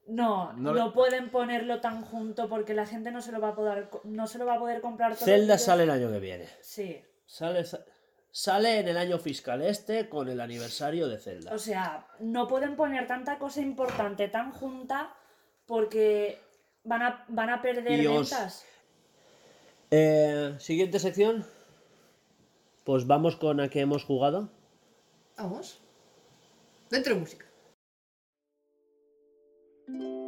[0.08, 3.90] No, No pueden ponerlo tan junto porque la gente no se lo va a poder,
[4.04, 5.24] no se lo va a poder comprar todo.
[5.26, 6.48] Zelda el sale el año que viene.
[6.62, 7.00] Sí.
[7.26, 7.84] Sale, sa-
[8.30, 11.52] sale en el año fiscal este con el aniversario de Zelda.
[11.54, 15.14] O sea, no pueden poner tanta cosa importante tan junta
[15.66, 16.40] porque
[16.84, 18.64] van a, van a perder Y os- ventas.
[19.90, 21.44] Eh, Siguiente sección.
[22.84, 24.48] Pues vamos con a qué hemos jugado.
[25.36, 25.80] Vamos.
[26.88, 27.44] Dentro de música.
[29.88, 30.27] thank you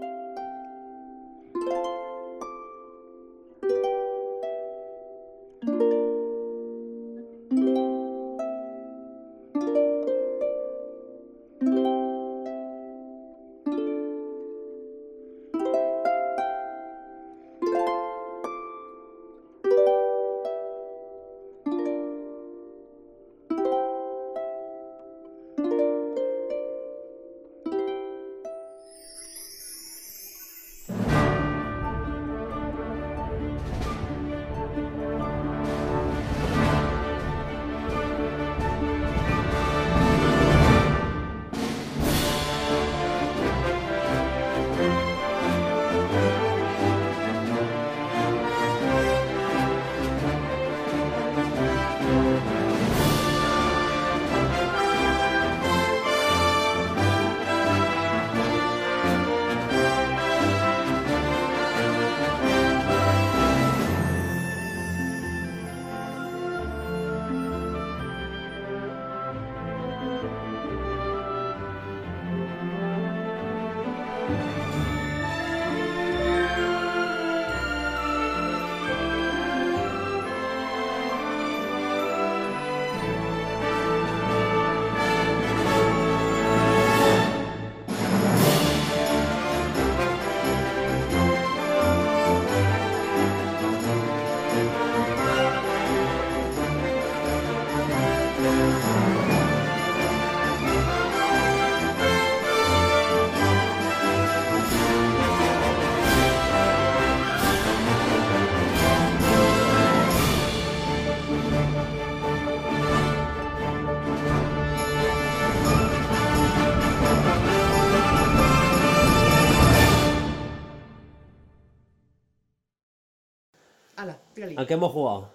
[124.56, 125.30] ¿A qué hemos jugado?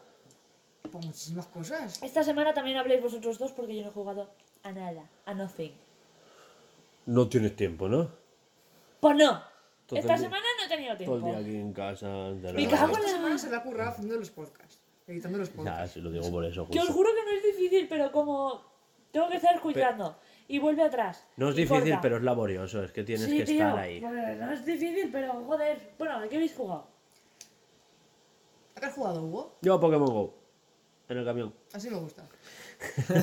[0.92, 2.02] Pues muchísimas cosas.
[2.04, 4.30] Esta semana también habléis vosotros dos porque yo no he jugado
[4.64, 5.72] a nada, a nothing.
[7.08, 8.10] No tienes tiempo, ¿no?
[9.00, 9.42] Pues no.
[9.86, 11.28] Todo el Esta día- semana no he tenido Todo el tiempo.
[11.28, 12.08] día aquí en casa.
[12.08, 14.80] de Me la- cago en Esta semana se la ha currado haciendo los podcasts.
[15.08, 15.94] Editando los Ya, podcasts.
[15.94, 16.68] si lo digo por eso.
[16.68, 16.94] Que os justo.
[16.94, 18.62] juro que no es difícil, pero como
[19.12, 20.18] tengo que estar escuchando
[20.48, 21.24] y vuelve atrás.
[21.38, 22.02] No es y difícil, corta.
[22.02, 22.84] pero es laborioso.
[22.84, 24.02] Es que tienes Sí, que tío, estar ahí.
[24.02, 25.94] no es difícil, pero joder.
[26.00, 26.88] Bueno, ¿a qué habéis jugado?
[28.76, 29.58] ¿A qué has jugado, Hugo?
[29.62, 30.34] Yo a Pokémon Go.
[31.08, 31.54] En el camión.
[31.74, 32.28] Así me gusta.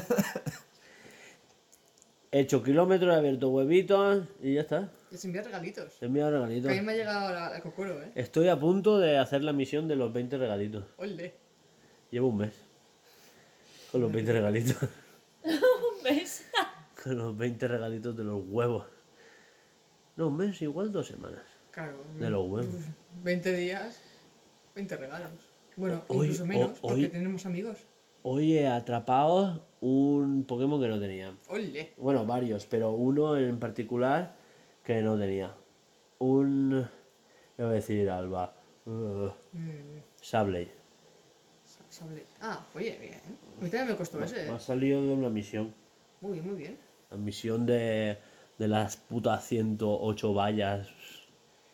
[2.34, 4.90] He hecho kilómetros, he abierto huevitos y ya está.
[5.10, 5.92] Les envía regalitos.
[6.00, 6.70] Enviado Que regalitos.
[6.70, 8.12] a mí me ha llegado la, la ¿eh?
[8.14, 10.84] Estoy a punto de hacer la misión de los 20 regalitos.
[10.96, 11.34] Ole.
[12.10, 12.54] Llevo un mes.
[13.90, 14.76] Con los 20 regalitos.
[15.44, 16.46] Un mes.
[17.02, 18.86] Con los 20 regalitos de los huevos.
[20.16, 21.42] No, un mes, igual dos semanas.
[21.70, 21.98] Claro.
[22.18, 22.74] De los huevos.
[23.22, 24.00] 20 días,
[24.74, 25.30] 20 regalos.
[25.76, 27.78] Bueno, Hoy- incluso menos, porque hoy- tenemos amigos.
[28.24, 31.34] Hoy he atrapado un Pokémon que no tenía.
[31.48, 31.92] Ole.
[31.96, 34.34] Bueno, varios, pero uno en particular
[34.84, 35.54] que no tenía.
[36.18, 36.86] Un.
[37.58, 38.54] A decir Alba.
[38.86, 40.70] Uh, Mm, Sableye.
[41.64, 42.24] sa- sable.
[42.40, 43.14] Ah, oye, bien.
[43.14, 44.50] A mí también me costó ese, Me ¿eh?
[44.50, 45.72] ha salido de una misión.
[46.20, 46.78] Muy bien, muy bien.
[47.10, 48.18] La misión de,
[48.58, 50.88] de las putas 108 vallas.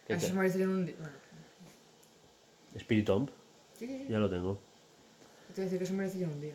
[0.06, 0.84] que Eso te- me un.
[0.84, 1.12] Bueno,
[2.78, 3.28] Spiritomb,
[3.74, 4.58] sí, ya lo tengo.
[5.54, 6.54] Te voy a decir que eso merecía un día.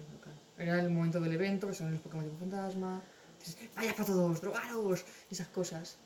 [0.57, 3.01] Era el momento del evento, que son los Pokémon tipo fantasma.
[3.39, 5.97] Dices, Vaya para todos, drogaros, esas cosas.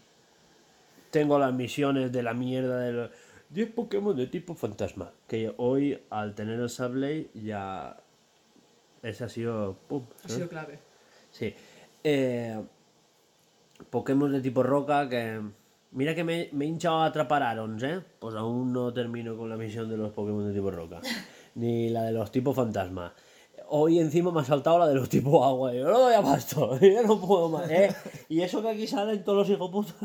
[1.12, 3.12] Tengo las misiones de la mierda de los
[3.50, 5.12] 10 Pokémon de tipo fantasma.
[5.28, 7.98] Que hoy, al tener el Sableye, ya.
[9.04, 9.78] Ese ha sido.
[9.88, 10.80] pum, Ha sido clave.
[11.32, 11.54] Sí.
[12.04, 12.62] Eh,
[13.90, 15.42] Pokémon de tipo roca que
[15.92, 18.02] Mira que me, me he hinchado a atrapar Arons, ¿eh?
[18.20, 21.02] Pues aún no termino con la misión de los Pokémon de tipo roca.
[21.56, 23.14] Ni la de los tipos fantasma.
[23.70, 25.74] Hoy encima me ha saltado la de los tipos agua.
[25.74, 27.94] y Yo no doy abasto, yo no puedo más, ¿eh?
[28.30, 29.96] Y eso que aquí salen todos los hijos putas.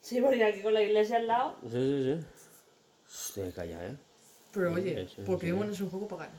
[0.00, 1.54] Sí, porque aquí con la iglesia al lado.
[1.62, 2.26] Sí, sí, sí.
[3.06, 3.96] Hostia, calla, ¿eh?
[4.52, 5.72] Pero Sí, oye, sí, sí, Pokémon sí.
[5.74, 6.32] es un juego pagano.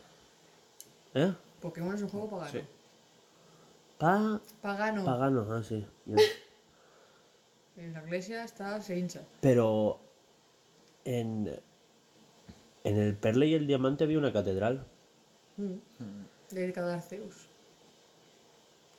[1.15, 1.33] ¿Eh?
[1.61, 2.51] Pokémon es un juego pagano.
[2.51, 2.59] Sí.
[3.97, 4.41] Pa...
[4.61, 5.05] Pagano.
[5.05, 5.85] Pagano, ah, sí.
[7.77, 9.21] En la iglesia está, se hincha.
[9.41, 9.99] Pero
[11.05, 11.59] en,
[12.83, 14.85] en el Perle y el Diamante había una catedral.
[16.51, 17.47] Dedicada a Arceus.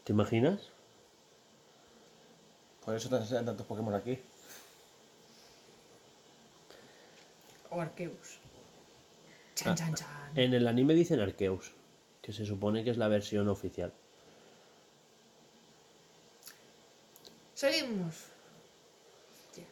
[0.04, 0.70] ¿Te imaginas?
[2.84, 4.18] Por eso te enseñan tantos Pokémon aquí.
[7.70, 8.38] O Arceus.
[9.54, 10.08] Chan, chan, chan.
[10.34, 11.72] En el anime dicen Arceus,
[12.20, 13.92] que se supone que es la versión oficial.
[17.54, 18.33] Seguimos.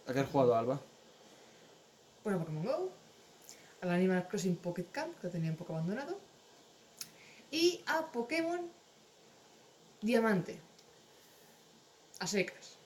[0.06, 0.80] ¿A qué has jugado, Alba?
[2.24, 2.92] Bueno, Pokémon Go.
[3.80, 6.18] Al Animal Crossing Pocket Camp, que lo tenía un poco abandonado.
[7.50, 8.60] Y a Pokémon
[10.00, 10.58] Diamante.
[12.20, 12.78] A secas.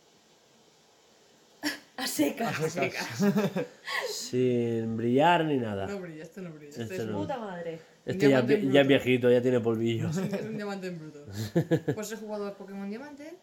[1.98, 2.48] A seca.
[2.48, 3.06] A secas.
[4.10, 5.86] Sin brillar ni nada.
[5.86, 6.70] No brilla, esto no brilla.
[6.70, 7.18] Este Este es, no.
[7.18, 7.78] Puta madre.
[8.04, 9.04] Este ya, diamante es vi- en ya es bruto.
[9.04, 10.08] viejito, ya tiene polvillo.
[10.10, 11.24] es un diamante en bruto.
[11.94, 13.34] Pues he jugado a Pokémon Diamante.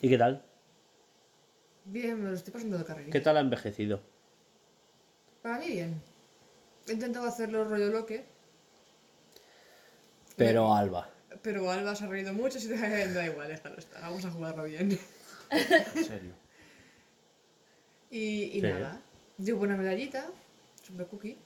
[0.00, 0.42] ¿Y qué tal?
[1.84, 3.10] Bien, me lo estoy pasando de carrera.
[3.10, 4.00] ¿Qué tal ha envejecido?
[5.42, 6.00] Para mí bien.
[6.88, 8.24] He intentado hacerlo rollo loque,
[10.36, 11.08] Pero Alba.
[11.42, 12.76] pero Alba se ha reído mucho y dice,
[13.14, 14.98] da igual, déjalo estar, vamos a jugarlo bien.
[15.50, 16.32] En serio.
[18.10, 18.62] Y, y Sí.
[18.62, 19.00] nada,
[19.38, 20.26] llevo una medallita,
[20.82, 21.36] super cookie.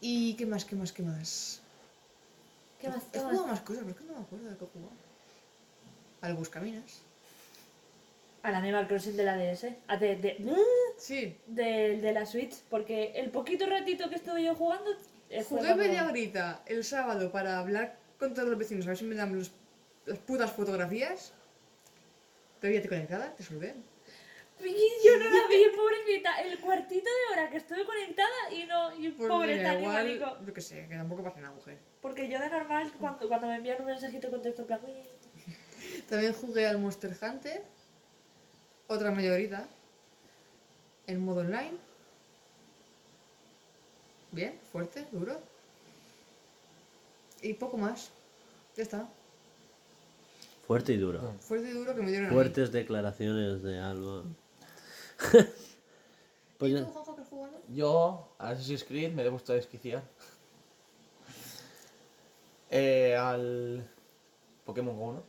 [0.00, 1.60] ¿Y qué más, qué más, qué más?
[2.80, 3.02] ¿Qué más?
[3.08, 3.60] He ¿Qué jugado más?
[3.60, 4.92] cosas, pero es que no me acuerdo de qué he jugado.
[6.22, 7.03] Al Buscaminas.
[8.44, 9.74] Al Animal Crossing de la DS.
[9.88, 10.36] Ah, de, de,
[10.98, 12.54] Sí, de, de la Switch.
[12.70, 14.90] Porque el poquito ratito que estuve yo jugando.
[15.30, 19.04] eh, jugué media horita el sábado para hablar con todos los vecinos, a ver si
[19.04, 19.50] me dan los-
[20.06, 21.32] las putas fotografías.
[22.60, 23.42] Todavía te conectada, te.
[24.64, 26.40] Y Yo no la vi, pobrecita.
[26.42, 28.94] El cuartito de hora que estuve conectada y no.
[28.96, 30.38] Y Pues pobre mira, tan igual, animalico.
[30.46, 31.78] yo qué sé, que tampoco pasa nada, mujer.
[32.00, 34.80] Porque yo de normal, cuando, cuando me envían un mensajito con texto, en plan.
[36.08, 37.62] También jugué al Monster Hunter,
[38.94, 39.66] otra mayorita,
[41.06, 41.76] en modo online.
[44.32, 45.40] Bien, fuerte, duro.
[47.42, 48.10] Y poco más.
[48.76, 49.08] Ya está.
[50.66, 51.34] Fuerte y duro.
[51.40, 52.34] Fuerte y duro que me dieron a mí.
[52.34, 54.22] Fuertes declaraciones de Alba.
[56.58, 57.60] pues ¿Y tú, Juanjo, qué has jugado?
[57.68, 60.02] Yo, a Assassin's Creed, me estar desquiciar.
[62.76, 63.88] Eh, al
[64.64, 65.22] Pokémon Go, ¿no?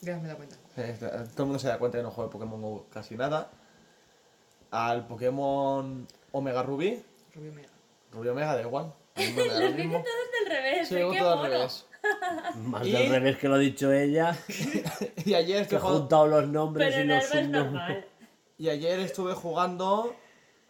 [0.00, 0.56] Ya me he dado cuenta.
[0.76, 3.50] Todo el mundo se da cuenta que no juego Pokémon Go casi nada.
[4.70, 7.02] Al Pokémon Omega Ruby.
[7.34, 7.68] Rubio Mega.
[8.12, 8.92] Rubí Omega, da igual.
[9.14, 9.98] A mí me da lo Los vi que mismo.
[10.04, 10.88] todo es del revés.
[10.88, 11.48] Sí, Qué todo al mono.
[11.48, 11.86] revés.
[12.56, 14.36] más Y- del revés que lo ha dicho ella,
[15.24, 17.44] Y ayer que estuve ha jugando, juntado los nombres Pero y en los Alba es
[17.46, 17.72] subnombres.
[17.72, 18.06] normal.
[18.58, 20.16] y ayer estuve jugando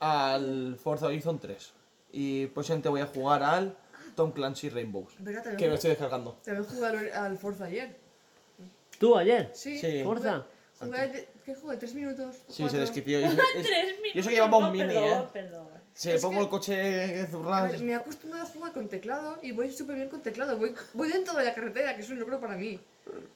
[0.01, 1.73] al Forza Horizon 3.
[2.13, 3.77] Y posiblemente voy a jugar al
[4.15, 5.15] Tom Clancy Rainbows.
[5.17, 6.39] Te Que lo estoy descargando.
[6.45, 7.99] te jugado al- al Forza ayer.
[8.99, 9.51] ¿Tú ayer?
[9.55, 9.79] Sí.
[9.79, 10.03] Sí.
[10.05, 10.47] Forza.
[10.79, 11.77] Jugué, ¿Qué jugué?
[11.77, 12.37] ¿Tres minutos?
[12.49, 13.21] Sí, se desquició.
[13.21, 13.47] Y, es- Tres
[14.03, 14.15] minutos.
[14.15, 15.29] y eso que llevaba un mini, perdón, ¿eh?
[15.33, 15.67] Perdón.
[16.05, 17.69] Es pongo que- el coche A zurrado.
[17.73, 20.59] ver, me he acostumbrado a jugar con teclado y voy súper bien con teclado.
[20.59, 22.79] Voy, voy dentro de la carretera, que es un logro para mí.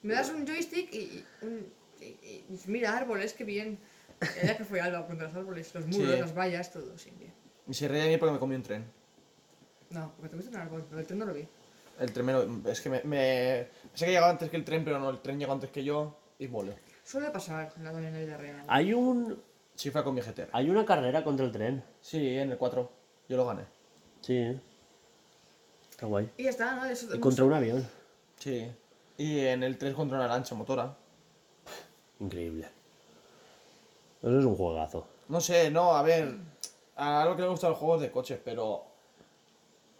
[0.03, 3.79] Me das un joystick y, y, un- y- y dices, mira, árboles, qué bien.
[4.43, 6.19] Allá que fue Alba contra los árboles, los muros, Sí.
[6.19, 7.33] las vallas, todo, sí, bien.
[7.67, 8.85] Y se reía de mí porque me comí un tren.
[9.89, 11.47] No, porque te gusta un árbol, pero el tren no lo vi.
[11.99, 13.67] El tren me lo- Es que me, me...
[13.91, 16.17] Pensé que llegaba antes que el tren, pero no, el tren llegó antes que yo
[16.39, 16.75] y volé.
[17.03, 18.63] Suele pasar en la en la vida real.
[18.67, 19.41] Hay un
[19.75, 20.49] Sí, fue con mi GTR.
[20.51, 21.83] hay una carrera contra el tren.
[22.01, 22.91] Sí, en el 4.
[23.29, 23.63] Yo lo gané.
[24.21, 24.37] Sí.
[24.37, 24.59] ¿eh?
[25.89, 26.29] Está guay.
[26.37, 26.85] Y ya está, ¿no?
[26.85, 27.87] Eso, Y contra un avión.
[28.37, 28.71] Sí.
[29.17, 30.95] Y en el 3 contra una lancha motora.
[32.19, 32.69] Increíble.
[34.21, 35.07] Eso es un juegazo.
[35.29, 36.35] No sé, no, a ver.
[36.95, 38.85] A lo que me gustan los juegos de coches, pero.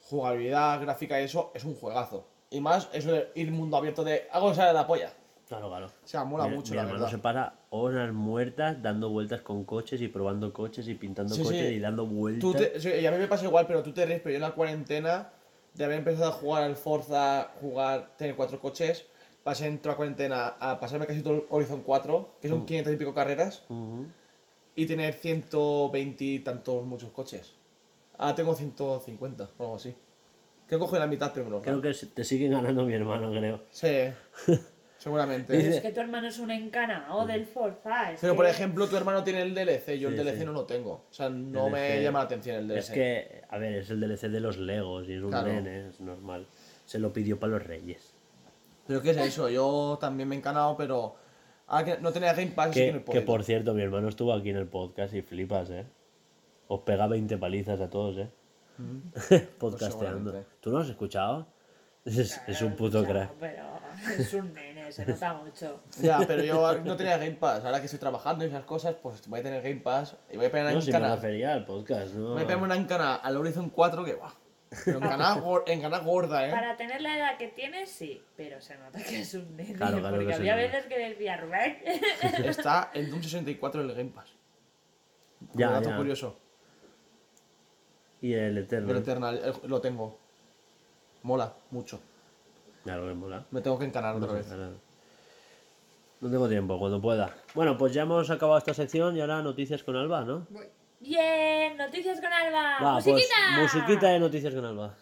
[0.10, 2.28] Jugabilidad, gráfica y eso es un juegazo.
[2.52, 4.28] Y más eso de ir mundo abierto de.
[4.32, 5.12] Algo sale de la polla.
[5.48, 5.88] Claro, claro.
[5.88, 7.12] O sea, mola Mi- mucho, mi la hermano verdad.
[7.12, 11.68] se para horas muertas dando vueltas con coches y probando coches y pintando Sí, coches
[11.70, 11.74] sí.
[11.76, 12.42] y dando vueltas.
[12.42, 14.36] Tú te- sí, y a mí me pasa igual, pero tú te ríes, pero yo
[14.36, 15.30] en la cuarentena,
[15.74, 19.06] de haber empezado a jugar al Forza, jugar, tener cuatro coches,
[19.44, 22.94] pasé en toda la cuarentena a pasarme casi todo el Horizon 4, que son 500
[22.94, 24.06] y pico carreras, Ujú.
[24.76, 27.54] y tener 120 y tantos muchos coches.
[28.18, 29.96] Ahora tengo 150 o algo así.
[30.72, 31.62] Creo que cojo la mitad primero.
[31.62, 33.60] Creo que te sigue ganando mi hermano, creo.
[33.72, 34.08] Sí.
[34.98, 35.52] Seguramente.
[35.52, 38.14] Dice- es que tu hermano es un encanao del Forza.
[38.22, 40.46] Pero por ejemplo, tu hermano tiene el DLC, yo el DLC sí.
[40.46, 41.08] no lo tengo.
[41.10, 42.78] O sea, no me llama la atención el DLC.
[42.80, 45.48] Es que, a ver, es el DLC de los Legos y es un Claro.
[45.50, 46.48] nene, es normal.
[46.86, 48.14] Se lo pidió para los Reyes.
[48.88, 49.50] Pero ¿qué es eso?
[49.50, 51.18] Yo también me he encanado, pero...
[51.68, 54.52] Ah, que no tenía Game Pass, que no Que, por cierto, mi hermano estuvo aquí
[54.52, 55.86] en el podcast y flipas, ¿eh?
[56.70, 58.30] Os pega 20 palizas a todos, ¿eh?
[59.60, 60.08] Podcasteando.
[60.08, 60.46] seguramente.
[60.60, 61.48] ¿Tú no has escuchado?
[62.04, 63.32] Es, es un puto crack.
[63.40, 63.64] Pero
[64.18, 65.84] es un nene, se nota mucho.
[66.02, 67.64] Ya, pero yo no tenía Game Pass.
[67.64, 70.48] Ahora que estoy trabajando y esas cosas, pues voy a tener Game Pass y voy
[70.48, 72.34] a pegar No, en si refería al podcast, ¿no?
[72.34, 74.34] Voy a pegarme una encana al Horizon 4 que va.
[74.86, 75.00] Pero
[75.44, 76.50] gor- encana gorda, ¿eh?
[76.52, 79.74] Para tener la edad que tiene, sí, pero se nota que es un nene.
[79.74, 81.78] Claro, claro porque un había veces que decía, Rubén,
[82.46, 84.34] Está en Doom 64 el Game Pass.
[85.54, 85.98] Ya, dato ya.
[85.98, 86.40] curioso.
[88.22, 88.92] Y el Eterno.
[88.92, 90.18] El Eternal eh, lo tengo.
[91.24, 92.00] Mola mucho.
[92.84, 93.46] Claro que mola.
[93.52, 94.48] Me tengo que encanar otra vez.
[96.20, 97.36] No tengo tiempo, cuando pueda.
[97.56, 100.46] Bueno, pues ya hemos acabado esta sección y ahora noticias con Alba, ¿no?
[100.50, 100.68] Voy.
[101.00, 102.78] bien, noticias con Alba.
[102.80, 103.62] Va, pues ¡Musiquita!
[103.62, 104.96] musiquita de noticias con Alba.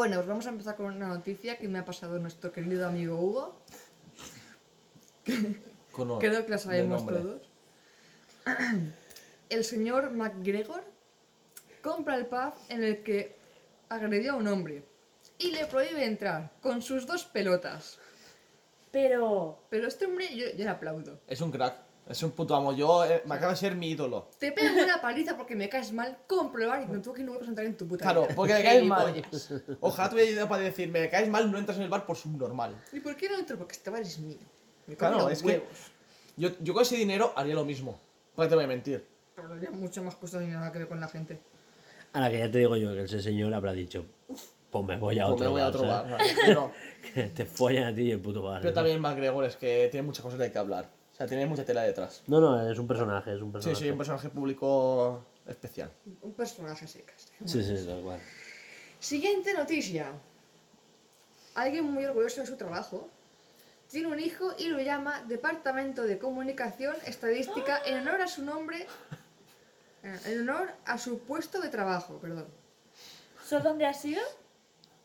[0.00, 3.20] Bueno, pues vamos a empezar con una noticia que me ha pasado nuestro querido amigo
[3.20, 3.60] Hugo.
[6.20, 7.42] Creo que la sabemos todos.
[9.50, 10.84] El señor McGregor
[11.82, 13.36] compra el pub en el que
[13.90, 14.86] agredió a un hombre
[15.36, 17.98] y le prohíbe entrar con sus dos pelotas.
[18.90, 21.20] Pero, Pero este hombre, yo, yo le aplaudo.
[21.26, 21.89] Es un crack.
[22.10, 22.72] Es un puto amo.
[22.72, 24.28] Yo eh, me acaba de ser mi ídolo.
[24.38, 27.46] Te pego una paliza porque me caes mal, comprobar y no tú que no vuelvas
[27.46, 28.34] a entrar en tu puta Claro, vida.
[28.34, 29.22] porque me caes mal.
[29.80, 32.74] Ojalá tuviera idea para decir, me caes mal, no entras en el bar por subnormal.
[32.92, 33.56] ¿Y por qué no entro?
[33.56, 34.38] Porque este bar es mío.
[34.88, 35.68] Me Claro, los es que huevos.
[36.36, 38.00] yo, yo con ese dinero haría lo mismo.
[38.34, 39.06] ¿Para qué te voy a mentir?
[39.36, 41.38] Pero habría mucho más cosas ni nada que ver con la gente.
[42.12, 44.04] Ahora que ya te digo yo que ese señor habrá dicho,
[44.70, 46.08] pues me voy a Pues otro me voy a bar, otro bar.
[46.08, 46.36] ¿sabes?
[46.44, 46.72] Pero,
[47.14, 48.60] Que te follan a ti y el puto bar.
[48.60, 48.74] pero ¿sabes?
[48.74, 50.90] también McGregor es que tiene muchas cosas de que hablar.
[51.20, 52.22] O sea, tiene mucha tela detrás.
[52.28, 53.84] No, no, es un personaje, es un Sí, personaje.
[53.84, 55.90] sí, un personaje público especial.
[56.22, 57.28] Un personaje secas.
[57.44, 58.18] Sí, sí, tal cual.
[58.98, 60.12] Siguiente noticia.
[61.56, 63.06] Alguien muy orgulloso de su trabajo
[63.90, 68.86] tiene un hijo y lo llama Departamento de Comunicación Estadística en honor a su nombre,
[70.02, 72.46] eh, en honor a su puesto de trabajo, perdón.
[73.44, 74.22] ¿eso dónde has sido?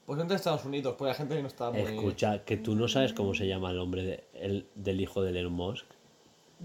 [0.06, 1.82] Pues entre Estados Unidos, porque la gente no está muy...
[1.82, 5.32] Escucha, que tú no sabes cómo se llama el hombre de- el- del hijo de
[5.38, 5.86] Elon Musk.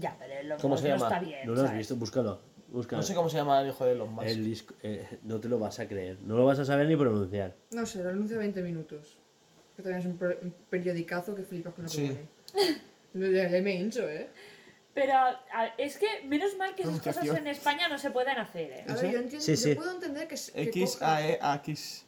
[0.01, 1.07] Ya, pero el ¿Cómo se no llama?
[1.07, 1.39] está bien.
[1.47, 1.77] ¿No lo has ¿sabes?
[1.77, 1.95] visto?
[1.95, 2.41] Búscalo.
[2.69, 3.01] búscalo.
[3.01, 4.27] No sé cómo se llama el hijo de Elon Musk.
[4.27, 6.17] El disco- eh, no te lo vas a creer.
[6.21, 7.55] No lo vas a saber ni pronunciar.
[7.71, 9.17] No sé, lo anuncio 20 minutos.
[9.75, 12.07] Que también es un, un periodicazo que flipas con lo que Sí.
[12.07, 12.79] pone.
[13.13, 14.29] Lo- Ya, ya me hincho, ¿eh?
[14.93, 17.47] Pero a- es que menos mal que esas cosas Pronunciación.
[17.47, 18.85] en España no se pueden hacer, ¿eh?
[18.89, 19.75] A ver, yo entiendo, Sí, yo sí.
[19.75, 22.05] puedo entender que, s- que X, coja- A, E, A, X.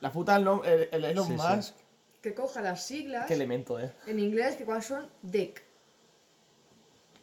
[0.00, 1.56] La puta, el, nom- el, el Elon Sí, sí.
[1.56, 1.74] Musk.
[2.22, 3.92] que coja las siglas Qué elemento, eh.
[4.06, 5.62] en inglés que cuáles son DEC.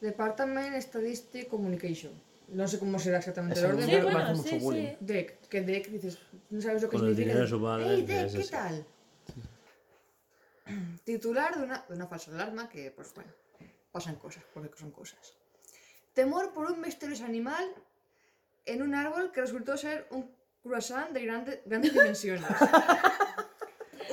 [0.04, 2.12] Department Statistics Communication.
[2.50, 4.88] No sé cómo será exactamente el orden, pero bueno, mucho sí, bullying.
[4.90, 4.98] sí.
[5.00, 6.18] DEC, que DEC dices,
[6.50, 7.40] no sabes lo que Con el significa.
[7.40, 8.86] dinero de su padre, ¡Ey, DEC, ese qué tal!
[11.06, 13.32] Titular de una, de una falsa alarma que, pues bueno,
[13.92, 15.34] pasan cosas, porque son cosas.
[16.14, 17.66] Temor por un misterioso animal
[18.66, 20.30] en un árbol que resultó ser un
[20.62, 22.44] croissant de grande- grandes dimensiones.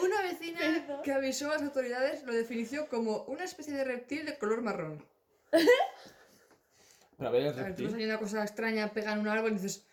[0.03, 1.03] Una vecina Perdón.
[1.03, 5.05] que avisó a las autoridades lo definió como una especie de reptil de color marrón.
[5.51, 7.94] Pero a ver, el A ver, tú ves reptil.
[7.97, 9.86] ahí una cosa extraña pega en un árbol y dices,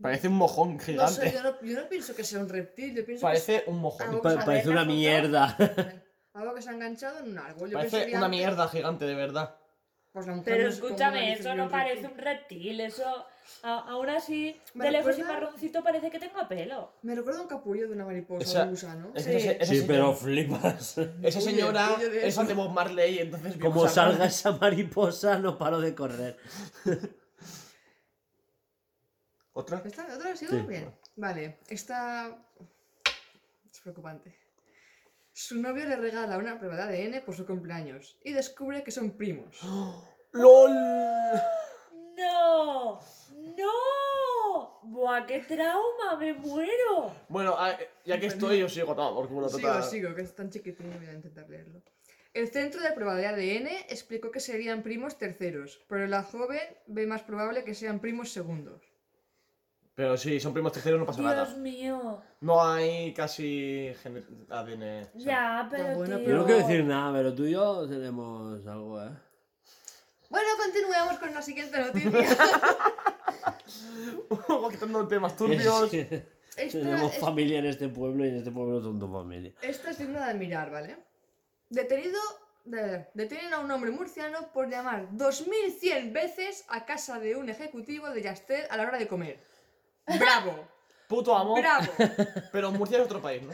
[0.00, 1.12] Parece un mojón no gigante.
[1.14, 4.20] sé, yo no, yo no pienso que sea un reptil, yo pienso Parece un mojón.
[4.20, 4.92] Pa- a ver parece la una foto.
[4.94, 5.56] mierda.
[5.56, 6.02] que es
[6.34, 7.70] algo que se ha enganchado en un árbol.
[7.70, 9.56] Yo Parece pensaría una antes, mierda gigante, de verdad.
[10.12, 13.26] pues la mujer Pero no sé cómo escúchame, eso no un parece un reptil, eso
[13.62, 16.92] a- aún así, Me de lejos y marroncito parece que tenga pelo.
[17.02, 19.12] Me recuerda un capullo de una mariposa Esa- de un gusano.
[19.14, 19.30] Es Sí.
[19.30, 20.98] que esa, esa Sí, señora- pero flipas.
[21.22, 25.94] esa señora de es de Bob Marley, entonces Como salga esa mariposa, no paro de
[25.94, 26.36] correr.
[29.84, 30.66] ¿Esta otra ha sido Sí.
[30.66, 30.94] bien?
[31.16, 32.36] Vale, esta
[33.72, 34.36] es preocupante.
[35.32, 39.16] Su novio le regala una prueba de ADN por su cumpleaños y descubre que son
[39.16, 39.58] primos.
[40.32, 40.74] ¡LOL!
[42.16, 43.00] ¡No!
[43.56, 44.80] ¡No!
[44.82, 46.16] ¡Buah, qué trauma!
[46.18, 47.12] ¡Me muero!
[47.28, 49.82] Bueno, a- ya que estoy, yo sigo todo, porque bueno, Sigo, total.
[49.82, 51.82] sigo, que es tan chiquitín voy a intentar leerlo.
[52.34, 57.06] El centro de prueba de ADN explicó que serían primos terceros, pero la joven ve
[57.06, 58.82] más probable que sean primos segundos.
[59.94, 61.56] Pero sí, son primos terceros, no pasa Dios nada.
[61.56, 62.22] mío.
[62.42, 63.88] No hay casi
[64.50, 65.04] ADN.
[65.14, 65.24] o sea,
[65.62, 66.28] Ya, pero bueno, tío.
[66.28, 69.08] Yo no quiero decir nada, pero tú y yo tenemos algo, ¿eh?
[70.30, 72.10] Bueno, continuemos con la siguiente noticia.
[74.70, 75.84] Quitando temas turbios.
[75.84, 76.26] Es que
[76.56, 79.52] Esta tenemos es- familia en este pueblo y en este pueblo son tu familia.
[79.62, 80.96] Esta es digna de admirar, ¿vale?
[81.68, 82.18] Detenido.
[82.64, 88.10] de- detienen a un hombre murciano por llamar 2100 veces a casa de un ejecutivo
[88.10, 89.38] de Yastel a la hora de comer.
[90.18, 90.66] ¡Bravo!
[91.08, 91.54] Puto amo.
[91.54, 91.86] ¡Bravo!
[92.52, 93.52] Pero Murcia es otro país, ¿no?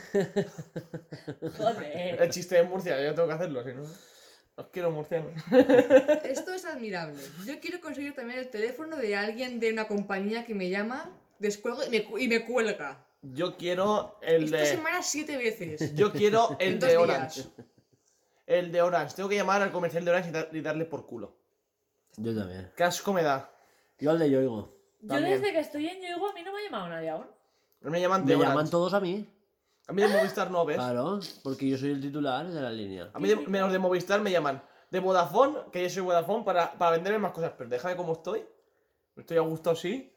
[1.58, 2.22] Joder.
[2.22, 3.82] El chiste de Murcia, yo tengo que hacerlo, si no.
[4.56, 5.32] Os quiero murcianos.
[6.24, 7.20] Esto es admirable.
[7.46, 11.82] Yo quiero conseguir también el teléfono de alguien de una compañía que me llama, descuelgo
[11.84, 13.04] y me, cu- y me cuelga.
[13.22, 14.66] Yo quiero el Esta de.
[14.66, 15.94] semana siete veces.
[15.94, 17.42] Yo quiero el de Orange.
[17.42, 17.52] días.
[18.46, 19.14] El de Orange.
[19.16, 21.34] Tengo que llamar al comercial de Orange y, dar- y darle por culo.
[22.16, 22.70] Yo también.
[22.76, 23.50] Qué asco me da.
[23.98, 24.76] Yo al de Yoigo.
[25.00, 27.26] Yo desde que estoy en Yoigo a mí no me ha llamado nadie aún.
[27.80, 28.70] Me llaman Me de llaman Orange.
[28.70, 29.26] todos a mí.
[29.92, 30.76] A mí de Movistar no ves.
[30.76, 33.10] Claro, porque yo soy el titular de la línea.
[33.12, 36.72] A mí de, menos de Movistar me llaman de Vodafone, que yo soy Vodafone, para,
[36.72, 37.52] para venderme más cosas.
[37.56, 38.42] Pero déjame como estoy.
[39.16, 40.08] Estoy a gusto así.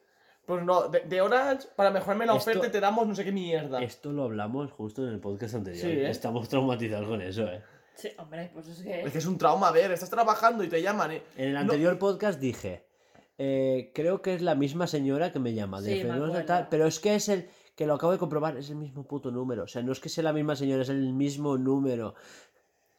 [0.45, 3.31] Pues no, de, de Orange, para mejorarme la Esto- oferta te damos no sé qué
[3.31, 3.81] mierda.
[3.81, 5.81] Esto lo hablamos justo en el podcast anterior.
[5.81, 6.10] Sí, ¿eh?
[6.10, 7.61] Estamos traumatizados con eso, ¿eh?
[7.95, 9.02] Sí, hombre, pues es que.
[9.02, 11.11] Es que es un trauma, a ver, estás trabajando y te llaman.
[11.11, 11.23] ¿eh?
[11.35, 12.85] En el No- anterior podcast dije,
[13.38, 16.45] eh, creo que es la misma señora que me llama de Sí, me Fenosa acuerdo.
[16.45, 19.31] tal, pero es que es el que lo acabo de comprobar, es el mismo puto
[19.31, 19.64] número.
[19.64, 22.15] O sea, no es que sea la misma señora, es el mismo número.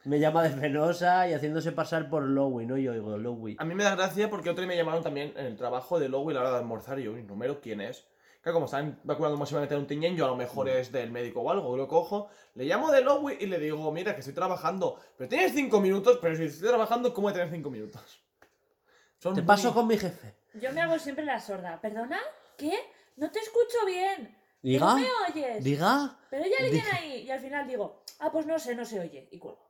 [0.04, 3.56] Me llama de Fenosa y haciéndose pasar por Lowy, no yo oigo Lowy.
[3.58, 6.08] A mí me da gracia porque otro día me llamaron también en el trabajo de
[6.08, 8.06] Lowy a la hora de almorzar y yo, ¿mi número quién es?
[8.44, 11.10] Que como están vacunando va a meter un tiñén, yo a lo mejor es del
[11.10, 14.34] médico o algo, lo cojo, le llamo de Lowy y le digo, mira que estoy
[14.34, 18.22] trabajando, pero tienes cinco minutos, pero si estoy trabajando, ¿cómo voy a tener cinco minutos?
[19.18, 20.36] Son Te muy- paso con mi jefe.
[20.60, 21.80] Yo me hago siempre la sorda.
[21.80, 22.20] ¿Perdona?
[22.56, 22.72] ¿Qué?
[23.16, 24.35] No te escucho bien.
[24.62, 25.64] ¿Que Diga, ¿No me oyes?
[25.64, 26.18] diga.
[26.30, 26.96] Pero hay alguien Diga.
[26.96, 27.22] ahí.
[27.22, 29.28] Y al final digo, ah, pues no sé, no se oye.
[29.30, 29.64] Y cuelgo.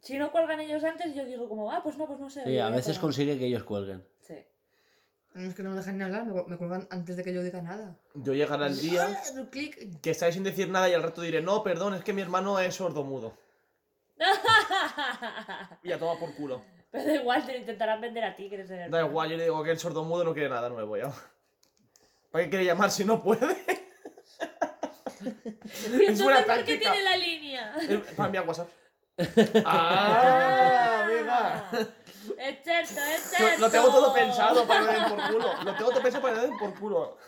[0.00, 2.50] Si no cuelgan ellos antes, yo digo como, ah, pues no, pues no se oye.
[2.50, 4.06] Sí, a veces consigue que ellos cuelguen.
[4.20, 4.34] Sí.
[5.32, 7.42] No es que no me dejan ni hablar, me, me cuelgan antes de que yo
[7.42, 7.96] diga nada.
[8.14, 11.62] Yo llegará el día Ah, que estáis sin decir nada y al rato diré, no,
[11.62, 13.32] perdón, es que mi hermano es sordomudo.
[15.82, 16.62] Y ya toma por culo.
[16.90, 19.36] Pero da igual, te lo intentarán vender a ti, que eres el Da igual, yo
[19.36, 21.12] le digo que el sordomudo no quiere nada nuevo ya.
[22.34, 23.46] ¿Para qué quiere llamar si no puede?
[25.22, 26.92] ¿Y Es buena entonces por qué táctica.
[26.92, 27.76] tiene la línea?
[28.16, 28.68] Para enviar WhatsApp.
[29.64, 31.04] ¡Ah!
[31.04, 31.68] amiga!
[32.36, 33.60] Es cierto, es Lo, cierto.
[33.60, 35.54] lo tengo todo pensado para que le den por culo.
[35.62, 37.18] Lo tengo todo pensado para que le den por culo.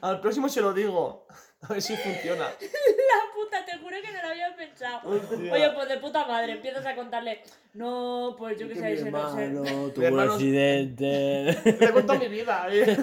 [0.00, 1.26] Al próximo se lo digo.
[1.62, 2.44] A ver si funciona.
[2.44, 5.00] La puta, te juro que no lo había pensado.
[5.08, 5.52] Hostia.
[5.52, 7.42] Oye, pues de puta madre, empiezas a contarle,
[7.74, 9.44] no, pues yo que Que sé, ese no sé.
[9.44, 11.58] hermano tuvo un accidente.
[11.64, 12.66] Le cuento mi vida.
[12.70, 12.96] ¿eh?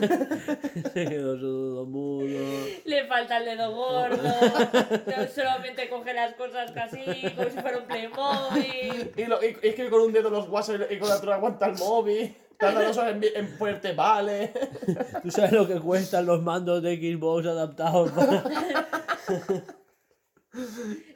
[0.93, 2.27] Se quedó sordomudo.
[2.85, 7.03] Le falta el dedo gordo, no solamente coge las cosas casi,
[7.35, 9.11] como si fuera un Playmobil.
[9.18, 11.34] Y, lo, y, y es que con un dedo los guasos y con el otro
[11.34, 12.34] aguanta el móvil.
[12.57, 14.53] Tarda dos horas en, en ponerte vale.
[15.23, 18.44] ¿Tú sabes lo que cuestan los mandos de Xbox adaptados para...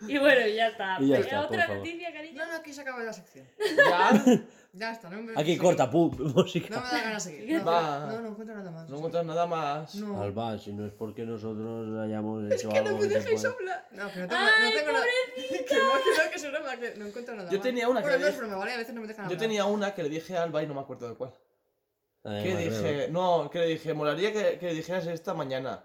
[0.07, 0.97] Y bueno, ya está.
[0.99, 1.77] Y ya Eh, está, por Otra favor.
[1.77, 2.37] noticia, cariño.
[2.45, 3.47] No, no, aquí se acaba la sección.
[3.77, 4.23] Ya.
[4.71, 5.33] Ya está, no me.
[5.35, 6.69] Aquí corta, pum, No música.
[6.69, 7.57] me da ganas de seguir.
[7.57, 8.05] No, Va.
[8.05, 8.87] no, no encuentro nada más.
[8.89, 9.95] No encuentras nada más.
[9.95, 10.21] No.
[10.21, 13.41] Alba, si no es porque nosotros hayamos Es hecho que no algo que te dejéis
[13.41, 13.87] pueda- hablar.
[13.93, 15.05] No, pero no tengo, ¡Ay, no tengo nada.
[15.35, 15.75] Que no, que
[16.23, 17.63] no, que es broma, que no encuentro nada Yo más.
[17.63, 18.73] tenía una que Bueno, le no es dije- broma, ¿vale?
[18.73, 19.39] A veces no me dejan Yo hablar.
[19.39, 21.33] tenía una que le dije a Alba y no me acuerdo de cuál.
[22.23, 23.07] Ay, ¿Qué madre dije?
[23.11, 25.83] No, que le dije, molaría que, que dijeras esta mañana.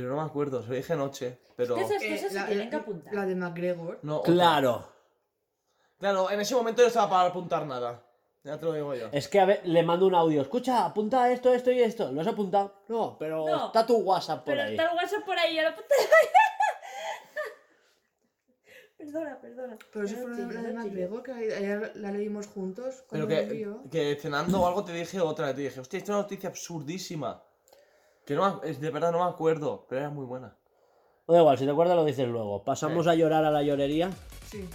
[0.00, 1.38] Pero no me acuerdo, se lo dije anoche.
[1.56, 1.76] Pero.
[1.76, 3.14] Es que esas Eh, se la, tienen que la- apuntar.
[3.14, 3.98] la de McGregor.
[4.02, 4.32] No, otra.
[4.32, 4.88] Claro.
[5.98, 8.02] Claro, en ese momento yo estaba para apuntar nada.
[8.44, 9.08] Ya te lo digo yo.
[9.12, 10.40] Es que a ver, le mando un audio.
[10.40, 12.12] Escucha, apunta esto, esto y esto.
[12.12, 12.82] ¿Lo has apuntado?
[12.88, 13.66] No, pero No.
[13.66, 14.70] está tu WhatsApp por Pero ahí.
[14.76, 15.86] está el WhatsApp por ahí, a la puta.
[18.96, 19.78] Perdona, perdona.
[19.92, 20.72] Pero eso fue la de.
[20.72, 23.04] McGregor, que ayer la leímos juntos.
[23.10, 25.54] Pero Cuando me que, que cenando o algo te dije otra.
[25.54, 27.42] Te dije, hostia, esto es una noticia absurdísima.
[28.28, 30.54] Que no es de verdad no me acuerdo, pero era muy buena.
[31.26, 32.62] Da igual, si te acuerdas lo dices luego.
[32.62, 33.10] Pasamos Sí.
[33.10, 34.10] a llorar a la llorería.
[34.44, 34.68] Sí.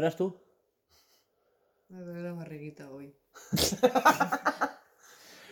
[0.00, 0.34] ¿Lloras tú?
[1.90, 3.14] Me duele la barriguita hoy.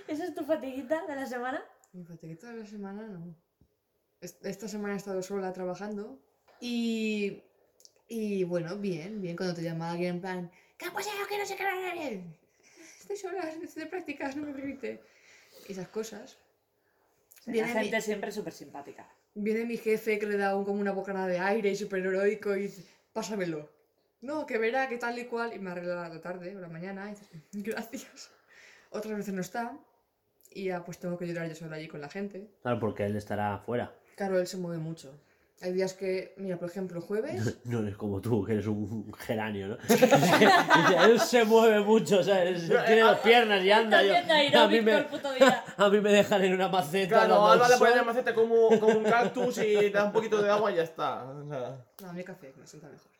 [0.08, 1.62] ¿Esa es tu fatiguita de la semana?
[1.92, 3.34] Mi fatiguita de la semana no.
[4.22, 6.18] Es- Esta semana he estado sola trabajando
[6.60, 7.42] y.
[8.08, 9.36] Y bueno, bien, bien.
[9.36, 11.16] Cuando te llama alguien en plan, ¿qué ha pasado?
[11.28, 12.22] Que no sé qué.
[13.00, 15.02] Estoy sola, necesito prácticas, no me grite.
[15.68, 16.38] Esas cosas.
[17.44, 19.06] La Viene mi- gente siempre súper simpática.
[19.34, 22.56] Viene mi jefe que le da un, como una bocanada de aire y súper heroico
[22.56, 23.76] y dice, pásamelo.
[24.20, 25.55] No, que verá, que tal y cual.
[25.55, 28.31] Y me arregla la tarde o la mañana y dices, gracias.
[28.90, 29.77] Otras veces no está.
[30.51, 32.51] Y ya pues tengo que llorar yo sola allí con la gente.
[32.62, 33.95] Claro, porque él estará afuera.
[34.16, 35.15] Claro, él se mueve mucho.
[35.61, 37.59] Hay días que, mira, por ejemplo, jueves.
[37.65, 39.77] No eres como tú, que eres un geranio, ¿no?
[41.05, 42.69] Él se mueve mucho, ¿sabes?
[42.69, 44.03] Tiene dos piernas y anda.
[44.03, 45.05] Yo, a, mí me,
[45.77, 47.27] a mí me dejan en una maceta.
[47.27, 47.99] Claro, Alba le pone sol.
[47.99, 50.85] la maceta como, como un cactus y te da un poquito de agua y ya
[50.85, 51.24] está.
[51.24, 53.11] O sea, No, a mí café, que me sienta mejor.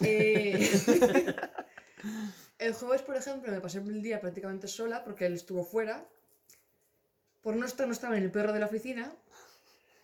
[0.00, 0.70] Eh,
[2.58, 6.04] el jueves, por ejemplo, me pasé el día prácticamente sola porque él estuvo fuera.
[7.42, 9.12] Por no estar, no estaba en el perro de la oficina.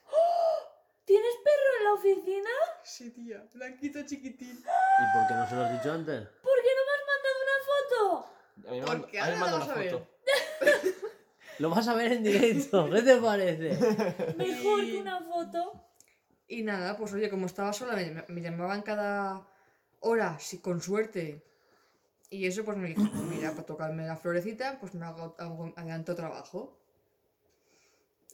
[1.04, 2.50] ¿Tienes perro en la oficina?
[2.84, 4.58] Sí, tía, blanquito chiquitín.
[4.58, 6.28] ¿Y por qué no se lo has dicho antes?
[6.42, 8.68] ¿Por qué no me has mandado una foto?
[8.68, 10.06] a mí me Porque a mí ahora lo vas a ver.
[11.58, 13.68] Lo vas a ver en directo, ¿qué te parece?
[14.38, 15.84] Mejor Y- que una foto.
[16.48, 19.46] Y nada, pues oye, como estaba sola, me, me llamaban cada
[20.00, 21.42] hora, si con suerte.
[22.30, 25.72] Y eso, pues me dije, pues mira, para tocarme la florecita, pues me hago, hago-
[25.76, 26.78] adelanto trabajo.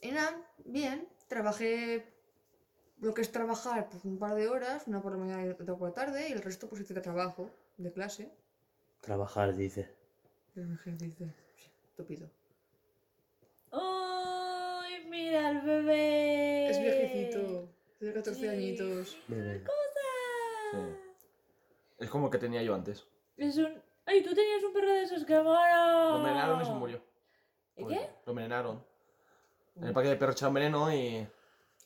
[0.02, 2.05] Y nada, bien, trabajé
[3.01, 5.74] lo que es trabajar, pues un par de horas, una por la mañana y otra
[5.76, 8.30] por la tarde, y el resto, pues hice de trabajo, de clase.
[9.01, 9.88] Trabajar, dice.
[10.55, 12.30] Jefe dice, sí, estúpido.
[13.72, 16.70] ¡Ay, mira el bebé!
[16.70, 17.68] Es viejecito,
[17.98, 18.48] tiene 14 Sí.
[18.48, 19.18] añitos.
[19.28, 19.64] Bebé.
[20.72, 20.78] Sí.
[21.98, 23.06] Es como el que tenía yo antes.
[23.36, 23.82] Es un...
[24.05, 26.10] ¡Ay, tú tenías un perro de esos que mola!
[26.10, 27.02] Lo envenenaron y se murió.
[27.77, 28.10] ¿Y qué?
[28.24, 28.85] Lo envenenaron.
[29.77, 31.27] En el parque de perros echaron veneno y...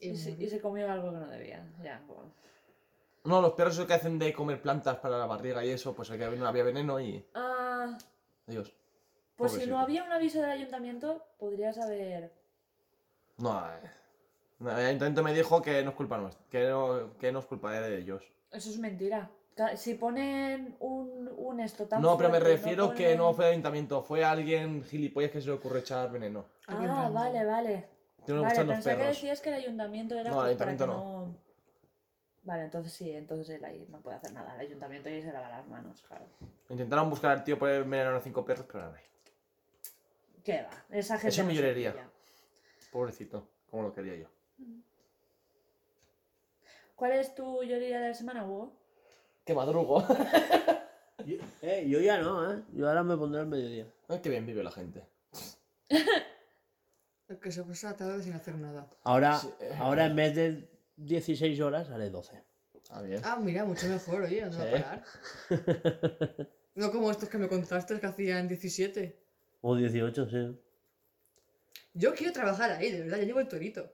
[0.00, 1.66] Y se, y se comió algo que no debía.
[1.82, 2.32] Ya, bueno.
[3.24, 6.22] No, los perros que hacen de comer plantas para la barriga y eso, pues aquí
[6.22, 7.24] había había veneno y...
[7.34, 7.98] Ah,
[8.46, 8.72] Adiós.
[9.36, 9.76] pues si Pobrecito.
[9.76, 12.32] no había un aviso del ayuntamiento, podrías haber...
[13.36, 13.90] No, eh,
[14.58, 17.46] no, el ayuntamiento me dijo que no es culpa nuestra, que no, que no es
[17.46, 18.22] culpa de ellos.
[18.50, 19.30] Eso es mentira.
[19.76, 23.50] Si ponen un, un esto tan No, pero me fuerte, refiero que no fue el
[23.52, 26.46] ayuntamiento, fue alguien gilipollas que se le ocurre echar veneno.
[26.66, 27.88] Ah, vale, vale.
[28.24, 29.16] Que no le vale, gustan los pensé que perros.
[29.16, 31.50] decías que el ayuntamiento era No, el pues, para que ayuntamiento no...
[32.42, 34.54] Vale, entonces sí, entonces él ahí no puede hacer nada.
[34.54, 36.24] El ayuntamiento ahí se lava las manos, claro.
[36.70, 39.02] Intentaron buscar al tío por envenenar a cinco perros, pero no hay.
[40.42, 40.70] ¿Qué va?
[40.90, 41.92] Esa gente Eso es no se millonería.
[41.92, 42.08] pilla.
[42.90, 44.28] Pobrecito, como lo quería yo.
[46.96, 48.79] ¿Cuál es tu lloría de la semana, Hugo?
[49.50, 50.06] ¡Qué madrugo!
[51.26, 52.62] Yo, eh, yo ya no, ¿eh?
[52.72, 53.84] Yo ahora me pondré al mediodía.
[54.08, 55.02] Ay, qué bien vive la gente.
[57.28, 58.88] El que se pasa la tarde sin hacer nada.
[59.02, 59.74] Ahora, Sí, eh.
[59.80, 62.40] ahora en vez de 16 horas haré 12.
[62.90, 63.20] Ah, bien.
[63.24, 65.02] Ah, mira, mucho mejor, oye, no va a
[65.48, 65.56] Sí.
[65.56, 66.48] parar.
[66.76, 69.18] No como estos que me contaste que hacían 17.
[69.62, 70.60] O 18, sí.
[71.94, 73.92] Yo quiero trabajar ahí, de verdad, ya llevo el torito.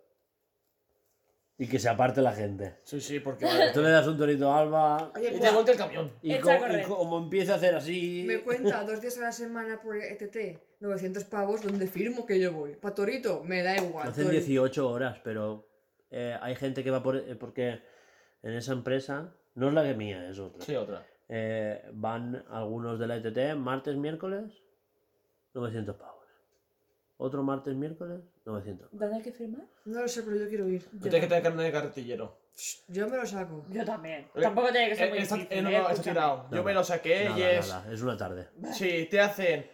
[1.59, 2.77] Y que se aparte la gente.
[2.85, 3.73] Sí, sí, porque vale.
[3.73, 6.13] Tú le das un torito a Alba Oye, Y pues, te monta el camión.
[6.21, 6.51] y, co-
[6.87, 8.25] como empieza a hacer así...
[8.27, 12.53] me cuenta dos días a la semana por ETT, 900 pavos, donde firmo que yo
[12.53, 12.75] voy.
[12.75, 14.09] Pa' torito, me da igual.
[14.09, 14.45] Hacen Torito.
[14.45, 15.67] 18 horas, pero
[16.11, 17.17] eh, hay gente que va por...
[17.17, 17.81] eh, porque
[18.43, 20.63] en esa empresa, no es la que mía, es otra.
[20.63, 21.07] Sí, otra.
[21.31, 24.45] Eh, van algunos de la ETT martes, miércoles,
[25.55, 26.16] 900 pavos.
[27.19, 28.89] Otro martes, miércoles, 900.
[28.93, 29.63] ¿Dónde hay que firmar?
[29.87, 30.85] No lo sé, pero yo quiero ir.
[30.85, 32.37] Tú tienes que tener carne de carretillero.
[32.55, 33.65] Shh, Yo me lo saco.
[33.71, 34.29] Yo también.
[34.35, 36.47] Eh, Tampoco tiene que ser muy Eh, está- difícil, eh, no, no, está tirado.
[36.51, 37.69] Yo me lo saqué y es.
[37.69, 38.49] nada, es una tarde.
[38.75, 39.67] Sí, te hacen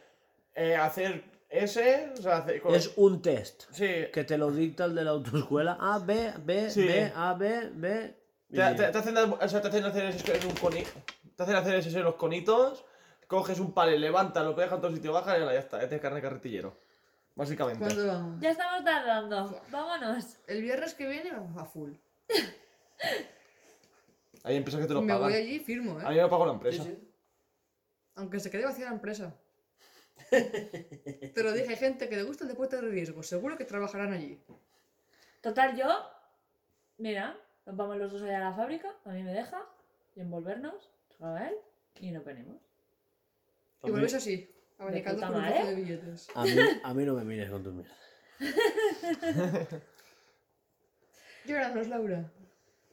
[0.55, 2.13] eh, hacer ese.
[2.17, 5.77] O sea, hacer- Es un test Sí, que te lo dicta el de la autoescuela.
[5.81, 6.85] A, B, B, Sí.
[6.87, 8.15] B, A, B, B.
[8.51, 10.85] y- Te, te- te hacen, o sea, te hacen hacer ese en un coni,
[11.37, 12.85] Te hacen hacer ese en los conitos.
[13.27, 15.83] Coges un palet, levantas, lo pegas a otro sitio, bajas y ya está.
[15.83, 16.77] Este es carne de carretillero.
[17.35, 17.85] Básicamente.
[17.85, 18.41] ¿Cuándo vamos?
[18.41, 19.61] Ya estamos tardando.
[19.71, 20.39] Vámonos.
[20.47, 21.93] El viernes que viene vamos a full.
[24.45, 25.29] Hay empresas que te lo me pagan.
[25.31, 26.09] voy allí y firmo, A ¿eh?
[26.09, 26.83] mí me lo pagó la empresa.
[26.83, 26.99] sí.
[28.17, 29.35] Aunque se quede vacía la empresa.
[30.31, 33.23] Te lo dije, hay gente que le gusta el deporte de riesgo.
[33.23, 34.39] Seguro que trabajarán allí.
[35.41, 35.89] Total, yo.
[36.99, 38.95] Mira, nos vamos los dos allá a la fábrica.
[39.05, 39.65] A mí me deja.
[40.15, 40.91] Y envolvernos.
[41.21, 41.55] A él.
[42.01, 42.57] Y nos venimos.
[43.83, 44.51] A Y volvéis así,
[44.83, 45.59] abanicando puta con un madre.
[45.59, 46.29] poco de billetes.
[46.35, 46.51] A mí,
[46.83, 47.97] a mí no me mires con tus mierdas.
[51.47, 52.31] Lloranos, Laura.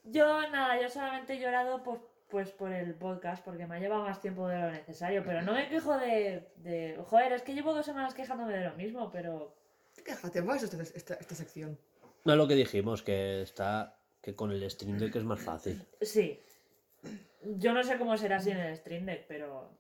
[0.04, 2.00] Yo nada, yo solamente he llorado pues
[2.30, 5.54] pues por el podcast, porque me ha llevado más tiempo de lo necesario, pero no
[5.54, 6.96] me quejo de, de...
[7.08, 9.56] Joder, es que llevo dos semanas quejándome de lo mismo, pero...
[10.06, 11.78] Quéjate, va esta, esta, esta sección.
[12.26, 13.98] No es lo que dijimos, que está.
[14.22, 15.84] que con el Stream Deck es más fácil.
[16.02, 16.40] Sí.
[17.44, 19.79] Yo no sé cómo será en el Stream Deck, pero...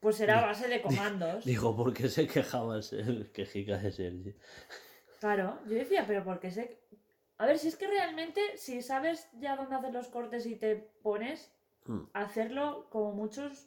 [0.00, 1.44] Pues será a base de comandos.
[1.44, 4.34] Digo, ¿por qué se quejaba el quejica de Sergi?
[5.20, 6.78] Claro, yo decía, pero porque sé...
[7.36, 10.76] A ver, si es que realmente, si sabes ya dónde hacer los cortes y te
[11.02, 11.52] pones,
[11.86, 12.04] Hmm.
[12.12, 13.66] hacerlo como muchos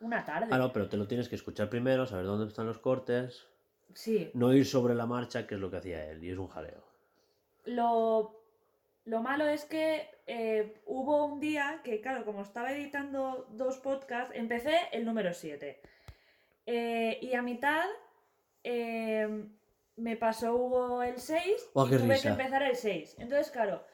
[0.00, 0.46] una tarde.
[0.52, 3.48] Ah, no, pero te lo tienes que escuchar primero, saber dónde están los cortes,
[3.94, 4.30] Sí.
[4.34, 6.84] no ir sobre la marcha, que es lo que hacía él, y es un jaleo.
[7.64, 8.40] Lo,
[9.06, 14.34] lo malo es que eh, hubo un día que, claro, como estaba editando dos podcasts,
[14.34, 15.80] empecé el número 7.
[16.66, 17.84] y a mitad
[18.64, 19.46] eh,
[19.96, 22.22] me pasó Hugo el 6 ¡Oh, y qué tuve risa!
[22.22, 23.16] que empezar el 6.
[23.18, 23.84] Entonces, claro,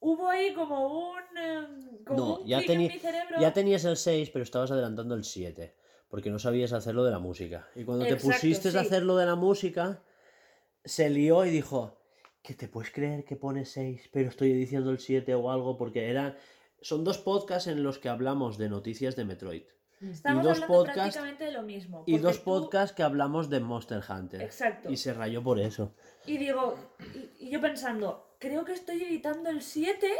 [0.00, 1.66] hubo ahí como un, eh,
[2.06, 3.40] como No, un ya, clic en teni- mi cerebro.
[3.40, 5.74] ya tenías el 6, pero estabas adelantando el 7,
[6.08, 7.68] porque no sabías hacerlo de la música.
[7.74, 8.78] Y cuando te pusiste a sí.
[8.78, 10.02] hacerlo de la música,
[10.84, 11.98] se lió y dijo,
[12.44, 15.76] ¿que te puedes creer que pone 6, pero estoy diciendo el 7 o algo?
[15.76, 16.36] Porque eran...
[16.80, 19.62] Son dos podcasts en los que hablamos de noticias de Metroid.
[20.02, 22.04] Estamos y dos hablando podcasts- prácticamente de lo mismo.
[22.06, 24.42] Y dos tú- podcasts que hablamos de Monster Hunter.
[24.42, 24.90] Exacto.
[24.90, 25.94] Y se rayó por eso.
[26.26, 26.74] Y digo,
[27.14, 30.12] y, y yo pensando, creo que estoy editando el 7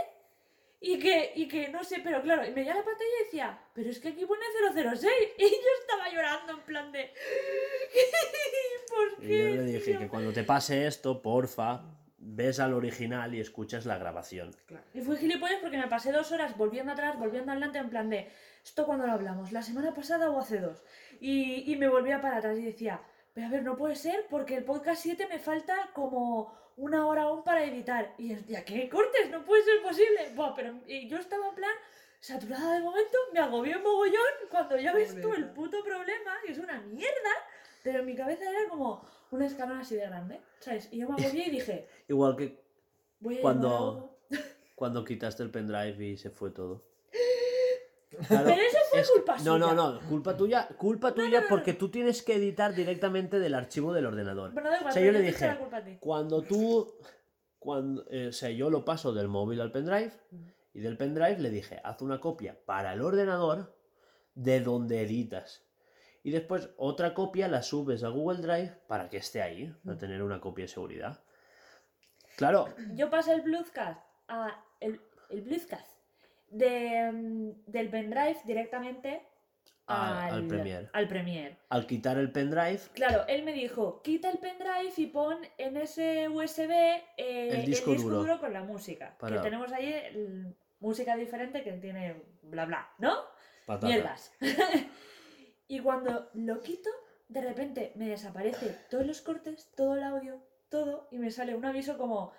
[0.80, 3.58] y que, y que no sé, pero claro, y me veía la pantalla y decía,
[3.74, 4.42] pero es que aquí pone
[4.74, 5.12] 006.
[5.38, 7.10] Y yo estaba llorando en plan de,
[8.88, 9.38] ¿por Y qué?
[9.38, 9.98] yo le dije tío?".
[9.98, 11.82] que cuando te pase esto, porfa,
[12.24, 14.50] ves al original y escuchas la grabación.
[14.66, 14.84] Claro.
[14.94, 18.30] Y fui gilipollas porque me pasé dos horas volviendo atrás, volviendo adelante, en plan de,
[18.64, 19.52] ¿esto cuando lo hablamos?
[19.52, 20.82] ¿La semana pasada o hace dos?
[21.20, 23.00] Y, y me volvía para atrás y decía,
[23.34, 27.22] pero a ver, no puede ser porque el podcast 7 me falta como una hora
[27.22, 28.14] aún para editar.
[28.18, 29.30] Y es, ¿ya qué cortes?
[29.30, 30.30] No puede ser posible.
[30.34, 31.72] Buah, pero y yo estaba en plan
[32.20, 36.52] saturada de momento, me agobió en mogollón cuando ya ves tú el puto problema, que
[36.52, 37.30] es una mierda.
[37.84, 40.88] Pero en mi cabeza era como un escalón así de grande, ¿sabes?
[40.90, 42.60] Y yo me agobié y dije, Igual que
[43.20, 44.18] voy a Cuando-
[44.74, 46.82] cuando quitaste el pendrive y se fue todo.
[48.28, 49.74] Pero eso fue es- culpa No, no, suya.
[49.76, 51.48] no, culpa tuya, culpa no, tuya no, no.
[51.48, 54.50] porque tú tienes que editar directamente del archivo del ordenador.
[54.52, 55.58] Igual, O sea, pero yo le dije-.
[56.00, 56.94] Cuando tú,
[57.58, 60.12] cuando, eh, o sea, yo lo paso del móvil al pendrive
[60.72, 63.76] y del pendrive le dije, haz una copia para el ordenador
[64.34, 65.63] de donde editas.
[66.24, 70.22] Y después otra copia la subes a Google Drive para que esté ahí, para tener
[70.22, 71.22] una copia de seguridad.
[72.36, 75.86] Claro, Yo pasé el Bluescast a el, el Bluescast
[76.48, 79.22] de, mm, del pendrive directamente
[79.86, 80.88] Al- al, al Premiere.
[80.94, 81.58] al Premiere.
[81.68, 86.28] al quitar el pendrive, Claro, él me dijo, quita el pendrive y pon en ese
[86.30, 86.70] USB
[87.18, 88.40] eh, El disco duro.
[88.40, 89.14] con la música.
[89.20, 93.14] Para- Que tenemos ahí el- música diferente que tiene bla bla, ¿no?
[93.82, 94.32] Mierdas.
[95.68, 96.90] y cuando lo quito,
[97.28, 101.64] de repente me desaparece todos los cortes, todo el audio, todo, y me sale un
[101.64, 102.32] aviso como.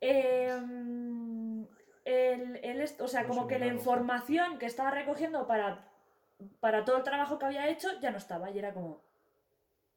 [0.00, 1.66] em,
[2.04, 5.90] el, el o sea, como que la información que estaba recogiendo para,
[6.60, 8.50] para todo el trabajo que había hecho ya no estaba.
[8.50, 9.02] Y era como.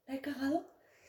[0.08, 0.66] ¿La he cagado?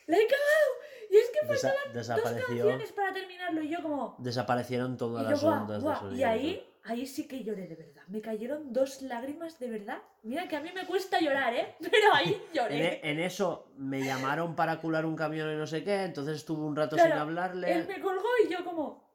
[0.06, 0.70] ¡La he cagado!
[1.10, 3.62] Y es que Desa- dos canciones para terminarlo.
[3.62, 4.14] Y yo como.
[4.18, 7.66] desaparecieron todas Y, las yo, guau, ondas de guau, y ahí, ahí sí que lloré
[7.66, 8.02] de verdad.
[8.08, 10.02] Me cayeron dos lágrimas de verdad.
[10.22, 11.74] Mira que a mí me cuesta llorar, ¿eh?
[11.80, 12.86] Pero ahí lloré.
[12.94, 16.62] e- en eso me llamaron para cular un camión y no sé qué, entonces estuve
[16.64, 17.72] un rato Claro, sin hablarle.
[17.72, 19.10] Él me colgó y yo como...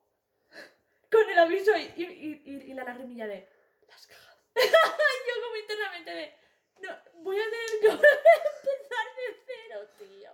[1.11, 3.47] Con el aviso y, y, y- y la lagrimilla de...
[3.87, 4.37] La has cagado.
[4.55, 6.33] yo como internamente de...
[6.81, 10.31] No, voy a tener que empezar de cero, tío.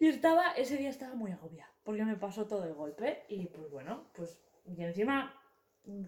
[0.00, 3.70] Y estaba, ese día estaba muy agobiada, porque me pasó todo el golpe y pues
[3.70, 4.38] bueno, pues...
[4.66, 5.34] Y encima,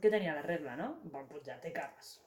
[0.01, 0.99] que tenía la regla, no?
[1.05, 2.21] Bueno, pues ya te cagas.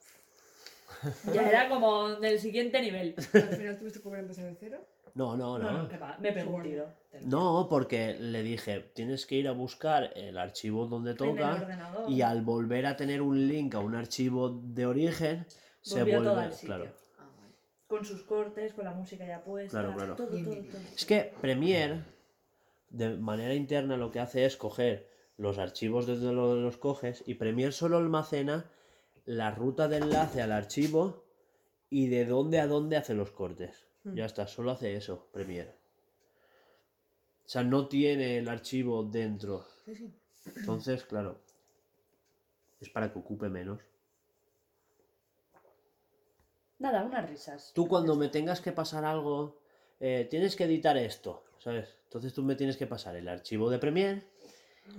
[1.32, 3.14] Ya era como del siguiente nivel.
[3.32, 4.84] Al final tuviste que volver a empezar de cero.
[5.14, 5.82] No, no, No, no.
[5.84, 6.86] no, que va, me pegó un tiro.
[7.22, 12.06] No, porque le dije, tienes que ir a buscar el archivo donde En el toca
[12.08, 15.46] y al volver a tener un link a un archivo de origen,
[15.80, 16.42] se Volvió vuelve...
[16.42, 16.66] al sitio.
[16.76, 16.92] Claro.
[17.18, 17.54] Ah, vale.
[17.88, 19.80] Con sus cortes, con la música ya puesta.
[19.80, 20.14] Claro, claro.
[20.16, 20.80] Todo, todo, todo.
[20.94, 22.04] Es que Premiere,
[22.90, 25.09] de manera interna, lo que hace es coger
[25.40, 28.70] los archivos desde los los coges y Premiere solo almacena
[29.24, 31.24] la ruta de enlace al archivo
[31.88, 33.86] y de dónde a dónde hace los cortes.
[34.04, 34.14] Hmm.
[34.14, 35.70] Ya está, solo hace eso, Premiere.
[37.46, 39.64] O sea, no tiene el archivo dentro.
[39.86, 40.14] Sí, sí.
[40.56, 41.40] Entonces, claro,
[42.78, 43.80] es para que ocupe menos.
[46.78, 47.72] Nada, unas risas.
[47.74, 49.58] Tú cuando me tengas que pasar algo,
[50.00, 51.96] eh, tienes que editar esto, ¿sabes?
[52.04, 54.22] Entonces tú me tienes que pasar el archivo de Premiere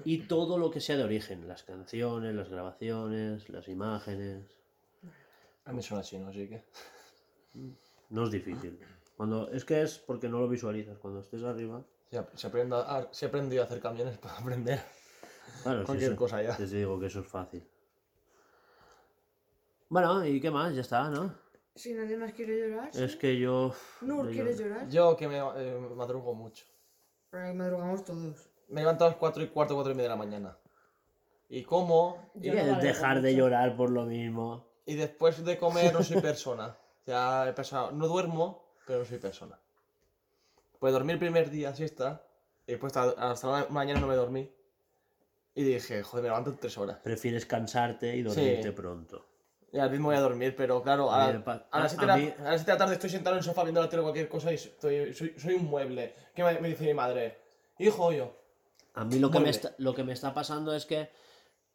[0.06, 4.46] y todo lo que sea de origen, las canciones, las grabaciones, las imágenes.
[5.66, 6.30] A mí suena así, ¿no?
[6.30, 6.64] Así que.
[8.10, 8.80] No es difícil.
[9.18, 10.98] Cuando, es que es porque no lo visualizas.
[10.98, 11.84] Cuando estés arriba.
[12.10, 14.82] Si ap- si aprendo a- si he aprendido a hacer camiones para aprender.
[15.64, 16.18] Claro, Cualquier sí.
[16.18, 16.56] cosa ya.
[16.58, 17.64] Te digo que eso es fácil.
[19.90, 20.74] Bueno, ¿y qué más?
[20.74, 21.34] Ya está, ¿no?
[21.76, 22.90] Si nadie más quiere llorar.
[22.94, 23.18] Es ¿sí?
[23.18, 23.74] que yo.
[24.02, 24.90] Nur, yo- ¿quieres llorar?
[24.90, 26.66] Yo que me eh, madrugo mucho.
[27.30, 28.50] Pero madrugamos todos.
[28.72, 30.58] Me levanto a las 4 y cuarto, 4 y media de la mañana.
[31.50, 32.32] Y como.
[32.36, 34.70] Y, no ¿Quieres madrugo dejar de llorar por lo mismo?
[34.86, 36.76] y después de comer no soy persona.
[37.06, 37.92] Ya he pasado.
[37.92, 39.58] No duermo, pero no soy persona.
[40.80, 42.24] Pues dormir el primer día siesta.
[42.68, 44.50] Y después hasta, la mañana no me dormí.
[45.54, 46.98] Y dije, joder, me levanto en 3 horas.
[47.04, 48.72] Prefieres cansarte y dormirte Sí.
[48.72, 49.26] pronto.
[49.74, 52.16] Y al mismo voy a dormir, pero claro, A a, a a- las 7 a
[52.16, 53.82] de, mí- la- a las siete de la tarde estoy sentado en el sofá viendo
[53.82, 56.14] la tele o cualquier cosa y estoy, soy, soy un mueble.
[56.36, 57.38] ¿Qué me, me dice mi madre?
[57.80, 58.34] Hijo, yo.
[58.94, 61.10] A mí lo que, me está, lo que me está pasando es que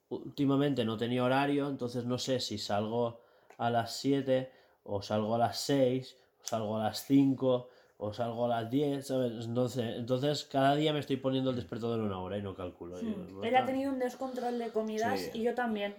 [0.08, 3.20] últimamente no tenía horario, entonces no sé si salgo
[3.58, 4.50] a las 7
[4.84, 7.68] o salgo a las 6 o salgo a las 5
[7.98, 9.32] o salgo a las 10, ¿sabes?
[9.46, 13.00] Entonces, entonces cada día me estoy poniendo el despertador en una hora y no calculo.
[13.00, 13.34] Y, Hmm.
[13.36, 15.30] no Él está- ha tenido un descontrol de comidas Sí.
[15.34, 15.96] y yo también.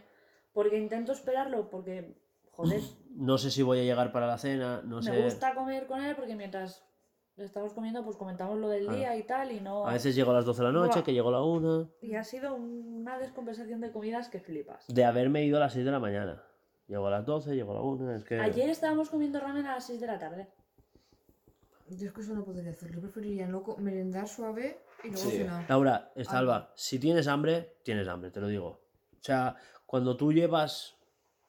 [0.53, 2.15] Porque intento esperarlo, porque,
[2.52, 2.81] joder,
[3.19, 5.23] No sé si voy a llegar para la cena, no me sé.
[5.23, 6.84] gusta comer con él porque mientras
[7.38, 8.97] estamos comiendo, pues comentamos lo del Claro.
[8.97, 9.88] día y tal, y no.
[9.88, 11.03] A veces llego a las 12 de la noche, Buah.
[11.03, 14.85] que llego a la 1, Y ha sido una descompensación de comidas que flipas.
[14.88, 16.43] de haberme ido a las 6 de la mañana.
[16.88, 18.39] Llego a las 12, llego a la 1, es que...
[18.39, 20.47] Ayer estábamos comiendo ramen a las 6 de la tarde.
[21.89, 22.95] Yo es que eso no podría hacerlo.
[22.95, 25.38] Yo preferiría no merendar suave y luego Sí.
[25.38, 25.65] cenar.
[25.69, 28.68] Laura, Estalba, si tienes hambre, tienes hambre, te lo digo.
[28.68, 29.55] O sea,
[29.85, 30.97] cuando tú llevas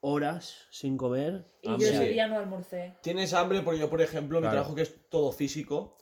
[0.01, 2.97] horas sin comer, Y hambre yo ese día no almorcé.
[3.03, 4.55] Tienes hambre porque yo, por ejemplo, mi Claro.
[4.57, 5.97] trabajo que es todo físico,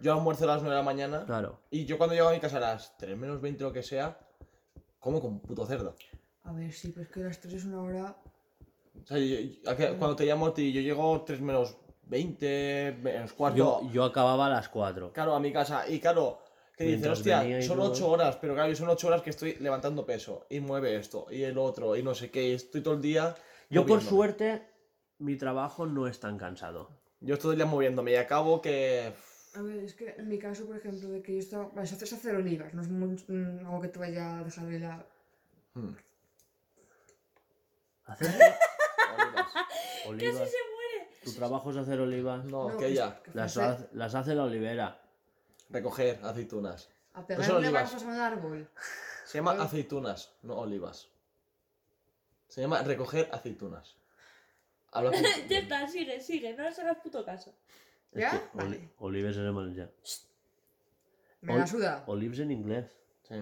[0.00, 1.60] yo almuerzo a las 9 de la mañana Claro.
[1.70, 3.82] y yo cuando llego a mi casa a las 3 menos 20 o lo que
[3.82, 4.18] sea,
[4.98, 5.94] como con puto cerdo.
[6.44, 8.16] A ver, sí, pero es que las 3 es una hora.
[9.02, 11.76] O sea, yo- yo- a que- cuando te llamo a ti, yo llego 3 menos
[12.06, 13.56] 20, menos cuarto.
[13.58, 15.12] Yo, yo acababa a las 4.
[15.12, 15.88] Claro, a mi casa.
[15.88, 16.38] Y claro,
[16.76, 17.92] que dices, hostia, son todo.
[17.92, 20.46] 8 horas, pero claro, son 8 horas que estoy levantando peso.
[20.50, 23.34] Y mueve esto, y el otro, y no sé qué, y estoy todo el día.
[23.70, 24.62] Yo por suerte,
[25.18, 26.90] mi trabajo no es tan cansado.
[27.20, 29.12] Yo estoy todo el día moviéndome y acabo que.
[29.54, 31.68] A ver, es que en mi caso, por ejemplo, de que yo estaba.
[31.68, 34.66] Vale, se hace- hacer olivas, no es muy- mm, algo que te vaya a dejar
[34.66, 35.06] de la.
[35.74, 35.92] Hmm,
[38.06, 38.26] ¿Hacer
[39.16, 39.46] olivas.
[40.06, 40.38] olivas?
[40.40, 41.10] ¡Casi se muere!
[41.24, 42.44] ¿Tu trabajo es hacer olivas?
[42.44, 43.22] No, No, que es- ya.
[43.22, 43.56] que Las,
[43.92, 45.00] las hace la olivera.
[45.70, 46.88] Recoger aceitunas.
[47.14, 47.94] A No pegar una olivas.
[47.94, 48.68] a un árbol.
[49.24, 51.08] Se llama aceitunas, no olivas.
[52.48, 53.96] Se llama recoger aceitunas.
[54.92, 57.54] Habla con- Ya está, sigue, sigue, no les hagas puto caso.
[58.12, 58.30] Es ¿Ya?
[58.30, 58.90] que oli- Vale.
[58.98, 59.90] Olives en valenciano.
[61.40, 62.04] Me la Ol- suda.
[62.06, 62.90] Olives en inglés.
[63.28, 63.34] Sí.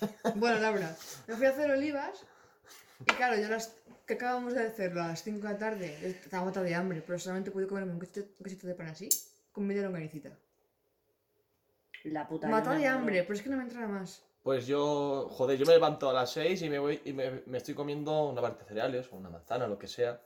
[0.34, 0.94] Bueno, Laura,
[1.26, 2.24] me fui a hacer olivas.
[3.00, 3.74] Y claro, yo las
[4.06, 7.18] que acabamos de hacerlo a las 5 de la tarde, estaba matada de hambre, pero
[7.18, 9.08] solamente pude comerme un cachito, un cachito de pan así,
[9.52, 10.30] con media longanicita.
[12.04, 12.46] La puta.
[12.48, 14.22] De me hambre, pero es que no me entra más.
[14.42, 17.58] Pues yo, joder, yo me levanto a las 6 y me voy y me, me
[17.58, 20.20] estoy comiendo una barra de cereales o una manzana, lo que sea.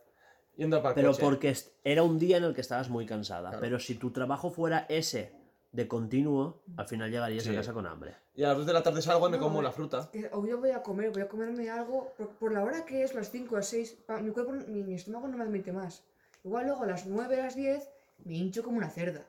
[0.56, 1.22] Yendo para el Pero coche.
[1.22, 3.48] porque era un día en el que estabas muy cansada.
[3.48, 3.60] Claro.
[3.60, 5.32] Pero si tu trabajo fuera ese
[5.72, 8.14] de continuo, al final llegarías a casa con hambre.
[8.34, 10.10] Y a las 2 de la tarde salgo y me No, como eh, la fruta.
[10.12, 13.02] Que o yo voy a comer, voy a comerme algo, por, por la hora que
[13.02, 16.04] es, las 5 o 6, pa- mi cuerpo, mi, mi estómago no me admite más.
[16.44, 17.88] Igual luego a las 9 a las 10
[18.24, 19.24] me hincho como una cerda.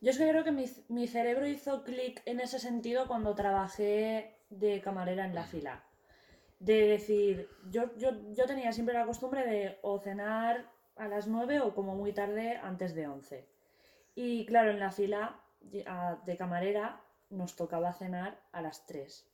[0.00, 4.36] Yo es que creo que mi, mi cerebro hizo clic en ese sentido cuando trabajé
[4.50, 5.82] de camarera en la fila.
[6.58, 11.60] De decir, yo, yo, yo tenía siempre la costumbre de o cenar a las 9
[11.60, 13.48] o como muy tarde antes de 11.
[14.14, 17.00] Y claro, en la fila de camarera
[17.30, 19.26] nos tocaba cenar a las 3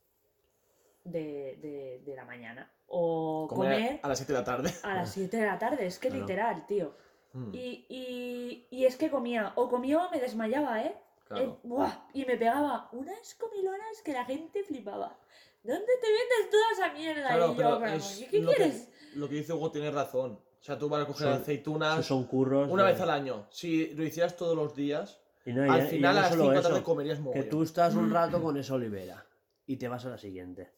[1.03, 2.71] de, de- de la mañana.
[2.87, 4.73] O Comer comer a las 7 de la tarde.
[4.83, 6.95] a las 7 de la tarde, es que literal, tío.
[7.33, 10.95] Mm, Y, y, y es que comía, o comía o me desmayaba, ¿eh?
[11.27, 11.43] claro.
[11.43, 15.15] Eh, buah, y me pegaba unas comilonas que la gente flipaba.
[15.63, 17.27] ¿Dónde te metes toda esa mierda?
[17.27, 18.89] Claro, y yo, pero, es ¿y ¿qué lo que- quieres?
[19.15, 20.39] Lo que dice Hugo tiene razón.
[20.59, 22.69] O sea, tú vas a coger Son- aceitunas Esos son curros.
[22.71, 23.45] una de- vez al año.
[23.51, 26.31] Si lo hicieras todos los días, Y no, y- al y final no a las
[26.31, 27.49] solo 5 de la eso, tarde comerías Que mogollón.
[27.49, 29.25] tú estás un rato con esa olivera
[29.67, 30.71] y te vas a la siguiente.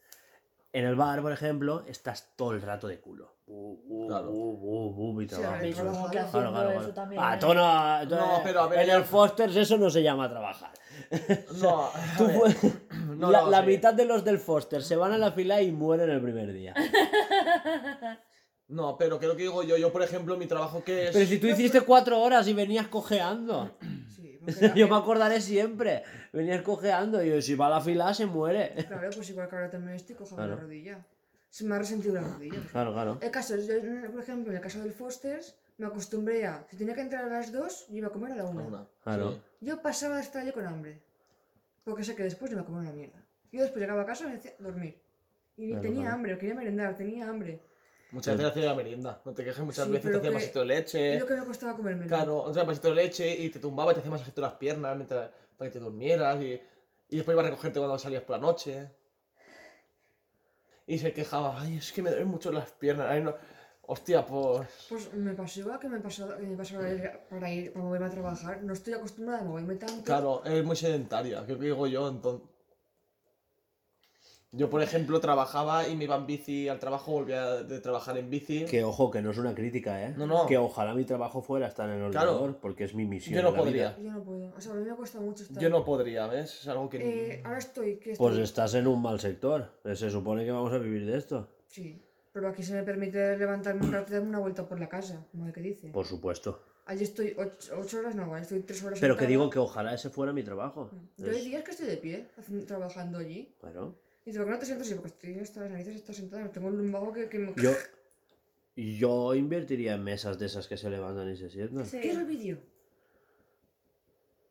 [0.73, 3.35] En el bar, por ejemplo, estás todo el rato de culo.
[5.19, 5.49] Y Sí, trabajas.
[5.49, 6.93] a ver, ¿Veis Claro, como que claro, haciendo Claro, claro, eso claro.
[6.93, 7.21] también?
[7.21, 7.39] Ah, eh?
[8.09, 10.71] no- pero a ver, en el Fosters eso no se llama trabajar.
[11.61, 12.71] No, a Tú ver, fu-
[13.17, 16.09] no, la la mitad de los del Foster se van a la fila y mueren
[16.09, 16.73] el primer día.
[18.67, 21.11] No, pero lo que digo yo, yo por ejemplo, mi trabajo que es...
[21.11, 23.69] Pero si tú hiciste cuatro horas y venías cojeando.
[24.75, 26.03] Yo me acordaré siempre.
[26.33, 28.73] Venías cojeando y yo, si va a la fila se muere.
[28.87, 30.55] Claro, pues igual que ahora también estoy cojando Claro.
[30.55, 31.05] la rodilla.
[31.49, 32.59] Se me ha resentido la rodilla.
[32.71, 33.17] Claro, claro.
[33.21, 33.73] El caso, yo,
[34.11, 37.27] por ejemplo, en el caso del Foster's, me acostumbré a, si tenía que entrar a
[37.27, 38.63] las 2, yo iba a comer a la 1.
[38.67, 38.87] Una.
[39.03, 39.31] Claro.
[39.33, 39.41] Sí.
[39.61, 41.01] Yo pasaba de estar yo con hambre.
[41.83, 43.21] Porque sé que después me iba a comer una mierda.
[43.51, 45.01] Yo después llegaba a casa y me decía dormir.
[45.57, 46.15] Y Claro, tenía claro.
[46.15, 47.59] hambre, quería merendar, tenía hambre.
[48.11, 49.21] Muchas veces hacía la merienda.
[49.23, 51.19] No te quejes, muchas Sí, veces te hacía vasito de Es leche.
[51.19, 52.07] lo que me costaba comerme.
[52.07, 55.29] Claro, otra vasito de leche y te tumbaba y te hacía masajito las piernas mientras,
[55.57, 56.41] para que te durmieras.
[56.41, 56.61] Y,
[57.09, 58.89] y después iba a recogerte cuando salías por la noche.
[60.87, 63.07] Y se quejaba, ay, es que me duelen mucho las piernas.
[63.09, 63.33] Ay, no.
[63.83, 64.67] Hostia, pues.
[64.89, 67.85] Pues me pasó igual que me pasó, que me pasó para ir, para ir, para
[67.85, 68.63] moverme a trabajar.
[68.63, 70.03] No estoy acostumbrada a moverme tanto.
[70.03, 72.47] Claro, es muy sedentaria, que digo yo, entonces...
[74.53, 78.29] Yo, por ejemplo, trabajaba y me iba en bici al trabajo, volvía de trabajar en
[78.29, 78.65] bici.
[78.65, 80.13] Que ojo, que no es una crítica, ¿eh?
[80.17, 80.45] No, no.
[80.45, 82.31] Que ojalá mi trabajo fuera estar en el Claro.
[82.31, 83.33] ordenador, porque es mi misión.
[83.35, 83.91] Yo no podría.
[83.93, 84.03] vida.
[84.03, 84.51] Yo no puedo.
[84.53, 85.63] O sea, a mí me cuesta mucho estar.
[85.63, 86.59] Yo no podría, ¿ves?
[86.59, 86.97] Es algo que...
[87.35, 89.71] Eh, ahora estoy, que Pues estás en un mal sector.
[89.95, 91.47] Se supone que vamos a vivir de esto.
[91.67, 92.01] Sí,
[92.33, 95.25] pero aquí se me permite levantarme un rato y darme una vuelta por la casa,
[95.31, 95.87] como el que dice.
[95.91, 96.61] Por supuesto.
[96.87, 100.09] Allí estoy ocho, ocho horas, no, estoy tres horas Pero que digo que ojalá ese
[100.09, 100.89] fuera mi trabajo.
[101.17, 102.27] Yo hay días que estoy de pie,
[102.67, 103.55] trabajando allí.
[103.61, 103.95] Claro.
[104.25, 104.95] Digo, ¿por qué no te sientas así?
[104.95, 107.53] Porque estoy hasta las narices, estoy sentada, tengo un lumbago que, que me...
[107.55, 107.71] Yo,
[108.75, 111.85] yo invertiría en mesas de esas que se levantan y se sientan.
[111.85, 111.99] Sí.
[111.99, 112.57] ¿Qué es el vídeo?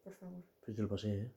[0.05, 0.43] Por favor.
[0.65, 1.31] Pues te lo pasé, ¿eh?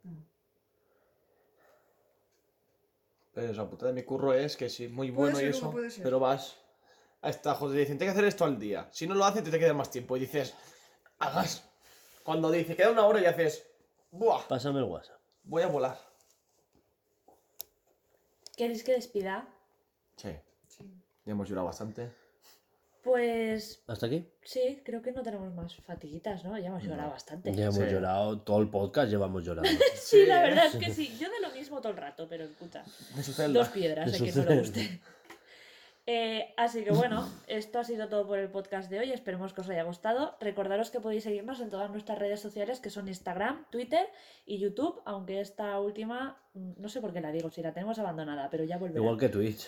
[3.33, 5.73] Pero la puta de mi curro es que sí, muy bueno y eso,
[6.03, 6.55] pero vas
[7.21, 8.87] a esta joder, dicen, tienes que hacer esto al día.
[8.91, 10.15] Si no lo haces, te, te queda más tiempo.
[10.17, 10.53] Y dices,
[11.17, 11.67] hagas.
[12.23, 13.65] Cuando dice, queda una hora y haces,
[14.11, 15.19] buah, Pásame el WhatsApp.
[15.43, 15.97] voy a volar.
[18.55, 19.47] ¿Queréis que despida?
[20.17, 20.29] Sí.
[21.25, 22.09] Ya hemos llorado bastante.
[23.03, 24.25] Pues ¿Hasta aquí?
[24.43, 26.57] sí, creo que no tenemos más fatiguitas, ¿no?
[26.57, 27.53] Ya hemos llorado bastante.
[27.53, 27.85] Ya hemos Sí.
[27.91, 29.69] llorado, todo el podcast llevamos llorando.
[29.95, 31.17] Sí, la verdad es que sí.
[31.19, 32.83] Yo de lo mismo todo el rato, pero escucha.
[33.49, 34.61] Dos piedras, De quien no le celda.
[34.61, 35.01] guste.
[36.05, 39.11] Eh, así que bueno, esto ha sido todo por el podcast de hoy.
[39.11, 40.35] Esperemos que os haya gustado.
[40.41, 44.07] Recordaros que podéis seguirnos en todas nuestras redes sociales que son Instagram, Twitter
[44.45, 47.99] y YouTube, aunque esta última mm, no sé por qué la digo, si la tenemos
[47.99, 48.99] abandonada, pero ya volverá.
[48.99, 49.67] Igual que Twitch.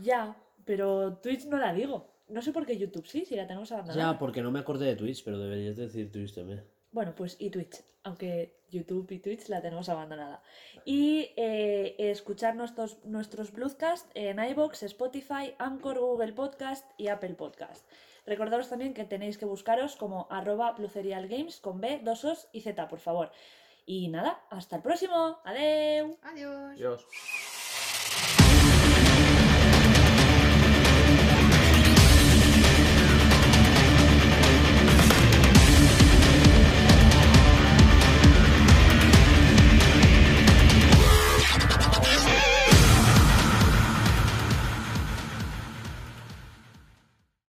[0.00, 2.10] Ya, pero Twitch no la digo.
[2.28, 4.12] No sé por qué YouTube sí, si la tenemos abandonada.
[4.12, 6.64] Ya, porque no me acordé de Twitch, pero deberías decir Twitch también.
[6.92, 10.42] Bueno, pues y Twitch, aunque YouTube y Twitch la tenemos abandonada.
[10.84, 17.86] Y eh, escuchar nuestros, nuestros Bluescast en iBox, Spotify, Anchor, Google Podcast y Apple Podcast.
[18.26, 22.88] Recordaros también que tenéis que buscaros como arroba Games con B, dos Os y Z,
[22.88, 23.32] por favor.
[23.84, 25.40] Y nada, hasta el próximo.
[25.44, 26.16] Adeu.
[26.22, 26.76] Adiós.
[26.76, 27.06] Dios.